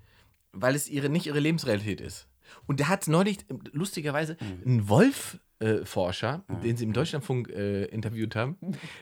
weil 0.52 0.76
es 0.76 0.89
ihre, 0.89 1.10
nicht 1.10 1.26
ihre 1.26 1.39
Lebensrealität 1.39 2.02
ist. 2.02 2.28
Und 2.65 2.80
der 2.80 2.88
hat 2.88 3.08
neulich, 3.08 3.39
äh, 3.50 3.56
lustigerweise, 3.72 4.38
einen 4.65 4.88
Wolf-Forscher, 4.88 6.43
den 6.63 6.78
sie 6.78 6.86
im 6.86 6.93
Deutschlandfunk 6.93 7.50
äh, 7.50 7.86
interviewt 7.86 8.36
haben. 8.36 8.58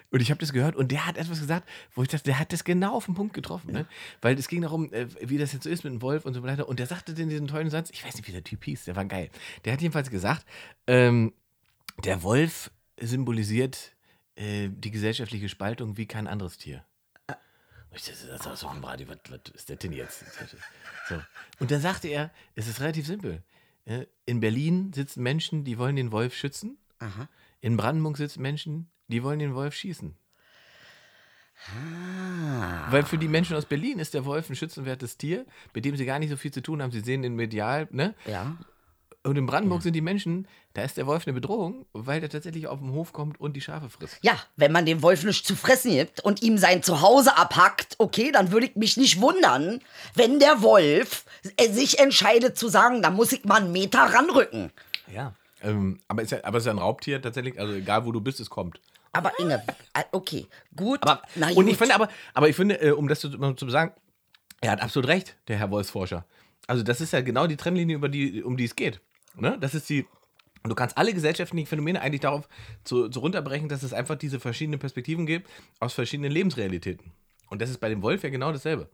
Und 0.10 0.22
ich 0.22 0.32
habe 0.32 0.40
das 0.40 0.54
gehört 0.54 0.76
und 0.76 0.92
der 0.92 1.06
hat 1.06 1.18
etwas 1.18 1.40
gesagt, 1.40 1.68
wo 1.94 2.02
ich 2.02 2.10
dachte, 2.10 2.24
der 2.24 2.40
hat 2.40 2.54
das 2.54 2.64
genau 2.64 2.94
auf 2.94 3.06
den 3.06 3.16
Punkt 3.16 3.34
getroffen. 3.34 3.72
Ne? 3.72 3.86
Weil 4.22 4.38
es 4.38 4.48
ging 4.48 4.62
darum, 4.62 4.92
äh, 4.94 5.08
wie 5.22 5.38
das 5.38 5.54
jetzt 5.54 5.64
so 5.64 5.70
ist 5.70 5.84
mit 5.84 5.94
dem 5.94 6.02
Wolf 6.02 6.26
und 6.26 6.34
so 6.34 6.44
weiter. 6.44 6.68
Und 6.68 6.80
der 6.80 6.88
sagte 6.88 7.14
den 7.14 7.30
diesen 7.30 7.48
tollen 7.48 7.70
Satz, 7.70 7.90
ich 7.92 8.06
weiß 8.06 8.16
nicht, 8.16 8.28
wie 8.28 8.32
der 8.32 8.44
Typ 8.44 8.64
hieß, 8.64 8.86
der 8.86 8.96
war 8.96 9.06
geil. 9.06 9.30
Der 9.64 9.74
hat 9.74 9.82
jedenfalls 9.82 10.10
gesagt, 10.10 10.46
ähm, 10.88 11.34
der 12.04 12.24
Wolf 12.24 12.72
symbolisiert 13.00 13.96
äh, 14.36 14.70
die 14.70 14.92
gesellschaftliche 14.92 15.50
Spaltung 15.50 15.98
wie 15.98 16.08
kein 16.08 16.28
anderes 16.28 16.58
Tier. 16.58 16.86
Und 17.96 18.02
ich 18.02 18.14
dachte, 18.14 18.28
das 18.28 18.46
ist 18.56 18.60
so 18.60 18.68
ein 18.68 18.84
Radio, 18.84 19.08
was, 19.08 19.20
was 19.30 19.40
ist 19.54 19.70
das 19.70 19.78
denn 19.78 19.94
jetzt? 19.94 20.26
So. 21.08 21.16
Und 21.60 21.72
dann 21.72 21.80
sagte 21.80 22.10
er, 22.10 22.30
es 22.54 22.68
ist 22.68 22.82
relativ 22.82 23.08
simpel. 23.08 23.42
Ja, 23.86 24.02
In 24.26 24.42
Berlin 24.42 24.92
sitzen 24.92 25.24
Menschen, 25.24 25.64
die 25.64 25.78
wollen 25.78 25.96
den 25.96 26.12
Wolf 26.12 26.36
schützen. 26.36 26.78
Aha. 27.00 27.30
In 27.62 27.78
Brandenburg 27.78 28.18
sitzen 28.18 28.42
Menschen, 28.42 28.90
die 29.08 29.24
wollen 29.24 29.40
den 29.40 29.56
Wolf 29.56 29.76
schießen. 29.76 30.14
Ah. 31.70 32.92
Weil 32.92 33.04
für 33.04 33.18
die 33.18 33.30
Menschen 33.30 33.56
aus 33.56 33.66
Berlin 33.66 34.00
ist 34.00 34.14
der 34.14 34.26
Wolf 34.26 34.50
ein 34.50 34.58
schützenwertes 34.58 35.18
Tier, 35.18 35.46
mit 35.74 35.86
dem 35.86 35.96
sie 35.96 36.06
gar 36.06 36.20
nicht 36.20 36.30
so 36.30 36.36
viel 36.36 36.52
zu 36.52 36.62
tun 36.62 36.82
haben. 36.82 36.92
Sie 36.92 37.00
sehen 37.00 37.24
ihn 37.24 37.36
medial, 37.36 37.88
ne? 37.92 38.14
Ja. 38.26 38.58
Und 39.26 39.38
in 39.38 39.48
Brandenburg 39.48 39.82
sind 39.82 39.94
die 39.94 40.02
Menschen, 40.02 40.48
da 40.74 40.84
ist 40.84 40.98
der 40.98 41.08
Wolf 41.08 41.26
eine 41.26 41.34
Bedrohung, 41.34 41.88
weil 41.94 42.20
der 42.20 42.30
tatsächlich 42.30 42.68
auf 42.68 42.80
den 42.80 42.92
Hof 42.92 43.12
kommt 43.12 43.40
und 43.40 43.54
die 43.54 43.62
Schafe 43.62 43.90
frisst. 43.90 44.20
Ja, 44.22 44.38
wenn 44.56 44.72
man 44.72 44.86
dem 44.86 45.02
Wolf 45.02 45.24
nichts 45.24 45.48
zu 45.48 45.56
fressen 45.56 45.92
gibt 45.92 46.20
und 46.20 46.44
ihm 46.44 46.60
sein 46.60 46.84
Zuhause 46.84 47.36
abhackt, 47.36 47.96
okay, 47.98 48.32
dann 48.32 48.52
würde 48.52 48.68
ich 48.68 48.76
mich 48.76 48.98
nicht 48.98 49.20
wundern, 49.20 49.82
wenn 50.14 50.40
der 50.40 50.62
Wolf 50.62 51.26
äh, 51.58 51.70
sich 51.70 51.98
entscheidet 51.98 52.56
zu 52.56 52.68
sagen, 52.68 53.02
da 53.02 53.10
muss 53.10 53.32
ich 53.32 53.46
mal 53.46 53.62
einen 53.62 53.72
Meter 53.72 54.00
ranrücken. 54.00 54.72
Ja. 55.12 55.34
Ähm, 55.64 56.00
aber, 56.08 56.22
ist 56.22 56.32
ja, 56.32 56.44
aber 56.44 56.60
ist 56.60 56.66
ja 56.66 56.72
ein 56.72 56.78
Raubtier 56.78 57.20
tatsächlich, 57.20 57.60
also 57.60 57.74
egal 57.74 58.06
wo 58.06 58.12
du 58.12 58.22
bist, 58.22 58.40
es 58.40 58.50
kommt. 58.50 58.80
Aber 59.12 59.32
Inge, 59.40 59.64
äh, 59.94 60.04
okay, 60.12 60.46
gut. 60.76 61.00
Aber, 61.02 61.24
na 61.34 61.48
und 61.48 61.68
ich 61.68 61.74
gut. 61.74 61.78
finde 61.78 61.96
aber, 61.96 62.10
aber 62.36 62.50
ich 62.50 62.56
finde, 62.56 62.80
äh, 62.80 62.92
um 62.92 63.08
das 63.08 63.22
zu, 63.22 63.30
zu 63.30 63.70
sagen, 63.70 63.92
er 64.62 64.72
hat 64.72 64.84
absolut 64.84 65.10
recht, 65.10 65.36
der 65.48 65.58
Herr 65.58 65.72
Wolfsforscher. 65.72 66.26
Also 66.68 66.84
das 66.84 67.02
ist 67.02 67.14
ja 67.14 67.22
genau 67.22 67.48
die 67.48 67.58
Trennlinie, 67.58 67.96
über 67.96 68.10
die, 68.10 68.44
um 68.44 68.58
die 68.58 68.66
es 68.66 68.76
geht. 68.76 69.02
Ne? 69.38 69.58
Das 69.60 69.74
ist 69.74 69.90
die. 69.90 70.06
Du 70.64 70.74
kannst 70.74 70.98
alle 70.98 71.14
gesellschaftlichen 71.14 71.68
Phänomene 71.68 72.02
eigentlich 72.02 72.22
darauf 72.22 72.50
zu, 72.84 73.08
zu 73.10 73.20
runterbrechen, 73.20 73.70
dass 73.70 73.84
es 73.84 73.94
einfach 73.94 74.16
diese 74.16 74.40
verschiedenen 74.40 74.80
Perspektiven 74.80 75.28
gibt 75.28 75.48
aus 75.80 75.94
verschiedenen 75.94 76.32
Lebensrealitäten. 76.32 77.12
Und 77.50 77.62
das 77.62 77.70
ist 77.70 77.80
bei 77.80 77.90
dem 77.90 78.02
Wolf 78.02 78.24
ja 78.24 78.30
genau 78.30 78.52
dasselbe. 78.52 78.90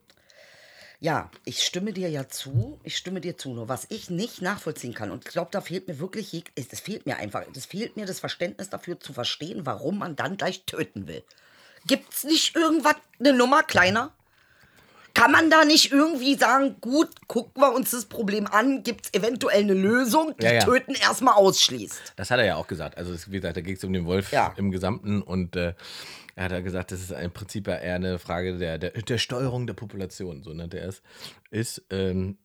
Ja, 1.00 1.32
ich 1.46 1.64
stimme 1.64 1.94
dir 1.94 2.10
ja 2.10 2.28
zu. 2.28 2.80
Ich 2.84 2.96
stimme 2.96 3.22
dir 3.22 3.36
zu. 3.36 3.54
Nur 3.54 3.70
was 3.70 3.88
ich 3.90 4.10
nicht 4.10 4.42
nachvollziehen 4.42 4.94
kann, 4.94 5.10
und 5.10 5.26
ich 5.26 5.32
glaube, 5.32 5.50
da 5.52 5.60
fehlt 5.60 5.88
mir 5.88 5.98
wirklich, 6.00 6.44
es 6.54 6.80
fehlt 6.80 7.08
mir 7.08 7.18
einfach, 7.18 7.44
es 7.56 7.66
fehlt 7.66 7.96
mir 7.96 8.06
das 8.06 8.20
Verständnis 8.20 8.70
dafür 8.70 9.00
zu 9.00 9.12
verstehen, 9.12 9.66
warum 9.66 9.98
man 9.98 10.16
dann 10.16 10.38
gleich 10.38 10.66
töten 10.66 11.08
will. 11.08 11.24
Gibt's 11.88 12.24
nicht 12.24 12.56
irgendwas, 12.56 12.96
eine 13.20 13.34
Nummer 13.34 13.64
kleiner? 13.64 14.14
Kann 15.22 15.32
man 15.32 15.52
da 15.52 15.66
nicht 15.66 15.92
irgendwie 15.92 16.34
sagen, 16.36 16.78
gut, 16.82 17.10
gucken 17.28 17.62
wir 17.62 17.74
uns 17.76 17.92
das 17.92 18.06
Problem 18.06 18.48
an, 18.48 18.82
gibt 18.82 19.06
es 19.06 19.14
eventuell 19.14 19.62
eine 19.62 19.74
Lösung, 19.76 20.34
die 20.40 20.46
Ja, 20.46 20.54
ja. 20.54 20.60
Töten 20.64 20.96
erstmal 20.96 21.36
ausschließt? 21.36 22.14
Das 22.16 22.32
hat 22.32 22.40
er 22.40 22.46
ja 22.46 22.56
auch 22.56 22.66
gesagt. 22.66 22.98
Also, 22.98 23.14
wie 23.32 23.36
gesagt, 23.38 23.56
da 23.56 23.62
geht 23.62 23.78
es 23.78 23.84
um 23.84 23.94
den 23.94 24.06
Wolf 24.06 24.32
Ja. 24.32 24.54
im 24.58 24.72
Gesamten 24.72 25.22
und 25.22 25.56
äh, 25.56 25.74
er 26.36 26.46
hat 26.46 26.52
ja 26.52 26.62
gesagt, 26.62 26.92
das 26.92 27.02
ist 27.02 27.12
im 27.12 27.30
Prinzip 27.32 27.68
ja 27.68 27.76
eher 27.76 27.96
eine 27.96 28.18
Frage 28.18 28.58
der, 28.58 28.80
der, 28.80 28.92
der 28.92 29.18
Steuerung 29.20 29.68
der 29.68 29.76
Population, 29.76 30.42
so 30.42 30.54
nennt 30.54 30.74
er 30.74 30.88
es. 30.88 31.04
Ist, 31.52 31.84
ähm, 31.92 32.40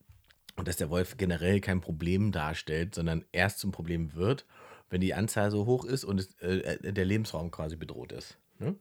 und 0.55 0.67
dass 0.67 0.77
der 0.77 0.91
Wolf 0.91 1.17
generell 1.17 1.61
kein 1.61 1.81
Problem 1.81 2.31
darstellt, 2.31 2.93
sondern 2.93 3.25
erst 3.31 3.57
zum 3.59 3.71
Problem 3.71 4.13
wird, 4.13 4.45
wenn 4.91 5.01
die 5.01 5.15
Anzahl 5.15 5.49
so 5.49 5.65
hoch 5.65 5.83
ist 5.83 6.03
und 6.03 6.19
es, 6.19 6.35
äh, 6.41 6.91
der 6.93 7.05
Lebensraum 7.05 7.49
quasi 7.49 7.75
bedroht 7.75 8.11
ist. 8.11 8.37
Ne? 8.59 8.75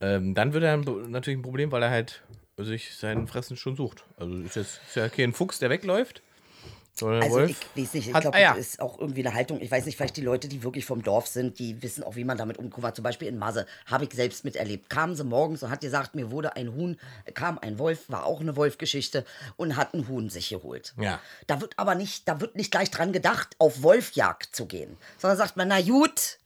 Ähm, 0.00 0.34
dann 0.34 0.54
wird 0.54 0.64
er 0.64 0.72
ein, 0.72 1.10
natürlich 1.10 1.38
ein 1.38 1.42
Problem, 1.42 1.70
weil 1.70 1.82
er 1.82 1.90
halt 1.90 2.22
sich 2.64 2.96
seinen 2.96 3.26
Fressen 3.26 3.56
schon 3.56 3.76
sucht. 3.76 4.04
Also 4.16 4.34
ist 4.38 4.56
jetzt 4.56 4.80
ist 4.88 4.96
ja 4.96 5.08
kein 5.08 5.32
Fuchs, 5.32 5.58
der 5.58 5.68
wegläuft. 5.70 6.22
sondern 6.94 7.20
der 7.20 7.24
Also 7.24 7.36
Wolf 7.40 7.50
ich 7.74 7.82
weiß 7.84 7.92
nicht, 7.94 8.06
ich 8.08 8.14
glaube, 8.14 8.38
das 8.38 8.56
ist 8.56 8.80
auch 8.80 8.98
irgendwie 8.98 9.26
eine 9.26 9.34
Haltung. 9.34 9.60
Ich 9.60 9.70
weiß 9.70 9.84
nicht, 9.84 9.96
vielleicht 9.96 10.16
die 10.16 10.22
Leute, 10.22 10.48
die 10.48 10.62
wirklich 10.62 10.86
vom 10.86 11.02
Dorf 11.02 11.26
sind, 11.26 11.58
die 11.58 11.82
wissen 11.82 12.02
auch, 12.02 12.16
wie 12.16 12.24
man 12.24 12.38
damit 12.38 12.56
umkommt. 12.56 12.96
Zum 12.96 13.02
Beispiel 13.02 13.28
in 13.28 13.36
Masse 13.38 13.66
habe 13.84 14.04
ich 14.04 14.14
selbst 14.14 14.44
miterlebt. 14.44 14.88
Kamen 14.88 15.14
sie 15.14 15.24
morgens 15.24 15.62
und 15.62 15.70
hat 15.70 15.82
gesagt, 15.82 16.14
mir 16.14 16.30
wurde 16.30 16.56
ein 16.56 16.72
Huhn, 16.72 16.98
kam 17.34 17.58
ein 17.58 17.78
Wolf, 17.78 18.08
war 18.08 18.24
auch 18.24 18.40
eine 18.40 18.56
Wolfgeschichte 18.56 19.26
und 19.56 19.76
hat 19.76 19.92
ein 19.92 20.08
Huhn 20.08 20.30
sich 20.30 20.48
geholt. 20.48 20.94
Ja. 20.98 21.20
Da 21.46 21.60
wird 21.60 21.78
aber 21.78 21.94
nicht, 21.94 22.26
da 22.26 22.40
wird 22.40 22.56
nicht 22.56 22.70
gleich 22.70 22.90
dran 22.90 23.12
gedacht, 23.12 23.54
auf 23.58 23.82
Wolfjagd 23.82 24.56
zu 24.56 24.64
gehen. 24.64 24.96
Sondern 25.18 25.36
sagt 25.36 25.58
man, 25.58 25.68
na 25.68 25.82
gut, 25.82 26.38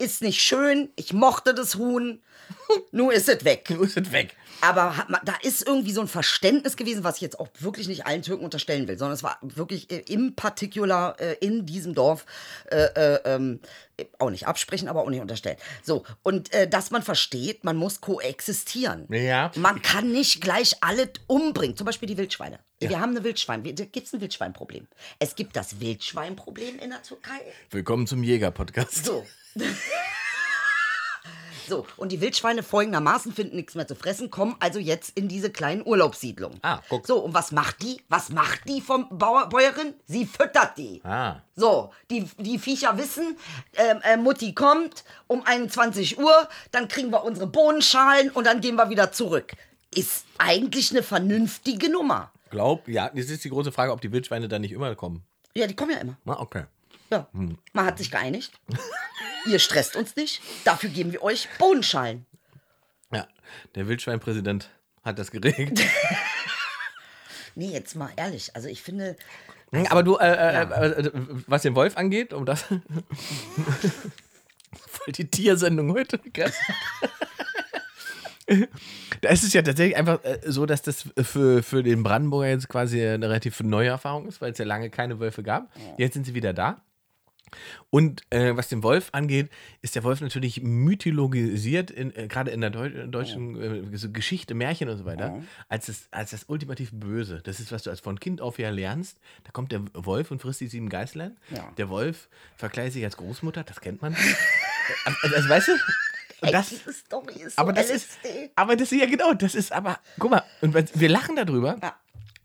ist 0.00 0.22
nicht 0.22 0.40
schön, 0.40 0.88
ich 0.96 1.12
mochte 1.12 1.54
das 1.54 1.76
Huhn, 1.76 2.20
nun 2.92 3.10
ist 3.10 3.28
es 3.28 3.44
weg. 3.44 3.66
Du 3.68 3.82
ist 3.82 3.96
es 3.96 4.10
weg. 4.12 4.34
Aber 4.62 4.96
hat 4.96 5.08
man, 5.08 5.20
da 5.24 5.34
ist 5.42 5.66
irgendwie 5.66 5.92
so 5.92 6.00
ein 6.00 6.08
Verständnis 6.08 6.76
gewesen, 6.76 7.04
was 7.04 7.16
ich 7.16 7.22
jetzt 7.22 7.38
auch 7.38 7.48
wirklich 7.58 7.88
nicht 7.88 8.06
allen 8.06 8.22
Türken 8.22 8.44
unterstellen 8.44 8.88
will, 8.88 8.98
sondern 8.98 9.14
es 9.14 9.22
war 9.22 9.38
wirklich 9.42 9.90
äh, 9.90 9.98
im 10.08 10.34
Particular 10.34 11.18
äh, 11.20 11.34
in 11.40 11.64
diesem 11.66 11.94
Dorf 11.94 12.26
äh, 12.70 12.84
äh, 12.94 13.20
ähm, 13.24 13.60
auch 14.18 14.30
nicht 14.30 14.46
absprechen, 14.46 14.88
aber 14.88 15.02
auch 15.02 15.10
nicht 15.10 15.20
unterstellen. 15.20 15.56
So, 15.82 16.04
und 16.22 16.52
äh, 16.52 16.68
dass 16.68 16.90
man 16.90 17.02
versteht, 17.02 17.64
man 17.64 17.76
muss 17.76 18.00
koexistieren. 18.00 19.06
Ja. 19.10 19.50
Man 19.56 19.82
kann 19.82 20.12
nicht 20.12 20.40
gleich 20.40 20.76
alle 20.80 21.10
umbringen, 21.26 21.76
zum 21.76 21.86
Beispiel 21.86 22.08
die 22.08 22.16
Wildschweine. 22.16 22.58
Wir 22.80 22.98
haben 22.98 23.10
eine 23.10 23.24
Wildschwein, 23.24 23.62
da 23.62 23.84
gibt 23.84 24.06
es 24.06 24.14
ein 24.14 24.22
Wildschweinproblem. 24.22 24.88
Es 25.18 25.34
gibt 25.34 25.54
das 25.54 25.80
Wildschweinproblem 25.80 26.78
in 26.78 26.90
der 26.90 27.02
Türkei. 27.02 27.40
Willkommen 27.70 28.06
zum 28.06 28.22
Jäger-Podcast. 28.22 29.04
So. 29.04 29.26
So, 31.70 31.86
und 31.96 32.10
die 32.10 32.20
Wildschweine 32.20 32.64
folgendermaßen 32.64 33.32
finden 33.32 33.54
nichts 33.54 33.76
mehr 33.76 33.86
zu 33.86 33.94
fressen, 33.94 34.28
kommen 34.28 34.56
also 34.58 34.80
jetzt 34.80 35.16
in 35.16 35.28
diese 35.28 35.50
kleinen 35.50 35.86
Urlaubssiedlungen. 35.86 36.58
Ah, 36.62 36.80
guck. 36.88 37.06
So, 37.06 37.20
und 37.20 37.32
was 37.32 37.52
macht 37.52 37.80
die? 37.82 38.02
Was 38.08 38.30
macht 38.30 38.68
die 38.68 38.80
vom 38.80 39.06
Bauer, 39.08 39.48
Bäuerin? 39.48 39.94
Sie 40.04 40.26
füttert 40.26 40.76
die. 40.76 41.00
Ah. 41.04 41.36
So, 41.54 41.92
die, 42.10 42.28
die 42.38 42.58
Viecher 42.58 42.98
wissen, 42.98 43.36
ähm, 43.76 44.00
äh, 44.02 44.16
Mutti 44.16 44.52
kommt 44.52 45.04
um 45.28 45.46
21 45.46 46.18
Uhr, 46.18 46.48
dann 46.72 46.88
kriegen 46.88 47.12
wir 47.12 47.22
unsere 47.22 47.46
Bohnenschalen 47.46 48.30
und 48.30 48.48
dann 48.48 48.60
gehen 48.60 48.74
wir 48.74 48.90
wieder 48.90 49.12
zurück. 49.12 49.52
Ist 49.94 50.24
eigentlich 50.38 50.90
eine 50.90 51.04
vernünftige 51.04 51.88
Nummer. 51.88 52.32
Glaub, 52.50 52.88
ja, 52.88 53.10
das 53.10 53.26
ist 53.26 53.44
die 53.44 53.50
große 53.50 53.70
Frage, 53.70 53.92
ob 53.92 54.00
die 54.00 54.10
Wildschweine 54.10 54.48
da 54.48 54.58
nicht 54.58 54.72
immer 54.72 54.96
kommen. 54.96 55.22
Ja, 55.54 55.68
die 55.68 55.76
kommen 55.76 55.92
ja 55.92 55.98
immer. 55.98 56.16
Na, 56.24 56.40
okay. 56.40 56.64
Ja, 57.10 57.28
man 57.32 57.86
hat 57.86 57.98
sich 57.98 58.10
geeinigt. 58.10 58.52
Ihr 59.46 59.58
stresst 59.58 59.96
uns 59.96 60.16
nicht. 60.16 60.40
Dafür 60.64 60.90
geben 60.90 61.12
wir 61.12 61.22
euch 61.22 61.48
Bohnenschalen. 61.58 62.26
Ja, 63.12 63.26
der 63.74 63.88
Wildschweinpräsident 63.88 64.70
hat 65.02 65.18
das 65.18 65.30
geregelt. 65.30 65.80
Nee, 67.56 67.72
jetzt 67.72 67.96
mal 67.96 68.10
ehrlich. 68.16 68.54
Also 68.54 68.68
ich 68.68 68.80
finde, 68.80 69.16
Aber 69.90 70.02
du, 70.02 70.16
äh, 70.16 70.26
äh, 70.26 70.62
äh, 70.62 71.06
äh, 71.06 71.10
was 71.46 71.62
den 71.62 71.74
Wolf 71.74 71.96
angeht, 71.96 72.32
um 72.32 72.46
das. 72.46 72.62
Voll 74.72 75.12
die 75.12 75.28
Tiersendung 75.28 75.92
heute. 75.92 76.20
Da 79.20 79.28
ist 79.28 79.44
es 79.44 79.52
ja 79.52 79.62
tatsächlich 79.62 79.96
einfach 79.96 80.24
äh, 80.24 80.38
so, 80.46 80.64
dass 80.64 80.82
das 80.82 81.08
für, 81.22 81.62
für 81.62 81.82
den 81.82 82.02
Brandenburger 82.02 82.48
jetzt 82.48 82.68
quasi 82.68 83.04
eine 83.04 83.28
relativ 83.28 83.60
neue 83.60 83.88
Erfahrung 83.88 84.26
ist, 84.26 84.40
weil 84.40 84.52
es 84.52 84.58
ja 84.58 84.64
lange 84.64 84.90
keine 84.90 85.20
Wölfe 85.20 85.42
gab. 85.42 85.70
Jetzt 85.98 86.14
sind 86.14 86.24
sie 86.24 86.34
wieder 86.34 86.52
da. 86.52 86.82
Und 87.90 88.22
äh, 88.30 88.56
was 88.56 88.68
den 88.68 88.82
Wolf 88.82 89.08
angeht, 89.12 89.50
ist 89.82 89.94
der 89.94 90.04
Wolf 90.04 90.20
natürlich 90.20 90.62
mythologisiert, 90.62 91.90
äh, 91.90 92.26
gerade 92.28 92.50
in 92.50 92.60
der 92.60 92.70
Deu 92.70 92.88
deutschen 93.06 93.92
äh, 93.92 93.96
so 93.96 94.10
Geschichte, 94.10 94.54
Märchen 94.54 94.88
und 94.88 94.96
so 94.98 95.04
weiter, 95.04 95.42
als, 95.68 95.86
das, 95.86 96.08
als 96.10 96.30
das 96.30 96.44
ultimativ 96.48 96.90
Böse. 96.92 97.40
Das 97.42 97.60
ist, 97.60 97.72
was 97.72 97.82
du 97.82 97.90
als 97.90 98.00
von 98.00 98.20
Kind 98.20 98.40
auf 98.40 98.58
ja 98.58 98.70
lernst. 98.70 99.18
Da 99.44 99.50
kommt 99.50 99.72
der 99.72 99.82
Wolf 99.94 100.30
und 100.30 100.40
frisst 100.42 100.60
die 100.60 100.68
sieben 100.68 100.88
Geißlein. 100.88 101.36
Ja. 101.54 101.72
Der 101.76 101.88
Wolf 101.88 102.28
verkleidet 102.56 102.92
sich 102.92 103.04
als 103.04 103.16
Großmutter, 103.16 103.64
das 103.64 103.80
kennt 103.80 104.02
man. 104.02 104.14
also, 105.04 105.36
also, 105.36 105.48
weißt 105.48 105.68
du? 105.68 105.72
Ey, 106.42 106.52
das, 106.52 106.70
diese 106.70 106.92
Story 106.92 107.34
ist 107.42 107.56
so 107.56 107.62
aber 107.62 107.72
das 107.74 107.90
ist, 107.90 108.18
aber 108.56 108.74
das 108.74 108.92
ist 108.92 108.98
ja 108.98 109.06
genau, 109.06 109.34
das 109.34 109.54
ist 109.54 109.72
aber, 109.72 109.98
guck 110.18 110.30
mal, 110.30 110.42
und 110.62 110.74
wir 110.98 111.08
lachen 111.10 111.36
darüber, 111.36 111.76
Ja. 111.82 111.96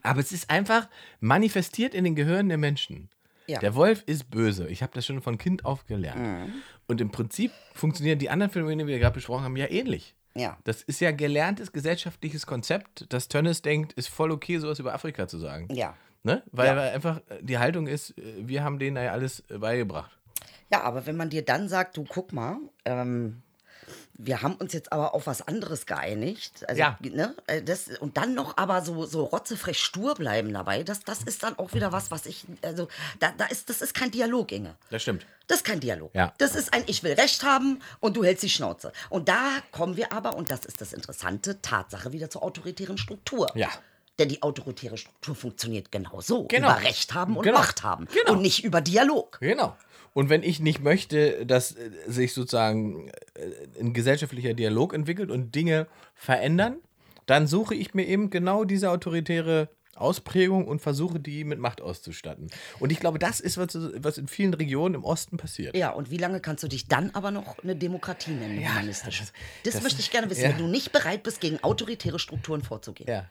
aber 0.02 0.20
es 0.20 0.34
ist 0.34 0.50
einfach 0.50 0.90
manifestiert 1.22 1.94
in 1.94 2.04
den 2.04 2.14
Gehirnen 2.14 2.50
der 2.50 2.58
Menschen. 2.58 3.10
Ja. 3.48 3.60
Der 3.60 3.76
Wolf 3.76 4.04
ist 4.06 4.30
böse. 4.32 4.68
Ich 4.68 4.82
habe 4.82 4.92
das 4.94 5.06
schon 5.06 5.22
von 5.22 5.38
Kind 5.38 5.66
auf 5.66 5.86
gelernt. 5.86 6.52
Und 6.88 7.02
im 7.02 7.12
Prinzip 7.12 7.52
funktionieren 7.74 8.20
die 8.20 8.30
anderen 8.30 8.52
Phänomene, 8.52 8.84
die 8.84 8.88
wir 8.90 9.00
gerade 9.00 9.14
besprochen 9.16 9.44
haben, 9.44 9.56
ja 9.58 9.70
ähnlich. 9.70 10.16
Ja. 10.36 10.58
Das 10.66 10.82
ist 10.82 11.00
ja 11.00 11.12
gelerntes 11.12 11.72
gesellschaftliches 11.72 12.46
Konzept, 12.46 13.12
dass 13.14 13.28
Tönnes 13.30 13.62
denkt, 13.62 13.94
ist 13.94 14.10
voll 14.10 14.32
okay, 14.32 14.58
sowas 14.58 14.80
über 14.80 14.94
Afrika 14.94 15.28
zu 15.28 15.38
sagen. 15.38 15.68
Ja. 15.74 15.96
Ne? 16.24 16.44
Weil 16.52 16.76
Ja. 16.76 16.82
einfach 16.92 17.18
äh, 17.30 17.42
die 17.42 17.58
Haltung 17.58 17.88
ist, 17.88 18.18
äh, 18.18 18.24
wir 18.40 18.64
haben 18.64 18.80
denen 18.80 18.98
ja 18.98 19.12
alles 19.12 19.44
beigebracht. 19.48 20.12
Ja, 20.72 20.82
aber 20.82 21.06
wenn 21.06 21.16
man 21.16 21.30
dir 21.30 21.44
dann 21.46 21.70
sagt, 21.70 21.96
du 21.96 22.04
guck 22.04 22.34
mal, 22.34 22.58
ähm, 22.84 23.44
wir 24.18 24.42
haben 24.42 24.56
uns 24.56 24.72
jetzt 24.74 24.94
aber 24.94 25.14
auf 25.14 25.28
was 25.28 25.46
anderes 25.46 25.86
geeinigt. 25.86 26.68
Also, 26.70 26.80
Ja. 26.80 26.98
ne, 27.02 27.36
äh, 27.48 27.62
das, 27.62 27.90
und 28.00 28.16
dann 28.18 28.34
noch 28.34 28.56
aber 28.58 28.82
so, 28.82 29.06
so 29.06 29.26
rotzefrech 29.26 29.78
stur 29.78 30.16
bleiben 30.16 30.54
dabei, 30.54 30.84
das, 30.84 31.02
das 31.02 31.22
ist 31.24 31.44
dann 31.44 31.58
auch 31.60 31.74
wieder 31.74 31.92
was, 31.92 32.12
was 32.12 32.26
ich, 32.26 32.46
also 32.62 32.88
da, 33.20 33.34
da 33.38 33.46
ist, 33.46 33.70
das 33.70 33.82
ist 33.82 33.94
kein 33.94 34.12
Dialog, 34.12 34.52
Inge. 34.54 34.76
Das 34.90 35.02
stimmt. 35.02 35.26
Das 35.48 35.58
ist 35.58 35.64
kein 35.66 35.80
Dialog. 35.82 36.12
Ja. 36.16 36.34
Das 36.38 36.56
ist 36.56 36.74
ein 36.74 36.84
Ich 36.88 37.04
will 37.04 37.14
Recht 37.14 37.44
haben 37.44 37.82
und 38.00 38.16
du 38.16 38.24
hältst 38.24 38.44
die 38.44 38.50
Schnauze. 38.50 38.92
Und 39.10 39.28
da 39.28 39.50
kommen 39.72 39.98
wir 39.98 40.14
aber, 40.14 40.36
und 40.36 40.50
das 40.50 40.66
ist 40.66 40.80
das 40.82 40.94
Interessante, 40.94 41.62
Tatsache 41.62 42.14
wieder 42.14 42.30
zur 42.30 42.42
autoritären 42.44 42.98
Struktur. 42.98 43.52
Ja. 43.56 43.70
Denn 44.18 44.30
die 44.30 44.42
autoritäre 44.42 44.98
Struktur 44.98 45.36
funktioniert 45.36 45.92
genau 45.92 46.22
so. 46.22 46.46
Genau. 46.46 46.70
Über 46.72 46.82
Recht 46.84 47.14
haben 47.14 47.36
und 47.36 47.44
Genau. 47.44 47.58
Macht 47.60 47.84
haben. 47.84 48.08
Genau. 48.14 48.32
Und 48.38 48.42
nicht 48.42 48.64
über 48.64 48.80
Dialog. 48.80 49.38
Genau. 49.42 49.76
Und 50.16 50.30
wenn 50.30 50.44
ich 50.44 50.62
nicht 50.62 50.82
möchte, 50.82 51.46
dass 51.46 51.74
äh, 51.74 51.92
sich 52.08 52.34
sozusagen 52.34 53.10
äh, 53.10 53.80
ein 53.82 53.94
gesellschaftlicher 53.94 54.54
Dialog 54.54 54.94
entwickelt 54.94 55.30
und 55.30 55.54
Dinge 55.54 55.88
verändern, 56.16 56.78
dann 57.26 57.48
suche 57.48 57.76
ich 57.76 57.94
mir 57.94 58.08
eben 58.08 58.30
genau 58.30 58.64
diese 58.64 58.92
autoritäre 58.92 59.68
Ausprägung 59.96 60.68
und 60.68 60.82
versuche 60.82 61.20
die 61.20 61.44
mit 61.44 61.60
Macht 61.60 61.82
auszustatten. 61.82 62.48
Und 62.80 62.92
ich 62.92 63.00
glaube, 63.00 63.20
das 63.20 63.40
ist, 63.42 63.58
was, 63.58 63.78
was 63.98 64.18
in 64.18 64.28
vielen 64.28 64.54
Regionen 64.54 64.96
im 64.96 65.04
Osten 65.04 65.36
passiert. 65.38 65.76
Ja, 65.76 65.92
und 65.92 66.12
wie 66.12 66.18
lange 66.18 66.40
kannst 66.40 66.64
du 66.64 66.68
dich 66.70 66.88
dann 66.88 67.12
aber 67.12 67.32
noch 67.32 67.60
eine 67.60 67.76
Demokratie 67.76 68.32
nennen, 68.32 68.60
Ja, 68.62 68.70
humanistisch? 68.74 69.20
das- 69.20 69.34
Das, 69.64 69.74
das- 69.76 69.84
möchte 69.84 70.00
ich 70.02 70.12
gerne 70.12 70.30
wissen, 70.30 70.44
ja. 70.44 70.50
wenn 70.50 70.58
du 70.58 70.68
nicht 70.68 70.92
bereit 70.94 71.24
bist, 71.24 71.40
gegen 71.42 71.62
autoritäre 71.64 72.20
Strukturen 72.20 72.62
vorzugehen. 72.62 73.10
Ja. 73.10 73.30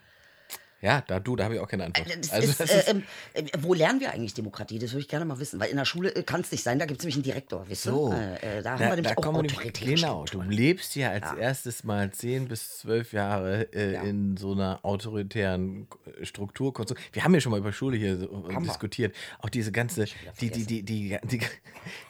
Ja, 0.85 1.01
da 1.07 1.19
du, 1.19 1.35
da 1.35 1.45
habe 1.45 1.55
ich 1.55 1.61
auch 1.61 1.67
keine 1.67 1.85
Antwort. 1.87 2.07
Das 2.21 2.31
Also, 2.31 2.51
ist, 2.51 2.61
äh, 2.61 2.91
ähm, 2.91 3.05
äh, 3.33 3.45
wo 3.61 3.73
lernen 3.73 4.01
wir 4.01 4.13
eigentlich 4.13 4.35
Demokratie? 4.35 4.79
Das 4.79 4.91
würde 4.93 5.01
ich 5.01 5.09
gerne 5.09 5.25
mal 5.25 5.39
wissen, 5.39 5.59
weil 5.59 5.71
in 5.71 5.79
der 5.79 5.87
Schule 5.87 6.11
kann 6.25 6.43
es 6.43 6.53
nicht 6.53 6.63
sein, 6.63 6.79
da 6.79 6.85
gibt 6.85 7.01
es 7.01 7.05
nämlich 7.05 7.17
einen 7.17 7.23
Direktor, 7.23 7.65
ihr? 7.71 7.91
So. 7.91 8.13
Äh, 8.13 8.59
äh, 8.59 8.63
da 8.63 8.73
haben 8.73 8.81
wir 8.81 8.97
nämlich 8.97 9.17
auch 9.17 9.33
nämlich- 9.33 9.73
Genau, 9.73 10.27
du 10.31 10.43
lebst 10.43 10.95
ja 10.95 11.09
als 11.09 11.33
erstes 11.39 11.85
mal 11.85 12.11
10 12.11 12.49
bis 12.49 12.81
12 12.81 13.15
Jahre 13.15 13.73
äh, 13.73 13.95
Ja. 13.95 14.03
in 14.03 14.37
so 14.37 14.53
einer 14.53 14.81
autoritären 14.85 15.87
äh, 16.21 16.27
Struktur. 16.27 16.75
Wir 17.13 17.25
haben 17.25 17.33
ja 17.33 17.41
schon 17.41 17.53
mal 17.53 17.59
über 17.61 17.73
Schule 17.73 17.97
hier 17.97 18.19
so, 18.19 18.47
äh, 18.51 18.61
diskutiert. 18.63 19.15
Auch 19.39 19.49
diese 19.49 19.73
ganze, 19.73 20.05
die, 20.43 20.51
die, 20.51 20.67
die, 20.67 20.83
die, 20.83 21.19
die, 21.25 21.41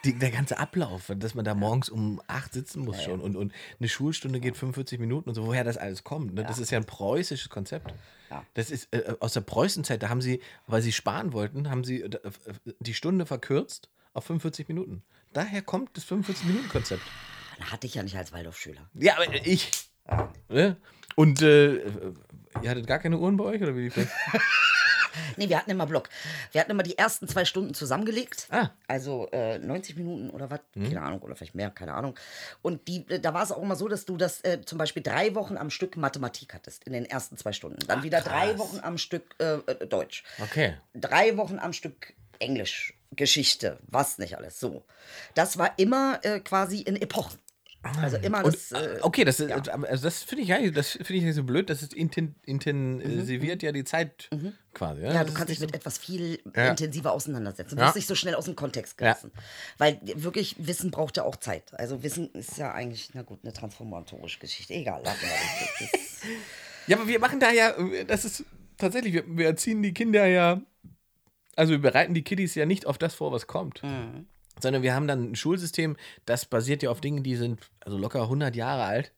die, 0.05 0.19
der 0.19 0.33
ganze 0.33 0.59
Ablauf, 0.59 1.13
dass 1.17 1.37
man 1.37 1.45
da 1.45 1.55
morgens 1.55 1.89
um 1.91 2.21
8 2.27 2.53
sitzen 2.53 2.85
muss 2.85 3.01
schon 3.05 3.21
und, 3.21 3.37
und 3.37 3.53
eine 3.79 3.89
Schulstunde 3.89 4.41
geht 4.41 4.57
45 4.57 4.99
Minuten 4.99 5.29
und 5.29 5.37
so, 5.37 5.47
woher 5.47 5.63
das 5.63 5.77
alles 5.77 6.03
kommt. 6.03 6.35
Ne? 6.35 6.43
Das 6.45 6.59
ist 6.59 6.73
ja 6.73 6.79
ein 6.79 6.85
preußisches 6.87 7.49
Konzept. 7.51 7.95
Ja. 8.35 8.45
Das 8.55 8.73
ist 8.73 8.93
äh, 8.93 9.15
aus 9.21 9.35
der 9.35 9.43
Preußenzeit, 9.43 10.03
da 10.03 10.09
haben 10.09 10.21
sie, 10.21 10.41
weil 10.67 10.83
sie 10.83 10.91
sparen 10.91 11.33
wollten, 11.33 11.71
haben 11.71 11.85
sie 11.85 12.03
äh, 12.03 12.11
die 12.81 12.95
Stunde 12.95 13.27
verkürzt 13.27 13.91
auf 14.13 14.25
45 14.25 14.67
Minuten. 14.67 15.05
Daher 15.33 15.63
kommt 15.63 15.97
das 15.97 16.05
45-Minuten-Konzept. 16.07 17.03
Da 17.59 17.67
hatte 17.67 17.87
ich 17.87 17.95
ja 17.95 18.03
nicht 18.03 18.17
als 18.17 18.33
Waldorfschüler. 18.33 18.91
Ja, 18.95 19.15
aber 19.17 19.33
ich. 19.47 19.71
Ne? 20.49 20.77
Und 21.15 21.43
äh, 21.43 21.77
ihr 22.63 22.71
hattet 22.71 22.89
gar 22.89 22.99
keine 22.99 23.19
Uhren 23.19 23.37
bei 23.37 23.45
euch 23.45 23.63
oder 23.63 23.77
wie? 23.77 23.91
Nee, 25.37 25.49
wir 25.49 25.59
hatten 25.59 25.71
immer 25.71 25.87
Block. 25.87 26.09
Wir 26.53 26.61
hatten 26.61 26.71
immer 26.71 26.83
die 26.83 26.99
ersten 26.99 27.29
zwei 27.29 27.45
Stunden 27.45 27.75
zusammengelegt. 27.75 28.47
Ah. 28.51 28.71
Also 28.87 29.29
äh, 29.33 29.59
90 29.59 29.97
Minuten 29.97 30.31
oder 30.31 30.51
was, 30.51 30.61
keine 30.75 31.03
Ahnung, 31.03 31.21
oder 31.23 31.37
vielleicht 31.37 31.55
mehr, 31.55 31.71
keine 31.71 31.95
Ahnung. 31.95 32.19
Und 32.63 32.89
die, 32.89 33.05
äh, 33.09 33.21
da 33.21 33.35
war 33.35 33.43
es 33.43 33.53
auch 33.53 33.63
immer 33.63 33.77
so, 33.77 33.89
dass 33.89 34.05
du 34.05 34.17
das 34.17 34.43
äh, 34.45 34.61
zum 34.65 34.79
Beispiel 34.79 35.03
drei 35.03 35.35
Wochen 35.35 35.57
am 35.57 35.71
Stück 35.71 35.97
Mathematik 35.97 36.55
hattest 36.55 36.85
in 36.85 36.93
den 36.93 37.05
ersten 37.05 37.37
zwei 37.37 37.53
Stunden. 37.53 37.79
Dann 37.87 38.03
wieder 38.03 38.21
drei 38.21 38.59
Wochen 38.59 38.81
am 38.81 38.99
Stück 38.99 39.35
äh, 39.39 39.55
äh, 39.55 39.87
Deutsch. 39.87 40.25
Okay. 40.43 40.75
Drei 40.95 41.37
Wochen 41.37 41.59
am 41.59 41.73
Stück 41.73 42.15
Englisch, 42.39 42.95
Geschichte, 43.13 43.79
was 43.87 44.19
nicht 44.19 44.37
alles. 44.37 44.61
So. 44.61 44.85
Das 45.35 45.59
war 45.59 45.79
immer 45.79 46.21
äh, 46.23 46.41
quasi 46.41 46.81
in 46.81 46.97
Epochen. 46.97 47.39
Also 48.01 48.17
immer 48.17 48.43
das. 48.43 48.73
Äh, 48.73 48.97
äh, 48.97 49.01
okay, 49.03 49.25
das, 49.25 49.41
ist, 49.41 49.51
also 49.51 50.05
das 50.05 50.23
finde 50.23 50.43
ich 50.43 50.49
ja, 50.49 50.71
das 50.71 50.91
finde 50.93 51.15
ich 51.15 51.23
nicht 51.25 51.35
so 51.35 51.45
blöd. 51.45 51.69
Das 51.69 51.83
ist 51.83 51.93
inten, 51.95 52.35
intensiviert 52.43 53.63
ja 53.63 53.73
die 53.73 53.85
Zeit 53.85 54.31
quasi. 54.73 55.03
Ja, 55.03 55.13
Das 55.13 55.27
du 55.27 55.35
kannst 55.35 55.51
dich 55.51 55.61
mit 55.61 55.75
etwas 55.75 55.99
viel 55.99 56.41
Ja. 56.57 56.71
intensiver 56.71 57.13
auseinandersetzen. 57.13 57.77
Du 57.77 57.81
Ja. 57.83 57.87
wirst 57.89 57.97
nicht 57.97 58.09
so 58.09 58.15
schnell 58.15 58.35
aus 58.35 58.47
dem 58.47 58.57
Kontext 58.57 59.01
Ja. 59.01 59.09
gerissen. 59.13 59.33
Weil 59.79 60.01
wirklich 60.03 60.57
Wissen 60.59 60.91
braucht 60.91 61.17
ja 61.17 61.25
auch 61.25 61.37
Zeit. 61.37 61.73
Also 61.79 62.03
Wissen 62.03 62.31
ist 62.33 62.57
ja 62.59 62.73
eigentlich, 62.73 63.11
na 63.15 63.23
gut, 63.23 63.41
eine 63.43 63.53
transformatorische 63.53 64.39
Geschichte. 64.41 64.75
Egal, 64.75 65.03
Ja, 66.87 66.97
aber 66.97 67.07
wir 67.09 67.19
machen 67.19 67.41
da 67.41 67.51
ja, 67.51 67.75
das 68.07 68.25
ist 68.25 68.45
tatsächlich, 68.77 69.13
wir, 69.15 69.25
wir 69.27 69.47
erziehen 69.47 69.83
die 69.83 69.95
Kinder 69.95 70.27
ja, 70.27 70.61
also 71.57 71.73
wir 71.73 71.81
bereiten 71.81 72.15
die 72.15 72.23
Kiddies 72.25 72.55
ja 72.55 72.67
nicht 72.67 72.87
auf 72.87 72.99
das 72.99 73.15
vor, 73.15 73.31
was 73.33 73.47
kommt. 73.47 73.83
Sondern 74.61 74.83
wir 74.83 74.95
haben 74.95 75.09
dann 75.09 75.33
ein 75.33 75.37
Schulsystem, 75.37 75.97
das 76.27 76.45
basiert 76.47 76.83
ja 76.83 76.91
auf 76.91 77.01
Dingen, 77.01 77.23
die 77.23 77.37
sind 77.37 77.61
also 77.81 77.99
locker 77.99 78.23
100 78.23 78.55
Jahre 78.57 78.85
alt. 78.85 79.13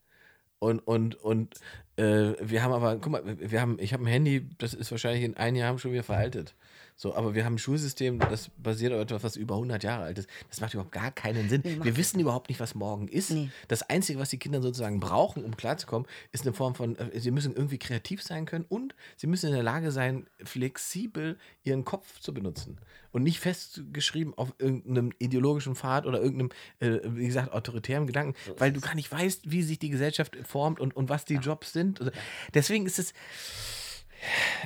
Und, 0.59 0.81
und, 0.81 1.15
und 1.17 1.55
äh, 1.97 2.35
wir 2.41 2.63
haben 2.63 2.73
aber, 2.73 2.97
guck 2.97 3.13
mal, 3.13 3.23
wir 3.25 3.61
haben, 3.61 3.77
ich 3.79 3.93
habe 3.93 4.05
ein 4.05 4.09
Handy, 4.09 4.49
das 4.59 4.75
ist 4.75 4.91
wahrscheinlich 4.91 5.25
in 5.25 5.37
ein 5.37 5.57
Jahr 5.57 5.79
schon 5.79 5.93
wieder 5.93 6.03
veraltet. 6.03 6.55
So, 6.99 7.15
aber 7.15 7.35
wir 7.35 7.45
haben 7.45 7.57
ein 7.57 7.59
Schulsystem, 7.59 8.19
das 8.19 8.51
basiert 8.57 8.95
auf 8.95 9.01
etwas, 9.01 9.23
was 9.23 9.37
über 9.37 9.57
100 9.57 9.85
Jahre 9.85 10.05
alt 10.05 10.19
ist. 10.19 10.31
Das 10.49 10.63
macht 10.63 10.73
überhaupt 10.73 10.93
gar 10.93 11.13
keinen 11.13 11.51
Sinn. 11.51 11.63
wir 11.63 11.97
wissen 11.99 12.19
überhaupt 12.19 12.49
nicht, 12.49 12.59
was 12.59 12.75
morgen 12.75 13.07
ist. 13.09 13.35
Das 13.69 13.83
Einzige, 13.83 14.19
was 14.19 14.31
die 14.31 14.39
Kinder 14.39 14.63
sozusagen 14.63 14.99
brauchen, 14.99 15.45
um 15.45 15.59
klarzukommen, 15.59 16.09
ist 16.33 16.47
eine 16.47 16.55
Form 16.55 16.75
von, 16.75 16.97
äh, 16.97 17.21
sie 17.21 17.31
müssen 17.31 17.55
irgendwie 17.55 17.77
kreativ 17.77 18.23
sein 18.23 18.47
können 18.47 18.65
und 18.67 18.95
sie 19.17 19.27
müssen 19.27 19.49
in 19.49 19.53
der 19.53 19.63
Lage 19.63 19.93
sein, 19.93 20.27
flexibel 20.43 21.39
ihren 21.65 21.85
Kopf 21.85 22.19
zu 22.21 22.33
benutzen. 22.33 22.79
Und 23.13 23.25
nicht 23.25 23.41
festgeschrieben 23.41 24.33
auf 24.37 24.55
irgendeinem 24.59 25.13
ideologischen 25.19 25.75
Pfad 25.75 26.07
oder 26.07 26.23
irgendeinem, 26.23 26.51
äh, 26.81 27.01
wie 27.05 27.27
gesagt, 27.27 27.53
autoritären 27.53 28.07
Gedanken, 28.07 28.35
weil 28.57 28.73
du 28.73 28.81
gar 28.81 28.95
nicht 28.95 29.13
weißt, 29.13 29.51
wie 29.51 29.63
sich 29.63 29.79
die 29.79 29.91
Gesellschaft 29.91 30.37
formt 30.47 30.81
und, 30.81 30.97
und 30.97 31.11
was 31.11 31.27
die 31.27 31.37
Jobs 31.37 31.75
sind. 31.75 32.01
Also 32.01 32.13
deswegen 32.55 32.87
ist 32.87 32.99
es. 32.99 33.13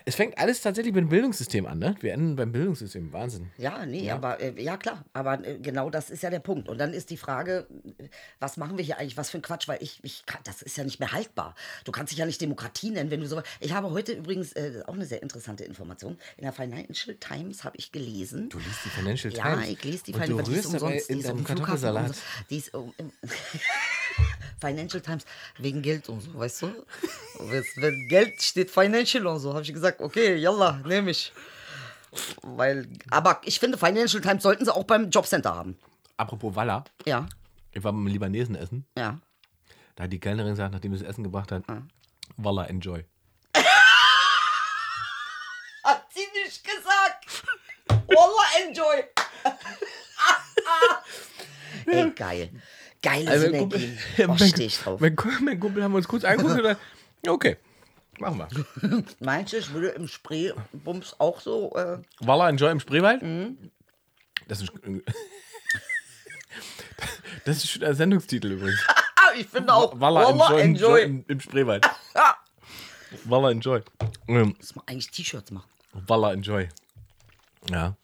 Es 0.05 0.15
fängt 0.15 0.39
alles 0.39 0.61
tatsächlich 0.61 0.95
mit 0.95 1.03
dem 1.03 1.09
Bildungssystem 1.09 1.67
an, 1.67 1.79
ne? 1.79 1.95
Wir 2.01 2.13
enden 2.15 2.37
beim 2.37 2.53
Bildungssystem. 2.53 3.13
Wahnsinn. 3.13 3.51
ja, 3.59 3.85
nee, 3.87 4.11
aber 4.11 4.41
äh, 4.41 4.61
ja 4.63 4.77
klar. 4.77 5.05
Aber 5.13 5.47
äh, 5.47 5.59
genau 5.59 5.91
das 5.91 6.11
ist 6.11 6.23
ja 6.23 6.31
der 6.31 6.41
Punkt. 6.41 6.69
Und 6.69 6.79
dann 6.79 6.93
ist 6.93 7.11
die 7.11 7.17
Frage, 7.17 7.67
was 8.39 8.57
machen 8.57 8.79
wir 8.79 8.85
hier 8.85 8.99
eigentlich? 8.99 9.17
Was 9.17 9.31
für 9.31 9.39
ein 9.39 9.43
Quatsch? 9.43 9.69
Weil 9.69 9.83
ich, 9.83 10.01
ich 10.03 10.25
kann, 10.27 10.41
das 10.45 10.63
ist 10.63 10.77
ja 10.77 10.85
nicht 10.85 11.01
mehr 11.01 11.13
haltbar. 11.13 11.55
Du 11.85 11.93
kannst 11.93 12.11
dich 12.13 12.19
ja 12.19 12.27
nicht 12.27 12.41
Demokratie 12.41 12.91
nennen, 12.91 13.11
wenn 13.11 13.21
du 13.21 13.27
so. 13.27 13.43
Ich 13.61 13.73
habe 13.73 13.91
heute 13.91 14.13
übrigens 14.13 14.53
äh, 14.53 14.83
auch 14.87 14.95
eine 14.95 15.07
sehr 15.07 15.23
interessante 15.23 15.65
Information. 15.65 16.19
In 16.37 16.45
der 16.45 16.53
Financial 16.53 17.15
Times 17.17 17.65
habe 17.65 17.77
ich 17.77 17.93
gelesen. 17.93 18.49
Du 18.49 18.59
liest 18.59 18.85
die 18.85 18.89
Financial 18.91 19.33
Ja, 19.35 19.55
Times. 19.55 19.69
ich 19.69 19.85
lese 19.85 20.05
die 20.05 20.13
und 20.15 20.21
du 20.21 20.27
Financial 20.27 20.55
rührst 20.55 20.75
dabei 20.75 20.87
umsonst. 20.87 21.09
Die 21.09 21.13
in 21.13 21.19
ist 21.21 21.29
deinem 21.29 21.39
am 21.39 21.47
Flughafen 21.47 21.89
umsonst. 21.97 22.23
Die 22.51 22.57
ist 22.57 22.75
um, 22.75 22.95
Financial 24.61 25.01
Times 25.01 25.25
wegen 25.59 25.83
Geld 25.83 26.09
und 26.09 26.21
so, 26.21 26.39
weißt 26.39 26.63
du? 26.63 26.87
Wenn, 27.77 28.09
Geld 28.09 28.41
steht 28.43 28.71
Financial 28.71 29.27
und 29.27 29.39
so, 29.41 29.53
habe 29.55 29.63
ich 29.63 29.73
gesagt, 29.73 30.01
okay, 30.01 30.37
yalla, 30.37 30.81
nehme 30.85 31.11
ich. 31.11 31.33
Weil, 32.43 32.89
aber 33.11 33.41
ich 33.45 33.61
finde, 33.61 33.79
Financial 33.79 34.21
Times 34.21 34.43
sollten 34.43 34.65
sie 34.65 34.75
auch 34.75 34.85
beim 34.85 35.11
Jobcenter 35.11 35.55
haben. 35.55 35.79
Apropos 36.17 36.55
Walla, 36.55 36.85
Ja, 37.07 37.29
ich 37.73 37.83
war 37.85 37.93
beim 37.93 38.07
Libanesen 38.07 38.55
essen. 38.55 38.87
ja. 38.97 39.19
Da 39.97 40.05
hat 40.05 40.13
die 40.13 40.21
Kellnerin 40.21 40.53
gesagt, 40.53 40.73
nachdem 40.73 40.95
sie 40.97 41.03
das 41.03 41.11
Essen 41.13 41.25
gebracht 41.25 41.53
hat, 41.53 41.63
Walla, 42.37 42.65
enjoy. 42.65 43.05
Hat 45.85 46.07
sie 46.15 46.27
nicht 46.43 46.65
gesagt. 46.65 47.45
Wallah, 48.09 48.67
enjoy. 48.67 49.05
Ey, 51.87 52.11
geil. 52.11 52.51
Geile 53.03 53.30
Also, 53.30 53.46
Synergien. 53.46 53.98
mein, 54.18 54.30
Oh, 54.30 54.34
mein, 54.38 54.48
steh 54.48 54.64
ich 54.66 54.78
drauf. 54.78 55.01
mein, 55.01 55.16
mein 55.42 55.59
Kumpel 55.61 55.82
haben 55.82 55.92
wir 55.92 55.96
uns 55.98 56.09
kurz 56.09 56.24
angeguckt 56.24 56.53
und 56.53 56.59
gesagt, 56.59 56.80
okay, 57.26 57.57
machen 58.18 58.38
wir. 58.38 59.05
Meinst 59.20 59.53
du, 59.53 59.57
ich 59.59 59.72
würde 59.72 59.88
im 59.88 60.07
Spreebums 60.09 61.14
auch 61.18 61.40
so. 61.40 61.74
Äh, 61.76 61.98
Walla, 62.20 62.48
enjoy 62.51 62.70
im 62.70 62.80
Spreewald. 62.80 63.22
Mhm. 63.22 63.70
Das 64.48 64.61
ist, 64.61 64.70
das 67.44 67.57
ist 67.59 67.70
schon 67.70 67.80
der 67.80 67.94
Sendungstitel 67.94 68.53
übrigens. 68.53 68.80
ah, 69.16 69.30
ich 69.36 69.46
finde 69.46 69.72
auch. 69.72 69.98
Walla, 69.98 70.28
enjoy 70.30 70.61
enjoy. 70.61 71.03
im, 71.03 71.24
im 71.28 71.40
Spreewald. 71.40 71.88
Walla, 73.24 73.51
enjoy. 73.51 73.82
Ähm, 74.28 74.55
Muss 74.59 74.74
man 74.76 74.86
eigentlich 74.86 75.11
T-Shirts 75.11 75.51
machen. 75.51 75.68
Walla, 75.92 76.32
enjoy. 76.32 76.68
Ja. 77.70 77.96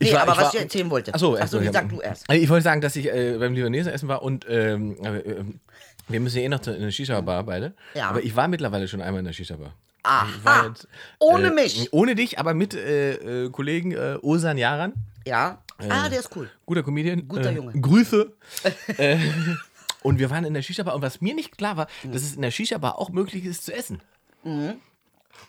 Nee, 0.00 0.12
war- 0.12 0.22
aber 0.22 0.32
was 0.32 0.38
war- 0.44 0.54
ich 0.54 0.60
erzählen 0.60 0.90
wollte. 0.90 1.12
Achso, 1.14 1.36
Ach 1.40 1.46
so, 1.48 1.60
sag 1.72 1.88
du 1.88 2.00
erst. 2.00 2.28
Also 2.28 2.42
Ich 2.42 2.48
wollte 2.48 2.64
sagen, 2.64 2.80
dass 2.80 2.94
ich 2.96 3.06
äh, 3.12 3.36
beim 3.38 3.54
Libanesen 3.54 3.92
essen 3.92 4.08
war 4.08 4.22
und 4.22 4.46
ähm, 4.48 4.96
äh, 5.04 5.22
wir 6.08 6.20
müssen 6.20 6.38
ja 6.38 6.44
eh 6.44 6.48
noch 6.48 6.66
in 6.66 6.74
eine 6.74 6.92
Shisha-Bar 6.92 7.44
beide. 7.44 7.74
Ja. 7.94 8.08
Aber 8.08 8.22
ich 8.22 8.34
war 8.36 8.48
mittlerweile 8.48 8.88
schon 8.88 9.00
einmal 9.02 9.18
in 9.20 9.26
der 9.26 9.32
Shisha-Bar. 9.32 9.72
Aha. 10.04 10.66
Jetzt, 10.68 10.88
Ohne 11.18 11.48
äh, 11.48 11.50
mich. 11.50 11.92
Ohne 11.92 12.14
dich, 12.14 12.38
aber 12.38 12.54
mit 12.54 12.72
äh, 12.74 13.44
äh, 13.44 13.50
Kollegen 13.50 13.92
äh, 13.92 14.16
Osan 14.22 14.56
Yaran, 14.56 14.94
Ja. 15.26 15.58
Ah, 15.88 16.08
der 16.08 16.20
ist 16.20 16.34
cool. 16.34 16.50
guter 16.66 16.82
Comedian. 16.82 17.28
Guter 17.28 17.50
Junge. 17.52 17.72
Grüße. 17.80 18.32
und 20.02 20.18
wir 20.18 20.30
waren 20.30 20.44
in 20.44 20.54
der 20.54 20.62
Shisha-Bar 20.62 20.94
und 20.94 21.02
was 21.02 21.20
mir 21.20 21.34
nicht 21.34 21.56
klar 21.58 21.76
war, 21.76 21.86
dass 22.04 22.22
es 22.22 22.34
in 22.36 22.42
der 22.42 22.50
Shisha-Bar 22.50 22.98
auch 22.98 23.10
möglich 23.10 23.44
ist 23.44 23.64
zu 23.64 23.74
essen. 23.74 24.00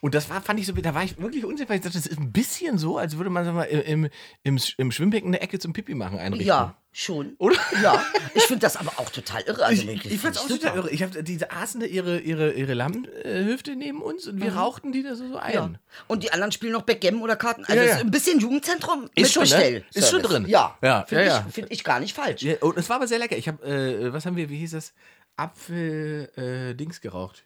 Und 0.02 0.16
das 0.16 0.30
war, 0.30 0.42
fand 0.42 0.60
ich 0.60 0.66
so, 0.66 0.74
da 0.74 0.94
war 0.96 1.04
ich 1.04 1.18
wirklich 1.20 1.46
unsicher, 1.46 1.70
weil 1.70 1.78
ich 1.78 1.84
dachte, 1.84 1.98
das 1.98 2.08
ist 2.08 2.20
ein 2.20 2.32
bisschen 2.32 2.78
so, 2.78 2.98
als 2.98 3.18
würde 3.18 3.30
man 3.30 3.46
sag 3.46 3.54
mal, 3.54 3.64
im, 3.64 4.10
im, 4.44 4.60
im 4.78 4.92
Schwimmbecken 4.92 5.30
eine 5.30 5.42
Ecke 5.42 5.60
zum 5.60 5.74
Pipi 5.74 5.96
machen 5.96 6.20
einrichten. 6.20 6.48
Ja, 6.48 6.76
schon. 6.92 7.36
Oder? 7.38 7.56
Ja. 7.84 8.04
Ich 8.36 8.44
finde 8.44 8.62
das 8.62 8.78
aber 8.78 8.92
auch 8.98 9.10
total 9.10 9.42
irre. 9.44 9.66
Also 9.66 9.84
Ich, 9.84 10.06
ich 10.06 10.20
fand's 10.20 10.38
auch 10.38 10.48
super. 10.48 10.62
total 10.68 10.78
irre. 10.78 10.90
Ich 10.92 11.04
hab, 11.04 11.12
diese 11.24 11.52
aßen 11.52 11.82
da 11.82 11.88
ihre, 11.88 12.20
ihre, 12.20 12.52
ihre 12.54 12.74
Lammhüfte 12.74 13.76
neben 13.76 14.02
uns 14.02 14.28
und 14.28 14.42
wir 14.42 14.56
rauchten 14.56 14.92
die 14.92 15.04
da 15.04 15.16
so, 15.16 15.28
so 15.28 15.38
ein. 15.38 15.50
Mhm. 15.50 15.74
Ja. 15.74 15.80
Und 16.08 16.24
die 16.24 16.32
anderen 16.32 16.52
spielen 16.52 16.74
noch 16.74 16.84
Backgammon 16.84 17.22
oder 17.22 17.36
Karten. 17.36 17.66
Also 17.66 17.76
Ja, 17.76 17.84
es 17.84 17.92
ja. 17.92 17.98
ein 18.00 18.12
bisschen 18.12 18.40
Jugendzentrum 18.40 19.10
Ist 19.16 19.34
schon, 19.34 19.48
ne? 19.48 19.84
Ist 19.94 20.10
schon 20.10 20.22
drin. 20.22 20.46
Ja, 20.48 20.78
Ja, 20.82 21.06
finde 21.06 21.26
ja, 21.26 21.46
ich, 21.48 21.54
find 21.54 21.72
ich 21.72 21.84
gar 21.84 22.00
nicht 22.00 22.16
falsch. 22.16 22.46
Und 22.62 22.78
es 22.78 22.90
war 22.90 22.98
aber 22.98 23.08
sehr 23.08 23.20
lecker. 23.20 23.38
Ich 23.38 23.48
habe, 23.48 23.64
äh, 23.66 24.14
was 24.14 24.26
haben 24.26 24.36
wir, 24.36 24.50
wie 24.50 24.58
hieß 24.58 24.72
das? 24.72 24.94
Apfel, 25.36 26.30
äh, 26.78 26.86
geraucht. 27.02 27.46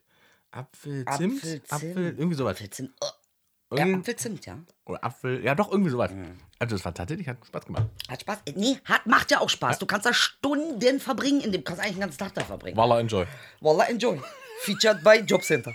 Apfel, 0.53 1.05
Zimt? 1.17 1.37
Apfelzimt. 1.37 1.71
Apfel, 1.71 2.15
irgendwie 2.17 2.35
sowas. 2.35 2.51
Apfelzimt. 2.53 2.91
Oh. 3.01 3.75
Ja, 3.75 3.85
Apfelzimt, 3.85 4.45
ja. 4.45 4.59
Oder 4.85 5.03
Apfel, 5.03 5.43
ja 5.43 5.55
doch, 5.55 5.71
irgendwie 5.71 5.89
sowas. 5.89 6.11
Mhm. 6.11 6.37
Also 6.59 6.75
das 6.75 6.85
war 6.85 6.93
tatsächlich, 6.93 7.27
hat 7.27 7.37
Spaß 7.45 7.65
gemacht. 7.65 7.87
Hat 8.07 8.21
Spaß. 8.21 8.37
Nee, 8.55 8.77
hat, 8.85 9.07
macht 9.07 9.31
ja 9.31 9.39
auch 9.41 9.49
Spaß. 9.49 9.79
Du 9.79 9.85
kannst 9.87 10.05
da 10.05 10.13
Stunden 10.13 10.99
verbringen, 10.99 11.41
in 11.41 11.51
dem 11.51 11.63
kannst 11.63 11.81
eigentlich 11.81 11.95
den 11.95 12.01
ganzen 12.01 12.19
Tag 12.19 12.33
da 12.35 12.43
verbringen. 12.43 12.77
Walla, 12.77 12.99
enjoy. 12.99 13.25
Wallah, 13.61 13.85
enjoy. 13.85 14.19
Featured 14.61 15.03
by 15.03 15.23
Jobcenter. 15.25 15.73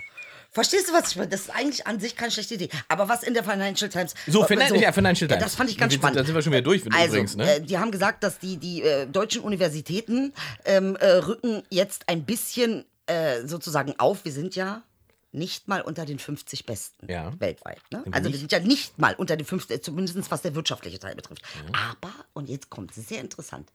Verstehst 0.51 0.89
du, 0.89 0.93
was 0.93 1.11
ich 1.11 1.15
meine? 1.17 1.29
Das 1.29 1.41
ist 1.41 1.49
eigentlich 1.51 1.85
an 1.85 1.99
sich 1.99 2.15
keine 2.15 2.31
schlechte 2.31 2.55
Idee. 2.55 2.69
Aber 2.87 3.07
was 3.07 3.21
in 3.21 3.35
der 3.35 3.43
Financial 3.43 3.87
Times. 3.89 4.15
So, 4.25 4.43
Finan 4.45 4.73
ja, 4.75 4.91
Financial 4.91 5.29
Ja, 5.29 5.35
Times. 5.35 5.43
das 5.51 5.55
fand 5.55 5.69
ich 5.69 5.77
ganz 5.77 5.93
spannend. 5.93 6.17
Da 6.19 6.23
sind 6.23 6.33
wir 6.33 6.41
schon 6.41 6.51
wieder 6.53 6.63
durch, 6.63 6.81
Also, 6.91 7.07
übrigens, 7.09 7.35
ne? 7.35 7.55
äh, 7.57 7.61
die 7.61 7.77
haben 7.77 7.91
gesagt, 7.91 8.23
dass 8.23 8.39
die, 8.39 8.57
die 8.57 8.81
äh, 8.81 9.05
deutschen 9.05 9.43
Universitäten 9.43 10.33
ähm, 10.65 10.95
äh, 10.95 11.05
rücken 11.17 11.61
jetzt 11.69 12.09
ein 12.09 12.23
bisschen 12.25 12.85
äh, 13.09 13.45
sozusagen 13.47 13.95
auf. 13.99 14.23
Wir 14.25 14.31
sind 14.31 14.55
ja 14.55 14.83
nicht 15.31 15.67
mal 15.67 15.81
unter 15.81 16.05
den 16.05 16.17
50 16.17 16.65
Besten 16.65 17.09
Ja. 17.11 17.31
weltweit. 17.39 17.81
Ne? 17.91 18.01
wir 18.05 18.13
Also 18.13 18.23
wir 18.25 18.31
nicht? 18.31 18.39
sind 18.39 18.51
ja 18.51 18.59
nicht 18.59 18.97
mal 18.97 19.13
unter 19.15 19.37
den 19.37 19.45
50, 19.45 19.77
äh, 19.77 19.81
zumindest 19.81 20.31
was 20.31 20.41
der 20.41 20.55
wirtschaftliche 20.55 20.97
Teil 20.99 21.15
betrifft. 21.15 21.43
Aber, 21.91 22.13
und 22.33 22.49
jetzt 22.49 22.69
kommt 22.71 22.97
es 22.97 23.07
sehr 23.07 23.21
interessant, 23.21 23.71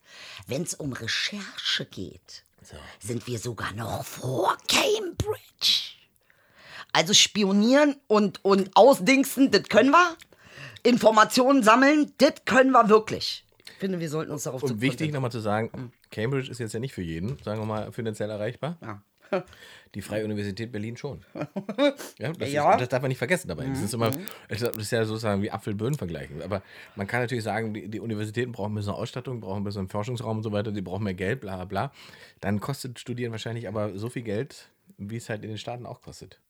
wenn 0.49 0.63
es 0.63 0.75
um 0.75 0.93
Recherche 0.93 1.85
geht, 1.87 2.45
sind 2.99 3.27
wir 3.27 3.39
sogar 3.39 3.73
noch 3.75 4.05
vor 4.05 4.57
Cambridge. 4.69 5.93
Also 6.93 7.13
spionieren 7.13 7.97
und, 8.07 8.45
und 8.45 8.71
ausdingsen, 8.75 9.51
das 9.51 9.65
können 9.65 9.91
wir. 9.91 10.17
Informationen 10.83 11.63
sammeln, 11.63 12.13
das 12.19 12.35
können 12.45 12.71
wir 12.73 12.89
wirklich. 12.89 13.45
Ich 13.67 13.73
finde, 13.81 14.01
wir 14.01 14.09
sollten 14.09 14.33
uns 14.33 14.45
darauf 14.45 14.63
Und 14.63 14.81
wichtig 14.81 15.13
nochmal 15.13 15.33
zu 15.33 15.41
sagen, 15.41 15.93
Cambridge 16.11 16.51
ist 16.51 16.59
jetzt 16.59 16.73
ja 16.73 16.81
nicht 16.81 16.95
für 16.95 17.03
jeden, 17.03 17.39
sagen 17.43 17.61
wir 17.61 17.67
mal, 17.67 17.93
finanziell 17.93 18.31
erreichbar. 18.31 18.77
Ja. 18.81 19.03
Die 19.95 20.03
Freie 20.03 20.25
Universität 20.25 20.73
Berlin 20.73 20.97
schon. 20.97 21.25
Ja, 22.19 22.33
das, 22.33 22.53
Ja. 22.53 22.67
Mhm. 22.67 22.73
Ist, 22.73 22.81
das 22.81 22.89
darf 22.89 23.03
man 23.03 23.09
nicht 23.09 23.19
vergessen 23.19 23.49
dabei. 23.49 23.67
Das 23.67 23.81
ist 23.81 23.95
immer, 23.95 24.11
das 24.49 24.63
ist 24.63 24.91
ja 24.91 25.05
sozusagen 25.05 25.43
wie 25.43 25.51
Apfel-Birnen 25.51 25.97
vergleichen. 25.97 26.43
Aber 26.43 26.63
man 26.97 27.07
kann 27.07 27.21
natürlich 27.21 27.45
sagen, 27.45 27.75
die, 27.75 27.89
die 27.89 28.01
Universitäten 28.01 28.53
brauchen 28.53 28.73
ein 28.73 28.75
bisschen 28.75 28.93
Ausstattung, 28.93 29.41
brauchen 29.41 29.61
ein 29.61 29.65
bisschen 29.65 29.89
Forschungsraum 29.89 30.39
und 30.39 30.43
so 30.43 30.53
weiter, 30.53 30.73
die 30.73 30.83
brauchen 30.83 31.05
mehr 31.05 31.15
Geld, 31.15 31.41
bla 31.41 31.57
bla 31.57 31.65
bla. 31.65 31.93
Dann 32.41 32.61
kostet 32.61 32.99
Studieren 32.99 33.33
wahrscheinlich 33.33 33.69
aber 33.69 33.97
so 33.97 34.09
viel 34.09 34.23
Geld, 34.23 34.69
wie 34.99 35.17
es 35.17 35.29
halt 35.29 35.45
in 35.45 35.51
den 35.51 35.59
Staaten 35.59 35.87
auch 35.87 36.03
kostet. 36.03 36.41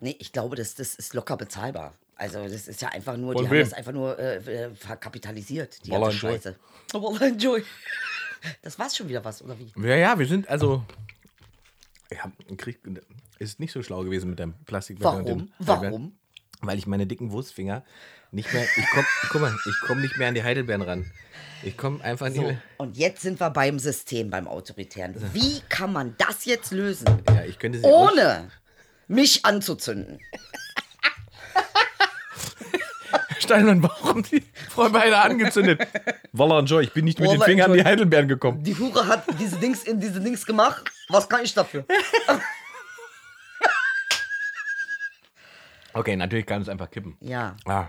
Nee, 0.00 0.16
ich 0.18 0.32
glaube, 0.32 0.56
das, 0.56 0.74
das 0.74 0.94
ist 0.94 1.14
locker 1.14 1.36
bezahlbar. 1.36 1.94
Also 2.16 2.42
das 2.42 2.68
ist 2.68 2.82
ja 2.82 2.88
einfach 2.88 3.16
nur, 3.16 3.32
Von 3.32 3.44
die 3.44 3.50
wem? 3.50 3.58
haben 3.58 3.70
das 3.70 3.72
einfach 3.74 3.92
nur 3.92 4.18
äh, 4.18 4.36
äh, 4.36 4.74
verkapitalisiert, 4.74 5.84
die 5.86 5.90
Wallah, 5.90 6.08
ganze. 6.08 6.18
Scheiße. 6.18 6.56
Enjoy. 7.24 7.62
Das 8.62 8.78
war's 8.78 8.96
schon 8.96 9.08
wieder 9.08 9.24
was, 9.24 9.42
oder 9.42 9.56
wie? 9.58 9.72
Ja, 9.80 9.96
ja, 9.96 10.18
wir 10.18 10.26
sind 10.26 10.48
also. 10.48 10.84
Ja, 12.12 12.32
Krieg 12.56 12.80
ist 13.38 13.60
nicht 13.60 13.72
so 13.72 13.82
schlau 13.82 14.02
gewesen 14.02 14.30
mit 14.30 14.38
deinem 14.40 14.54
Plastik. 14.64 14.98
Warum? 15.00 15.52
Warum? 15.58 16.12
Weil 16.60 16.78
ich 16.78 16.86
meine 16.86 17.06
dicken 17.06 17.30
Wurstfinger 17.30 17.84
nicht 18.32 18.52
mehr. 18.52 18.64
Ich 18.64 18.86
komm, 18.92 19.04
guck 19.30 19.40
mal, 19.40 19.54
ich 19.66 19.86
komme 19.86 20.00
nicht 20.00 20.16
mehr 20.18 20.28
an 20.28 20.34
die 20.34 20.42
Heidelbeeren 20.42 20.82
ran. 20.82 21.10
Ich 21.62 21.76
komme 21.76 22.02
einfach 22.02 22.26
nicht 22.28 22.36
So, 22.36 22.42
mehr. 22.42 22.62
und 22.78 22.96
jetzt 22.96 23.22
sind 23.22 23.38
wir 23.40 23.50
beim 23.50 23.78
System, 23.78 24.30
beim 24.30 24.48
Autoritären. 24.48 25.14
Wie 25.32 25.60
kann 25.68 25.92
man 25.92 26.14
das 26.18 26.44
jetzt 26.44 26.72
lösen, 26.72 27.06
Ja, 27.28 27.44
ich 27.44 27.58
könnte 27.58 27.78
sie 27.78 27.84
ohne 27.84 28.50
mich 29.06 29.44
anzuzünden? 29.44 30.18
Steinmann, 33.38 33.82
warum 33.82 34.22
die 34.22 34.42
Frau 34.70 34.88
beide 34.88 35.18
angezündet? 35.18 35.86
Walla 36.32 36.58
und 36.58 36.66
Joy, 36.70 36.84
ich 36.84 36.92
bin 36.92 37.04
nicht 37.04 37.18
mit 37.20 37.30
den 37.30 37.40
Fingern 37.42 37.70
an 37.70 37.76
die 37.76 37.84
Heidelbeeren 37.84 38.28
gekommen. 38.28 38.62
Die 38.62 38.76
Hure 38.78 39.06
hat 39.06 39.24
diese 39.38 39.56
Dings 39.56 39.84
in 39.84 40.00
diese 40.00 40.20
Dings 40.20 40.44
gemacht. 40.44 40.90
Was 41.08 41.28
kann 41.28 41.42
ich 41.44 41.54
dafür? 41.54 41.84
Okay, 45.94 46.14
natürlich 46.16 46.46
kann 46.46 46.62
es 46.62 46.68
einfach 46.68 46.90
kippen. 46.90 47.16
Ja, 47.20 47.56
Ah. 47.66 47.86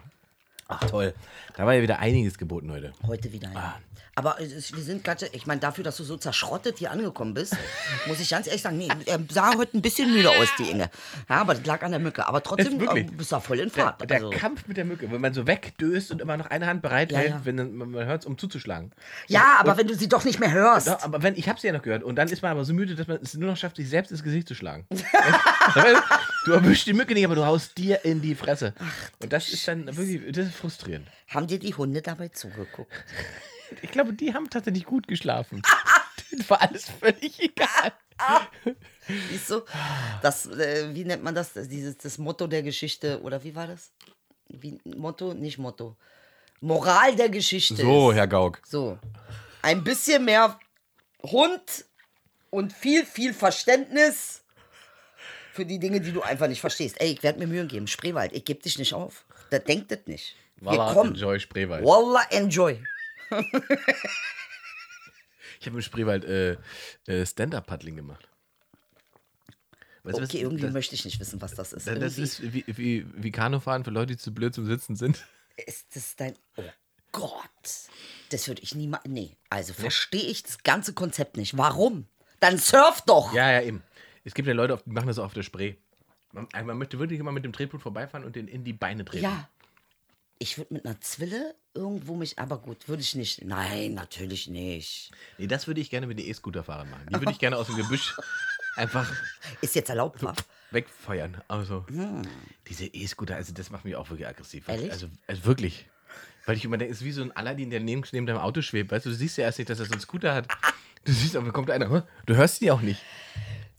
Ach 0.69 0.79
toll. 0.85 1.13
Da 1.57 1.65
war 1.65 1.73
ja 1.73 1.81
wieder 1.81 1.99
einiges 1.99 2.37
geboten 2.37 2.71
heute. 2.71 2.93
heute 3.05 3.33
wieder. 3.33 3.51
Ja. 3.51 3.79
Aber 4.15 4.39
es 4.41 4.51
ist, 4.51 4.75
wir 4.75 4.83
sind 4.83 5.03
ganz, 5.03 5.21
ich 5.31 5.47
meine, 5.47 5.61
dafür, 5.61 5.83
dass 5.83 5.95
du 5.95 6.03
so 6.03 6.17
zerschrottet 6.17 6.77
hier 6.77 6.91
angekommen 6.91 7.33
bist, 7.33 7.55
muss 8.05 8.19
ich 8.19 8.29
ganz 8.29 8.47
ehrlich 8.47 8.61
sagen, 8.61 8.77
nee, 8.77 8.89
er 9.05 9.19
sah 9.29 9.55
heute 9.57 9.77
ein 9.77 9.81
bisschen 9.81 10.13
müde 10.13 10.29
aus, 10.29 10.49
die 10.59 10.69
Inge. 10.71 10.89
Ja, 11.29 11.37
aber 11.37 11.55
das 11.55 11.65
lag 11.65 11.81
an 11.83 11.91
der 11.91 11.99
Mücke. 12.01 12.27
Aber 12.27 12.43
trotzdem 12.43 12.79
äh, 12.81 13.03
bist 13.03 13.31
du 13.31 13.39
voll 13.39 13.59
in 13.59 13.69
Der, 13.69 13.83
Fahrt. 13.83 14.09
der 14.09 14.17
also, 14.17 14.29
Kampf 14.29 14.67
mit 14.67 14.77
der 14.77 14.83
Mücke, 14.85 15.09
wenn 15.09 15.21
man 15.21 15.33
so 15.33 15.47
wegdöst 15.47 16.11
und 16.11 16.21
immer 16.21 16.35
noch 16.37 16.47
eine 16.47 16.67
Hand 16.67 16.81
bereit 16.81 17.11
Ja, 17.13 17.19
hält, 17.19 17.29
ja. 17.31 17.41
wenn 17.45 17.55
man, 17.55 17.91
man 17.91 18.05
hört 18.05 18.21
es, 18.21 18.25
um 18.27 18.37
zuzuschlagen. 18.37 18.91
ja, 19.27 19.55
aber 19.59 19.77
wenn 19.77 19.87
du 19.87 19.95
sie 19.95 20.09
doch 20.09 20.25
nicht 20.25 20.39
mehr 20.39 20.51
hörst. 20.51 20.87
Doch, 20.87 21.01
aber 21.01 21.23
wenn, 21.23 21.35
ich 21.37 21.47
habe 21.47 21.59
sie 21.59 21.67
ja 21.67 21.73
noch 21.73 21.81
gehört 21.81 22.03
und 22.03 22.15
dann 22.15 22.27
ist 22.27 22.41
man 22.41 22.51
aber 22.51 22.65
so 22.65 22.73
müde, 22.73 22.95
dass 22.95 23.07
man 23.07 23.19
es 23.21 23.33
nur 23.35 23.49
noch 23.49 23.57
schafft, 23.57 23.77
sich 23.77 23.89
selbst 23.89 24.11
ins 24.11 24.21
Gesicht 24.23 24.47
zu 24.49 24.53
schlagen. 24.53 24.85
du 26.45 26.51
erwischst 26.51 26.87
die 26.87 26.93
Mücke 26.93 27.13
nicht, 27.13 27.25
aber 27.25 27.35
du 27.35 27.45
haust 27.45 27.77
dir 27.77 28.03
in 28.03 28.21
die 28.21 28.35
Fresse. 28.35 28.73
und 29.23 29.31
das 29.31 29.49
ist 29.49 29.65
dann 29.67 29.85
wirklich, 29.95 30.21
das 30.33 30.47
ist 30.47 30.55
frustrierend. 30.59 31.07
Haben 31.27 31.47
dir 31.47 31.59
die 31.59 31.73
Hunde 31.75 32.01
dabei 32.01 32.29
zugeguckt? 32.29 32.91
Ich 33.83 33.91
glaube, 33.91 34.13
die 34.13 34.33
haben 34.33 34.49
tatsächlich 34.49 34.83
gut 34.83 35.07
geschlafen. 35.07 35.61
Denen 36.31 36.49
war 36.49 36.59
alles 36.59 36.89
völlig 36.89 37.39
egal. 37.39 37.93
Siehst 39.29 39.51
du? 39.51 39.61
Das, 40.23 40.47
äh, 40.47 40.89
wie 40.95 41.05
nennt 41.05 41.23
man 41.23 41.35
das? 41.35 41.53
Das- 41.53 41.67
Dieses, 41.69 41.95
das 41.99 42.17
Motto 42.17 42.47
der 42.47 42.63
Geschichte, 42.63 43.21
oder 43.21 43.43
wie 43.43 43.53
war 43.55 43.67
das? 43.67 43.91
Wie, 44.47 44.79
Motto? 44.85 45.35
Nicht 45.35 45.59
Motto. 45.59 45.95
Moral 46.61 47.15
der 47.15 47.29
Geschichte. 47.29 47.75
So, 47.75 48.09
ist, 48.09 48.15
Herr 48.17 48.27
Gauck. 48.27 48.59
So. 48.65 48.97
Ein 49.61 49.83
bisschen 49.83 50.25
mehr 50.25 50.59
Hund 51.21 51.85
und 52.49 52.73
viel, 52.73 53.05
viel 53.05 53.35
Verständnis 53.35 54.41
für 55.53 55.63
die 55.65 55.77
Dinge, 55.77 56.01
die 56.01 56.11
du 56.11 56.23
einfach 56.23 56.47
nicht 56.47 56.61
verstehst. 56.61 56.99
Ey, 56.99 57.11
ich 57.11 57.21
werde 57.21 57.37
mir 57.37 57.45
Mühe 57.45 57.67
geben. 57.67 57.85
Spreewald, 57.85 58.33
ich 58.33 58.45
gebe 58.45 58.63
dich 58.63 58.79
nicht 58.79 58.95
auf. 58.95 59.25
Da 59.51 59.59
denkt 59.59 59.91
das 59.91 59.99
nicht. 60.07 60.35
Wir 60.61 60.65
Wallah, 60.71 60.93
kommen. 60.93 61.11
enjoy 61.13 61.39
Spreewald. 61.39 61.83
Wallah, 61.85 62.25
enjoy. 62.31 62.81
Ich 65.59 65.65
habe 65.67 65.75
im 65.75 65.81
Spreewald 65.81 66.23
äh, 66.23 66.55
äh, 67.05 67.25
Stand-Up-Paddling 67.25 67.97
gemacht. 67.97 68.29
Weißt 70.03 70.17
du, 70.17 70.21
was- 70.21 70.29
Okay, 70.29 70.39
irgendwie 70.41 70.61
das, 70.63 70.71
möchte 70.71 70.95
ich 70.95 71.03
nicht 71.03 71.19
wissen, 71.19 71.41
was 71.41 71.53
das 71.53 71.73
ist. 71.73 71.85
das 71.85 71.95
Irgendwie 71.95 72.21
ist 72.21 72.53
wie, 72.53 72.63
wie, 72.67 73.05
wie 73.13 73.31
Kanufahren 73.31 73.83
für 73.83 73.91
Leute, 73.91 74.13
die 74.13 74.17
zu 74.17 74.33
blöd 74.33 74.53
zum 74.55 74.65
Sitzen 74.65 74.95
sind. 74.95 75.25
ist 75.57 75.93
das 75.95 76.15
dein. 76.15 76.35
Oh 76.55 76.63
Gott. 77.11 77.41
Das 78.29 78.47
würde 78.47 78.61
ich 78.61 78.73
niemals. 78.75 79.03
Nee. 79.05 79.35
Also 79.49 79.73
verstehe 79.73 80.21
ich 80.23 80.43
das 80.43 80.59
ganze 80.63 80.93
Konzept 80.93 81.35
nicht. 81.35 81.57
Warum? 81.57 82.07
Dann 82.39 82.57
surf 82.57 83.01
doch. 83.05 83.33
Ja, 83.33 83.51
ja, 83.51 83.61
eben. 83.61 83.83
Es 84.23 84.33
gibt 84.33 84.47
ja 84.47 84.53
Leute, 84.53 84.81
die 84.85 84.91
machen 84.91 85.07
das 85.07 85.19
auch 85.19 85.25
auf 85.25 85.33
der 85.33 85.43
Spree. 85.43 85.75
Man, 86.31 86.47
man 86.63 86.77
möchte 86.77 86.99
wirklich 86.99 87.19
immer 87.19 87.31
mit 87.33 87.43
dem 87.43 87.51
Tretboot 87.51 87.81
vorbeifahren 87.81 88.25
und 88.25 88.35
den 88.37 88.47
in 88.47 88.63
die 88.63 88.71
Beine 88.73 89.03
treten. 89.03 89.23
Ja. 89.25 89.49
Ich 90.41 90.57
würde 90.57 90.73
mit 90.73 90.85
einer 90.85 90.99
Zwille 91.01 91.53
irgendwo 91.73 92.15
mich. 92.15 92.39
Aber 92.39 92.57
gut, 92.57 92.87
würde 92.87 93.01
ich 93.01 93.13
nicht. 93.15 93.43
Nein, 93.43 93.93
natürlich 93.93 94.47
nicht. 94.47 95.11
Nee, 95.37 95.47
das 95.47 95.67
würde 95.67 95.81
ich 95.81 95.89
gerne 95.89 96.07
mit 96.07 96.17
den 96.17 96.25
E-Scooter-Fahrern 96.27 96.89
machen. 96.89 97.05
Die 97.09 97.19
würde 97.19 97.31
ich 97.31 97.39
gerne 97.39 97.57
aus 97.57 97.67
dem 97.67 97.75
Gebüsch 97.75 98.15
einfach 98.77 99.11
Ist 99.61 99.75
jetzt 99.75 99.89
erlaubt, 99.89 100.23
wa? 100.23 100.33
wegfeuern. 100.71 101.41
Also, 101.47 101.85
diese 102.67 102.85
E-Scooter, 102.85 103.35
also 103.35 103.53
das 103.53 103.69
macht 103.69 103.83
mich 103.85 103.95
auch 103.95 104.09
wirklich 104.09 104.27
aggressiv. 104.27 104.67
Ehrlich? 104.69 104.91
Also, 104.91 105.09
also 105.27 105.43
wirklich. 105.45 105.87
Weil 106.45 106.55
ich 106.55 106.63
immer 106.65 106.77
denke, 106.77 106.93
es 106.93 106.99
ist 107.01 107.05
wie 107.05 107.11
so 107.11 107.21
ein 107.21 107.31
Aladdin, 107.35 107.69
der 107.69 107.79
neben, 107.79 108.03
neben 108.11 108.25
deinem 108.25 108.39
Auto 108.39 108.61
schwebt. 108.61 108.91
Weißt 108.91 109.05
du, 109.05 109.09
du 109.09 109.15
siehst 109.15 109.37
ja 109.37 109.43
erst 109.43 109.59
nicht, 109.59 109.69
dass 109.69 109.79
er 109.79 109.85
so 109.85 109.91
einen 109.91 110.01
Scooter 110.01 110.33
hat. 110.33 110.47
Du 111.03 111.11
siehst, 111.11 111.35
aber 111.35 111.51
kommt 111.51 111.69
einer. 111.69 112.07
Du 112.25 112.35
hörst 112.35 112.61
die 112.61 112.71
auch 112.71 112.81
nicht. 112.81 113.01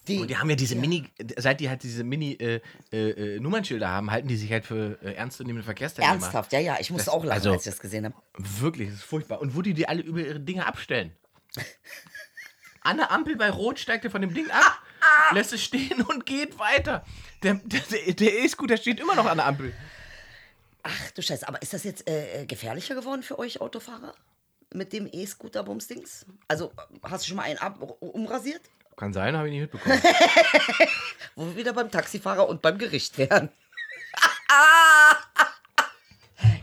Die, 0.08 0.18
Und 0.18 0.28
die 0.28 0.36
haben 0.38 0.48
ja 0.48 0.56
diese 0.56 0.76
Mini, 0.76 1.06
seit 1.36 1.60
die 1.60 1.68
halt 1.68 1.82
diese 1.82 2.02
Mini-Nummernschilder 2.04 3.88
haben, 3.88 4.10
halten 4.10 4.28
die 4.28 4.36
sich 4.36 4.50
halt 4.50 4.64
für 4.64 4.98
äh, 5.02 5.12
ernstzunehmende 5.12 5.62
Verkehrsteilnehmer. 5.64 6.14
ernsthaft, 6.22 6.52
ja, 6.52 6.58
ja. 6.58 6.76
Ich 6.80 6.90
musste 6.90 7.06
Das- 7.06 7.14
auch 7.14 7.22
lachen, 7.24 7.36
also- 7.36 7.52
als 7.52 7.66
ich 7.66 7.72
das 7.72 7.80
gesehen 7.80 8.06
habe. 8.06 8.14
Wirklich, 8.36 8.88
das 8.88 8.98
ist 8.98 9.04
furchtbar. 9.04 9.40
Und 9.40 9.54
wo 9.54 9.62
die 9.62 9.74
die 9.74 9.88
alle 9.88 10.02
über 10.02 10.20
ihre 10.20 10.40
Dinge 10.40 10.66
abstellen. 10.66 11.12
An 12.82 12.96
der 12.96 13.10
Ampel 13.10 13.36
bei 13.36 13.50
Rot 13.50 13.78
steigt 13.78 14.04
er 14.06 14.10
von 14.10 14.22
dem 14.22 14.32
Ding 14.32 14.50
ab, 14.50 14.82
lässt 15.34 15.52
es 15.52 15.62
stehen 15.62 16.00
und 16.02 16.24
geht 16.24 16.58
weiter. 16.58 17.04
Der 17.42 17.60
E-Scooter 18.44 18.78
steht 18.78 19.00
immer 19.00 19.14
noch 19.14 19.26
an 19.26 19.36
der 19.36 19.46
Ampel. 19.46 19.74
Ach 20.82 21.10
du 21.10 21.20
Scheiße, 21.20 21.46
aber 21.46 21.60
ist 21.60 21.74
das 21.74 21.84
jetzt 21.84 22.08
äh, 22.08 22.46
gefährlicher 22.46 22.94
geworden 22.94 23.22
für 23.22 23.38
euch 23.38 23.60
Autofahrer? 23.60 24.14
Mit 24.72 24.92
dem 24.94 25.06
E-Scooter-Bumsdings? 25.12 26.24
Also, 26.48 26.72
hast 27.02 27.24
du 27.24 27.28
schon 27.28 27.36
mal 27.36 27.42
einen 27.42 27.58
ab 27.58 27.80
umrasiert? 28.00 28.62
Kann 29.00 29.14
sein, 29.14 29.34
habe 29.34 29.48
ich 29.48 29.54
nicht 29.54 29.72
mitbekommen. 29.72 29.98
Wo 31.34 31.46
wir 31.46 31.56
wieder 31.56 31.72
beim 31.72 31.90
Taxifahrer 31.90 32.46
und 32.46 32.60
beim 32.60 32.76
Gericht 32.76 33.16
wären. 33.16 33.48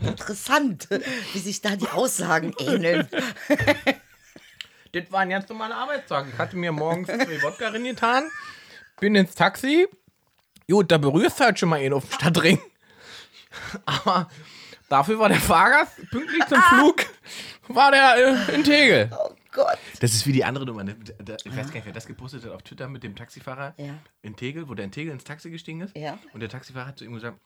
Interessant, 0.00 0.88
wie 1.32 1.38
sich 1.40 1.62
da 1.62 1.74
die 1.74 1.88
Aussagen 1.88 2.54
ähneln. 2.60 3.08
Das 4.92 5.12
war 5.12 5.20
ein 5.20 5.28
ganz 5.28 5.46
normaler 5.50 5.76
Arbeitstag. 5.76 6.28
Ich 6.32 6.38
hatte 6.38 6.56
mir 6.56 6.72
morgens 6.72 7.08
zwei 7.08 7.42
Wodka 7.42 7.68
getan, 7.68 8.30
bin 8.98 9.14
ins 9.16 9.34
Taxi. 9.34 9.86
Gut, 10.66 10.90
da 10.90 10.96
berührst 10.96 11.38
du 11.38 11.44
halt 11.44 11.58
schon 11.58 11.68
mal 11.68 11.82
ihn 11.82 11.92
auf 11.92 12.08
dem 12.08 12.12
Stadtring. 12.14 12.58
Aber 13.84 14.30
dafür 14.88 15.18
war 15.18 15.28
der 15.28 15.40
Fahrgast 15.40 15.92
pünktlich 16.10 16.42
zum 16.46 16.62
Flug, 16.62 17.04
war 17.68 17.90
der 17.90 18.48
äh, 18.48 18.54
in 18.54 18.64
Tegel. 18.64 19.10
Oh 19.12 19.34
Gott. 19.52 19.78
Das 20.00 20.12
ist 20.14 20.26
wie 20.26 20.32
die 20.32 20.44
andere 20.44 20.64
Nummer. 20.66 20.84
ne? 20.84 20.94
Da- 21.18 21.36
Ich 21.44 21.56
weiß 21.56 21.66
gar 21.68 21.74
nicht, 21.74 21.86
wer 21.86 21.92
das 21.92 22.06
gepostet 22.06 22.44
hat 22.44 22.52
auf 22.52 22.62
Twitter 22.62 22.88
mit 22.88 23.02
dem 23.02 23.16
Taxifahrer 23.16 23.74
Ja. 23.78 23.94
in 24.22 24.36
Tegel, 24.36 24.68
wo 24.68 24.74
der 24.74 24.84
in 24.84 24.92
Tegel 24.92 25.12
ins 25.12 25.24
Taxi 25.24 25.50
gestiegen 25.50 25.80
ist. 25.80 25.96
Ja. 25.96 26.18
Und 26.32 26.40
der 26.40 26.48
Taxifahrer 26.48 26.86
hat 26.88 26.98
zu 26.98 27.04
ihm 27.04 27.14
gesagt, 27.14 27.38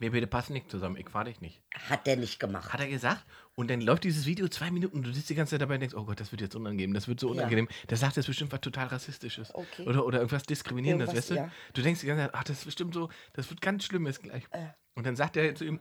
wir 0.00 0.12
beide 0.12 0.28
passen 0.28 0.52
nicht 0.52 0.70
zusammen, 0.70 0.96
ich 0.96 1.08
fahr 1.10 1.24
dich 1.24 1.40
nicht. 1.40 1.60
Hat 1.90 2.06
der 2.06 2.16
nicht 2.16 2.38
gemacht. 2.38 2.72
Hat 2.72 2.78
er 2.78 2.86
gesagt. 2.86 3.24
Und 3.56 3.68
dann 3.68 3.80
läuft 3.80 4.04
dieses 4.04 4.26
Video 4.26 4.46
zwei 4.46 4.70
Minuten 4.70 4.98
und 4.98 5.02
du 5.06 5.12
sitzt 5.12 5.28
die 5.28 5.34
ganze 5.34 5.50
Zeit 5.52 5.60
dabei 5.62 5.74
und 5.74 5.80
denkst, 5.80 5.96
oh 5.96 6.04
Gott, 6.04 6.20
das 6.20 6.30
wird 6.30 6.40
jetzt 6.40 6.54
unangenehm, 6.54 6.94
das 6.94 7.08
wird 7.08 7.18
so 7.18 7.28
unangenehm. 7.30 7.66
Der 7.90 7.96
sagt 7.96 8.14
jetzt 8.16 8.26
bestimmt 8.26 8.52
was 8.52 8.60
total 8.60 8.86
Rassistisches. 8.86 9.52
Okay. 9.52 9.82
Oder, 9.88 10.06
oder 10.06 10.18
irgendwas 10.18 10.44
Diskriminierendes, 10.44 11.08
Irgendwas, 11.08 11.30
weißt 11.30 11.30
du? 11.30 11.34
ja. 11.42 11.50
Du 11.74 11.82
denkst 11.82 12.00
die 12.02 12.06
ganze 12.06 12.26
Zeit, 12.26 12.30
ach, 12.34 12.44
das 12.44 12.58
ist 12.58 12.64
bestimmt 12.66 12.94
so, 12.94 13.08
das 13.32 13.50
wird 13.50 13.60
ganz 13.60 13.82
Schlimmes 13.84 14.20
gleich. 14.22 14.44
Und 14.94 15.04
dann 15.04 15.16
sagt 15.16 15.36
er 15.36 15.52
zu 15.56 15.64
ihm, 15.64 15.80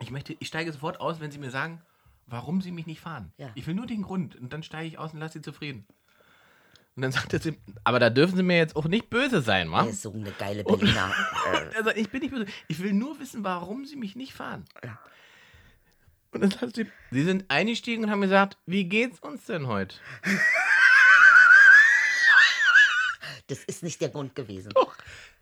ich 0.00 0.10
möchte, 0.10 0.34
ich 0.38 0.48
steige 0.48 0.72
sofort 0.72 0.98
aus, 0.98 1.20
wenn 1.20 1.30
Sie 1.30 1.38
mir 1.38 1.50
sagen, 1.50 1.82
warum 2.30 2.62
Sie 2.62 2.72
mich 2.72 2.86
nicht 2.86 3.00
fahren. 3.00 3.32
Ja. 3.36 3.50
Ich 3.54 3.66
will 3.66 3.74
nur 3.74 3.86
den 3.86 4.02
Grund. 4.02 4.36
Und 4.36 4.52
dann 4.52 4.62
steige 4.62 4.86
ich 4.86 4.98
aus 4.98 5.12
und 5.12 5.20
lasse 5.20 5.34
Sie 5.34 5.42
zufrieden. 5.42 5.86
Und 6.96 7.02
dann 7.02 7.12
sagt 7.12 7.32
er 7.32 7.40
zu 7.40 7.50
ihm, 7.50 7.56
aber 7.84 7.98
da 7.98 8.10
dürfen 8.10 8.36
Sie 8.36 8.42
mir 8.42 8.56
jetzt 8.56 8.76
auch 8.76 8.86
nicht 8.86 9.10
böse 9.10 9.42
sein, 9.42 9.70
wa? 9.70 9.82
Der 9.82 9.90
ist 9.90 10.02
so 10.02 10.12
eine 10.12 10.32
geile 10.32 10.64
Berliner. 10.64 11.12
äh, 11.52 11.74
Er 11.76 11.84
sagt, 11.84 11.96
ich 11.96 12.10
bin 12.10 12.20
nicht 12.20 12.32
böse. 12.32 12.46
Ich 12.68 12.80
will 12.80 12.92
nur 12.92 13.18
wissen, 13.20 13.44
warum 13.44 13.84
Sie 13.86 13.96
mich 13.96 14.16
nicht 14.16 14.32
fahren. 14.32 14.64
Ja. 14.84 14.98
Und 16.32 16.42
dann 16.42 16.50
sagt 16.50 16.76
sie, 16.76 16.86
Sie 17.10 17.24
sind 17.24 17.50
eingestiegen 17.50 18.04
und 18.04 18.10
haben 18.10 18.20
gesagt, 18.20 18.56
wie 18.66 18.84
geht's 18.84 19.18
uns 19.20 19.46
denn 19.46 19.66
heute? 19.66 19.96
das 23.48 23.64
ist 23.64 23.82
nicht 23.82 24.00
der 24.00 24.10
Grund 24.10 24.34
gewesen. 24.36 24.72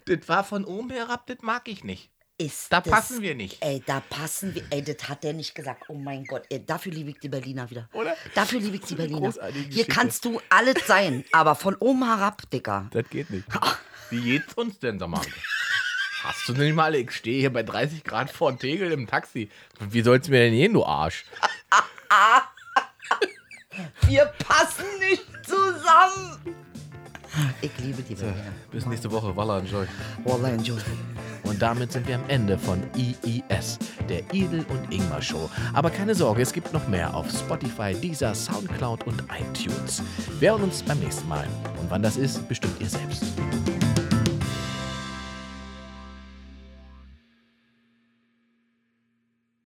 Das 0.07 0.29
war 0.29 0.45
von 0.45 0.65
oben 0.65 0.91
herab, 0.91 1.27
das 1.27 1.43
mag 1.43 1.69
ich 1.69 1.85
nicht. 1.85 2.11
Ist 2.41 2.73
Da 2.73 2.81
das, 2.81 2.93
passen 2.93 3.21
wir 3.21 3.35
nicht. 3.35 3.57
Ey, 3.61 3.83
da 3.85 3.99
passen 3.99 4.55
wir. 4.55 4.63
Ey, 4.71 4.81
das 4.83 5.09
hat 5.09 5.25
der 5.25 5.33
nicht 5.33 5.57
gesagt. 5.57 5.83
Oh 5.89 5.95
mein 5.95 6.25
Gott. 6.25 6.45
Ey, 6.51 6.65
dafür 6.65 6.93
liebe 6.93 7.11
ich 7.11 7.19
die 7.19 7.29
Berliner 7.29 7.69
wieder. 7.69 7.89
Oder? 7.93 8.17
Dafür 8.35 8.61
liebe 8.61 8.77
ich 8.77 8.83
die 8.83 8.95
Berliner. 8.97 9.33
Hier 9.33 9.53
Geschichte. 9.65 9.93
kannst 9.93 10.25
du 10.25 10.41
alles 10.49 10.87
sein, 10.87 11.25
aber 11.33 11.57
von 11.57 11.75
oben 11.77 12.05
herab, 12.05 12.49
Dicker. 12.51 12.87
Das 12.93 13.09
geht 13.11 13.31
nicht. 13.31 13.45
Wie 14.11 14.21
geht's 14.21 14.55
uns 14.55 14.79
denn, 14.79 15.01
sag 15.01 15.09
mal? 15.09 15.21
Hast 16.23 16.49
du 16.49 16.53
nicht 16.53 16.75
mal, 16.75 16.95
ich 16.95 17.11
stehe 17.11 17.41
hier 17.41 17.53
bei 17.53 17.63
30 17.65 18.05
Grad 18.05 18.31
vor 18.31 18.57
Tegel 18.57 18.93
im 18.93 19.07
Taxi. 19.09 19.51
Wie 19.81 20.03
soll's 20.03 20.29
mir 20.29 20.41
denn 20.41 20.53
gehen, 20.55 20.73
du 20.75 20.85
Arsch? 20.85 21.25
Wir 24.09 24.27
passen 24.47 24.85
nicht 24.99 25.25
zusammen. 25.45 26.57
Ich 27.61 27.71
liebe 27.79 28.03
die 28.03 28.15
Berliner. 28.15 28.53
Bis 28.71 28.87
nächste 28.87 29.11
Woche. 29.11 29.37
Walla, 29.37 29.59
enjoy. 29.59 29.87
Wallah, 30.25 30.51
enjoy. 30.51 30.79
Und 31.49 31.63
damit 31.63 31.93
sind 31.93 32.07
wir 32.07 32.17
am 32.17 32.25
Ende 32.29 32.59
von 32.59 32.83
IIS, 32.95 33.79
der 34.09 34.21
Idel 34.33 34.65
und 34.69 34.93
Ingmar 34.93 35.23
Show. 35.23 35.49
Aber 35.73 35.91
keine 35.91 36.15
Sorge, 36.15 36.43
es 36.43 36.53
gibt 36.53 36.73
noch 36.73 36.87
mehr 36.89 37.15
auf 37.15 37.31
Spotify, 37.31 37.95
Deezer, 37.95 38.35
Soundcloud 38.35 39.07
und 39.07 39.23
iTunes. 39.33 40.03
Wir 40.39 40.51
hören 40.51 40.65
uns 40.65 40.83
beim 40.83 40.99
nächsten 41.01 41.27
Mal. 41.27 41.47
Und 41.81 41.91
wann 41.91 42.03
das 42.03 42.17
ist, 42.17 42.47
bestimmt 42.49 42.81
ihr 42.81 42.89
selbst. 42.89 43.25